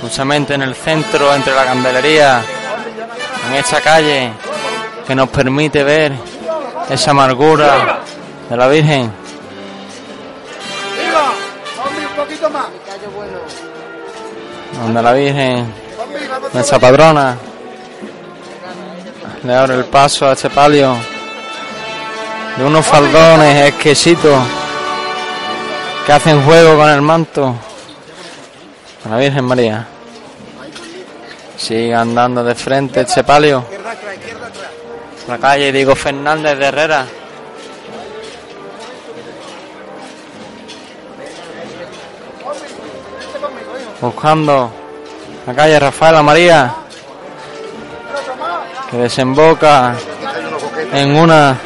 justamente 0.00 0.54
en 0.54 0.62
el 0.62 0.74
centro, 0.74 1.34
entre 1.34 1.54
la 1.54 1.64
candelería, 1.66 2.42
en 3.48 3.54
esta 3.54 3.80
calle 3.82 4.32
que 5.06 5.14
nos 5.14 5.28
permite 5.28 5.84
ver 5.84 6.12
esa 6.88 7.10
amargura 7.10 8.00
de 8.48 8.56
la 8.56 8.68
Virgen. 8.68 9.12
Donde 14.82 15.02
la 15.02 15.12
Virgen, 15.12 15.74
nuestra 16.54 16.78
padrona, 16.78 17.36
le 19.44 19.54
abre 19.54 19.74
el 19.74 19.84
paso 19.84 20.26
a 20.26 20.32
este 20.32 20.48
palio 20.48 20.96
de 22.56 22.64
unos 22.64 22.86
faldones 22.86 23.68
exquisitos 23.68 24.61
que 26.04 26.12
hacen 26.12 26.42
juego 26.44 26.76
con 26.76 26.88
el 26.88 27.02
manto. 27.02 27.54
La 29.08 29.16
Virgen 29.16 29.44
María. 29.44 29.86
Sigue 31.56 31.94
andando 31.94 32.42
de 32.42 32.54
frente 32.54 33.00
este 33.02 33.22
palio. 33.22 33.64
La 35.28 35.38
calle 35.38 35.70
Diego 35.70 35.94
Fernández 35.94 36.58
de 36.58 36.66
Herrera. 36.66 37.06
Buscando 44.00 44.70
la 45.46 45.54
calle 45.54 45.78
Rafaela 45.78 46.22
María. 46.22 46.74
Que 48.90 48.96
desemboca 48.98 49.94
en 50.92 51.16
una 51.16 51.56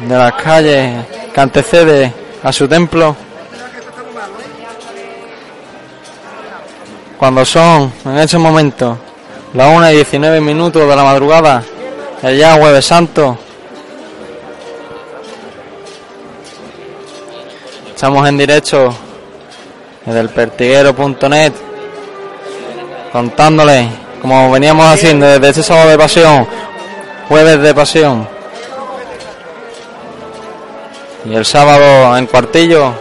de 0.00 0.16
las 0.16 0.32
calles 0.34 1.06
que 1.32 1.40
antecede 1.40 2.21
a 2.42 2.52
su 2.52 2.68
templo. 2.68 3.14
Cuando 7.18 7.44
son 7.44 7.92
en 8.04 8.18
ese 8.18 8.36
momento 8.38 8.98
las 9.54 9.68
1 9.76 9.90
y 9.92 9.94
19 9.96 10.40
minutos 10.40 10.88
de 10.88 10.96
la 10.96 11.04
madrugada, 11.04 11.62
el 12.22 12.38
ya 12.38 12.54
jueves 12.54 12.84
santo, 12.84 13.38
estamos 17.94 18.28
en 18.28 18.38
directo 18.38 18.94
desde 20.04 20.20
el 20.20 20.30
pertiguero.net 20.30 21.52
contándole 23.12 23.88
como 24.22 24.52
veníamos 24.52 24.86
haciendo 24.86 25.26
desde 25.26 25.48
este 25.48 25.62
sábado 25.64 25.90
de 25.90 25.98
pasión, 25.98 26.46
jueves 27.28 27.60
de 27.60 27.74
pasión. 27.74 28.28
Y 31.24 31.34
el 31.34 31.44
sábado 31.44 32.16
en 32.16 32.26
cuartillo, 32.26 32.92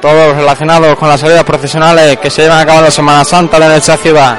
todos 0.00 0.36
relacionados 0.36 0.96
con 0.96 1.08
las 1.08 1.20
salidas 1.20 1.44
profesionales 1.44 2.18
que 2.18 2.30
se 2.30 2.42
llevan 2.42 2.58
a 2.58 2.66
cabo 2.66 2.78
en 2.78 2.84
la 2.84 2.90
Semana 2.90 3.24
Santa 3.24 3.56
en 3.58 3.72
esta 3.72 3.96
ciudad. 3.96 4.38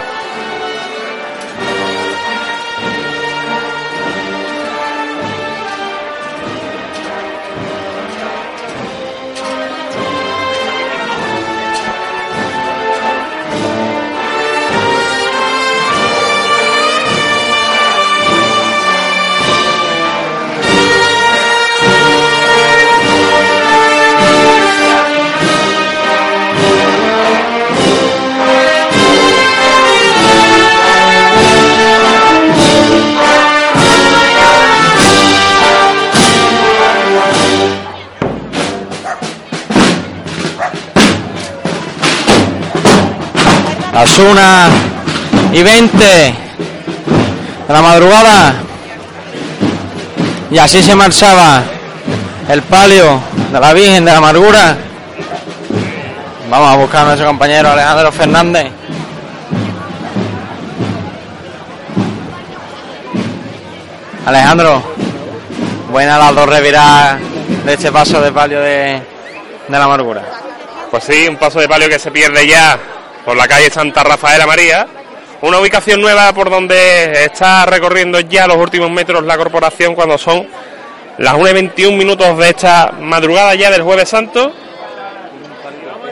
Madrugada. 48.00 48.54
Y 50.50 50.58
así 50.58 50.82
se 50.82 50.96
marchaba 50.96 51.62
el 52.48 52.62
palio 52.64 53.22
de 53.52 53.60
la 53.60 53.74
Virgen 53.74 54.06
de 54.06 54.12
la 54.12 54.18
Amargura. 54.18 54.78
Vamos 56.50 56.74
a 56.74 56.78
buscar 56.78 57.02
a 57.02 57.06
nuestro 57.08 57.28
compañero 57.28 57.70
Alejandro 57.70 58.12
Fernández. 58.12 58.72
Alejandro, 64.26 64.82
buena 65.92 66.18
las 66.18 66.36
dos 66.36 66.48
reviradas 66.48 67.20
de 67.66 67.74
este 67.74 67.92
paso 67.92 68.22
de 68.22 68.32
palio 68.32 68.62
de, 68.62 69.02
de 69.68 69.78
la 69.78 69.84
amargura. 69.84 70.24
Pues 70.90 71.04
sí, 71.04 71.28
un 71.28 71.36
paso 71.36 71.60
de 71.60 71.68
palio 71.68 71.90
que 71.90 72.00
se 72.00 72.12
pierde 72.12 72.48
ya 72.48 72.80
por 73.26 73.36
la 73.36 73.48
calle 73.48 73.70
Santa 73.70 74.04
Rafaela 74.04 74.48
María. 74.48 74.88
Una 75.42 75.60
ubicación 75.60 76.02
nueva 76.02 76.34
por 76.34 76.50
donde 76.50 77.24
está 77.24 77.66
recorriendo 77.66 78.20
ya 78.20 78.46
los 78.46 78.58
últimos 78.58 78.92
metros 78.92 79.24
la 79.24 79.38
corporación 79.38 79.96
cuando 79.96 80.18
son 80.18 80.48
las 81.18 81.34
1 81.34 81.50
y 81.50 81.54
21 81.54 81.98
minutos 81.98 82.38
de 82.38 82.50
esta 82.50 82.92
madrugada 83.00 83.56
ya 83.56 83.72
del 83.72 83.84
Jueves 83.84 84.10
Santo. 84.10 84.52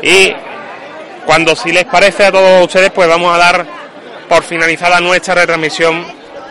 Y 0.02 0.34
cuando 1.26 1.56
si 1.56 1.74
les 1.74 1.86
parece 1.86 2.26
a 2.26 2.32
todos 2.32 2.66
ustedes, 2.66 2.92
pues 2.92 3.10
vamos 3.10 3.34
a 3.34 3.38
dar 3.38 3.66
por 4.30 4.44
finalizada 4.44 5.02
nuestra 5.02 5.36
retransmisión 5.36 6.06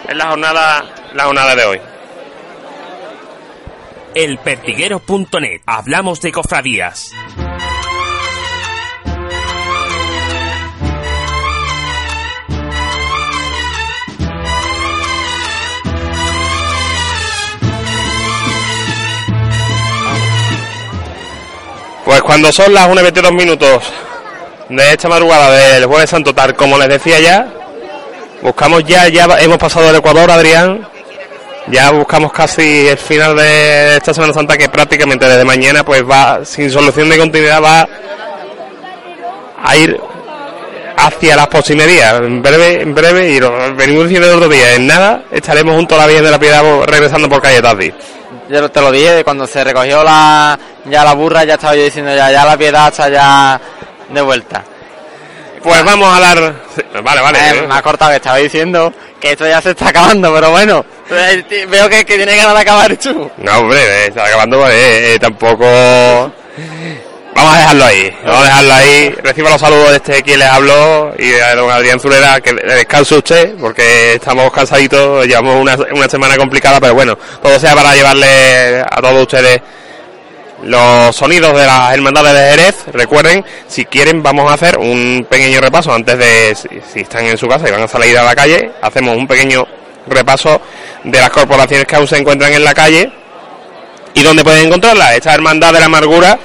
en 0.09 0.19
la 0.19 0.29
jornada, 0.29 0.85
la 1.15 1.25
jornada 1.25 1.55
de 1.55 1.65
hoy. 1.65 1.81
Elpertiguero.net. 4.15 5.63
Hablamos 5.67 6.21
de 6.21 6.33
cofradías. 6.33 7.13
Pues 22.07 22.23
cuando 22.23 22.53
son 22.53 22.73
las 22.73 22.87
1 22.87 23.01
y 23.01 23.03
22 23.03 23.33
minutos 23.33 23.83
de 24.69 24.93
esta 24.93 25.09
madrugada 25.09 25.51
del 25.51 25.87
Jueves 25.87 26.09
Santo, 26.09 26.33
tal 26.33 26.55
como 26.55 26.79
les 26.79 26.89
decía 26.89 27.19
ya, 27.19 27.49
buscamos 28.43 28.85
ya, 28.85 29.09
ya 29.09 29.27
hemos 29.41 29.59
pasado 29.59 29.91
el 29.91 29.97
Ecuador, 29.97 30.31
Adrián, 30.31 30.87
ya 31.67 31.91
buscamos 31.91 32.33
casi 32.33 32.87
el 32.87 32.97
final 32.97 33.35
de 33.35 33.97
esta 33.97 34.15
Semana 34.15 34.33
Santa 34.33 34.57
que 34.57 34.69
prácticamente 34.69 35.29
desde 35.29 35.45
mañana 35.45 35.85
pues 35.85 36.05
va 36.09 36.45
sin 36.45 36.71
solución 36.71 37.09
de 37.09 37.19
continuidad 37.19 37.61
va 37.61 37.89
a 39.65 39.77
ir 39.77 40.01
hacia 40.97 41.35
las 41.35 41.49
postrimerías 41.49 42.21
en 42.21 42.41
breve 42.41 42.83
en 42.83 42.95
breve 42.95 43.33
y 43.33 43.41
venimos 43.75 44.05
diciendo 44.05 44.29
el 44.29 44.37
otro 44.37 44.49
día. 44.49 44.77
En 44.77 44.87
nada 44.87 45.25
estaremos 45.33 45.75
junto 45.75 45.97
a 45.97 45.99
la 45.99 46.07
Virgen 46.07 46.25
de 46.27 46.31
la 46.31 46.39
Piedad 46.39 46.63
regresando 46.87 47.29
por 47.29 47.43
calle 47.43 47.61
Tazdi 47.61 47.93
Yo 48.49 48.71
te 48.71 48.81
lo 48.81 48.93
dije, 48.93 49.25
cuando 49.25 49.45
se 49.49 49.65
recogió 49.65 50.05
la, 50.05 50.57
ya 50.91 51.05
la 51.05 51.15
burra, 51.15 51.45
ya 51.45 51.55
estaba 51.55 51.75
yo 51.75 51.83
diciendo 51.85 52.15
ya, 52.15 52.31
ya 52.31 52.45
la 52.45 52.57
piedad 52.57 52.89
está 52.89 53.09
ya 53.09 53.61
de 54.09 54.21
vuelta. 54.23 54.63
pues 55.63 55.85
vamos 55.85 56.17
a 56.17 56.21
dar 56.21 56.55
vale 57.03 57.21
vale 57.21 57.39
Eh, 57.39 57.67
me 57.67 57.75
ha 57.75 57.83
cortado 57.83 58.11
que 58.11 58.17
estaba 58.17 58.37
diciendo 58.37 58.93
que 59.21 59.33
esto 59.33 59.47
ya 59.49 59.61
se 59.63 59.71
está 59.71 59.89
acabando, 59.89 60.33
pero 60.33 60.51
bueno, 60.51 60.85
eh, 61.11 61.67
veo 61.69 61.89
que, 61.89 62.05
que 62.05 62.17
tiene 62.17 62.37
ganas 62.37 62.55
de 62.55 62.61
acabar 62.61 62.97
tú. 62.97 63.31
no 63.39 63.59
hombre 63.59 63.79
eh, 63.81 64.07
está 64.09 64.25
acabando 64.27 64.61
pues, 64.61 64.73
eh, 64.75 65.15
eh, 65.15 65.19
tampoco 65.19 65.65
vamos 67.35 67.55
a 67.55 67.59
dejarlo 67.59 67.85
ahí 67.85 68.17
vamos 68.25 68.41
a 68.41 68.45
dejarlo 68.45 68.75
ahí 68.75 69.11
reciba 69.23 69.51
los 69.51 69.61
saludos 69.61 69.91
de 69.91 69.97
este 69.97 70.23
quien 70.23 70.39
les 70.39 70.49
habló 70.49 71.13
y 71.19 71.29
de 71.29 71.55
don 71.55 71.71
Adrián 71.71 72.01
Zulera 72.01 72.41
que 72.41 72.55
descanse 72.55 73.15
usted 73.17 73.55
porque 73.61 74.15
estamos 74.15 74.51
cansaditos 74.53 75.27
llevamos 75.27 75.57
una, 75.57 75.77
una 75.95 76.09
semana 76.09 76.37
complicada 76.39 76.81
pero 76.81 76.95
bueno 76.95 77.19
todo 77.43 77.59
sea 77.59 77.75
para 77.75 77.95
llevarle 77.95 78.81
a 78.81 79.01
todos 79.03 79.23
ustedes 79.23 79.61
los 80.63 81.15
sonidos 81.15 81.59
de 81.59 81.67
las 81.67 81.93
hermandades 81.93 82.33
de 82.33 82.51
Jerez. 82.51 82.77
Recuerden, 82.93 83.45
si 83.69 83.85
quieren, 83.85 84.23
vamos 84.23 84.51
a 84.51 84.55
hacer 84.55 84.79
un 84.79 85.27
pequeño 85.29 85.61
repaso 85.61 85.93
antes 85.93 86.19
de, 86.19 86.57
si, 86.93 87.01
están 87.01 87.25
en 87.27 87.37
su 87.37 87.47
casa 87.47 87.69
y 87.69 87.73
van 87.73 87.83
a 87.83 87.89
salir 87.89 88.17
a 88.19 88.23
la 88.23 88.35
calle, 88.35 88.73
hacemos 88.81 89.17
un 89.17 89.27
pequeño 89.27 89.67
repaso 90.09 90.61
de 91.05 91.19
las 91.19 91.31
corporaciones 91.31 91.87
que 91.87 91.97
aún 91.97 92.07
se 92.07 92.17
encuentran 92.17 92.53
en 92.53 92.65
la 92.65 92.75
calle 92.75 93.11
y 94.15 94.23
dónde 94.23 94.45
pueden 94.45 94.67
encontrarlas. 94.67 95.15
Esta 95.15 95.35
hermandad 95.35 95.73
de 95.73 95.81
la 95.81 95.87
amargura 95.87 96.39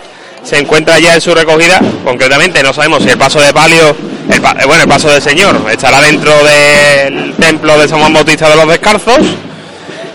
se 0.43 0.57
encuentra 0.57 0.99
ya 0.99 1.13
en 1.13 1.21
su 1.21 1.33
recogida, 1.35 1.79
concretamente 2.03 2.63
no 2.63 2.73
sabemos 2.73 3.03
si 3.03 3.09
el 3.09 3.17
paso 3.17 3.39
de 3.39 3.53
palio, 3.53 3.95
el 4.29 4.35
eh, 4.35 4.65
bueno, 4.65 4.83
el 4.83 4.89
paso 4.89 5.09
del 5.09 5.21
Señor 5.21 5.61
estará 5.69 6.01
dentro 6.01 6.31
del 6.43 7.35
templo 7.35 7.77
de 7.77 7.87
San 7.87 7.99
Juan 7.99 8.13
Bautista 8.13 8.49
de 8.49 8.55
los 8.55 8.67
Descalzos. 8.67 9.19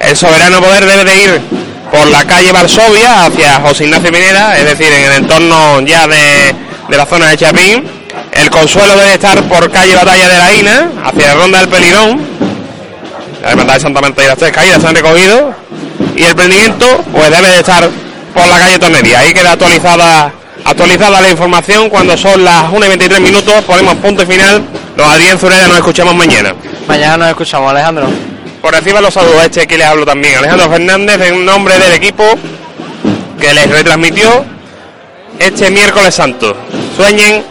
El 0.01 0.17
soberano 0.17 0.61
poder 0.61 0.85
debe 0.85 1.05
de 1.05 1.17
ir 1.17 1.66
por 1.97 2.09
la 2.09 2.27
calle 2.27 2.53
Varsovia 2.53 3.25
hacia 3.25 3.61
José 3.61 3.85
Ignacio 3.85 4.13
Minera, 4.13 4.59
es 4.59 4.65
decir, 4.67 4.93
en 4.93 5.05
el 5.05 5.13
entorno 5.13 5.81
ya 5.81 6.07
de, 6.07 6.55
de 6.89 6.97
la 6.97 7.07
zona 7.07 7.31
de 7.31 7.39
Chapín. 7.39 7.89
El 8.33 8.51
consuelo 8.51 8.97
debe 8.97 9.15
estar 9.15 9.43
por 9.45 9.71
calle 9.71 9.95
Batalla 9.95 10.29
de 10.29 10.37
la 10.37 10.53
Ina, 10.53 10.91
hacia 11.05 11.35
Ronda 11.35 11.61
del 11.61 11.69
Pelirón. 11.69 12.21
La 13.43 13.51
hermandad 13.51 13.75
de 13.75 13.81
Santa 13.81 14.01
Marta 14.03 14.23
y 14.23 14.27
las 14.27 14.37
tres 14.37 14.53
caídas 14.53 14.83
se 14.83 14.89
han 14.89 14.95
recogido. 14.95 15.55
Y 16.15 16.25
el 16.25 16.35
prendimiento, 16.35 16.87
pues 17.13 17.31
debe 17.31 17.49
de 17.49 17.59
estar 17.61 17.89
por 18.35 18.47
la 18.47 18.59
calle 18.59 18.79
Tornería. 18.79 19.21
Ahí 19.21 19.33
queda 19.33 19.53
actualizada 19.53 20.33
actualizada 20.65 21.21
la 21.21 21.31
información 21.31 21.89
cuando 21.89 22.17
son 22.17 22.45
las 22.45 22.71
1 22.71 22.85
y 22.85 22.89
23 22.89 23.21
minutos. 23.21 23.55
Ponemos 23.67 23.95
punto 23.97 24.27
final. 24.27 24.63
Los 24.97 25.07
Adrián 25.07 25.39
Zureda 25.39 25.67
nos 25.69 25.79
escuchamos 25.79 26.15
mañana. 26.15 26.55
Mañana 26.87 27.17
nos 27.17 27.29
escuchamos, 27.29 27.71
Alejandro. 27.71 28.36
Por 28.61 28.73
reciba 28.73 29.01
los 29.01 29.15
saludos 29.15 29.41
a 29.41 29.45
este 29.45 29.67
que 29.67 29.79
les 29.79 29.87
hablo 29.87 30.05
también. 30.05 30.37
Alejandro 30.37 30.71
Fernández, 30.71 31.21
en 31.21 31.45
nombre 31.45 31.79
del 31.79 31.93
equipo 31.93 32.25
que 33.41 33.55
les 33.55 33.71
retransmitió 33.71 34.45
este 35.39 35.71
miércoles 35.71 36.15
santo. 36.15 36.57
Sueñen 36.97 37.45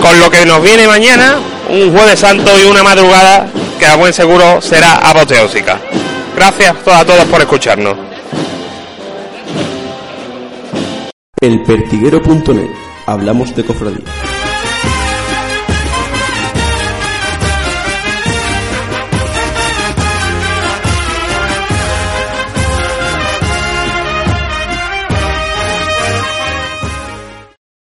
con 0.00 0.18
lo 0.20 0.30
que 0.30 0.44
nos 0.46 0.62
viene 0.62 0.86
mañana, 0.86 1.38
un 1.68 1.92
jueves 1.92 2.20
santo 2.20 2.50
y 2.58 2.64
una 2.64 2.82
madrugada 2.82 3.48
que 3.78 3.86
a 3.86 3.96
buen 3.96 4.12
seguro 4.12 4.60
será 4.60 4.94
apoteósica. 4.96 5.80
Gracias 6.36 6.76
a 6.86 7.04
todos 7.04 7.24
por 7.26 7.40
escucharnos. 7.40 7.96
Elpertiguero.net. 11.40 12.70
Hablamos 13.06 13.54
de 13.56 13.64
cofradía. 13.64 14.04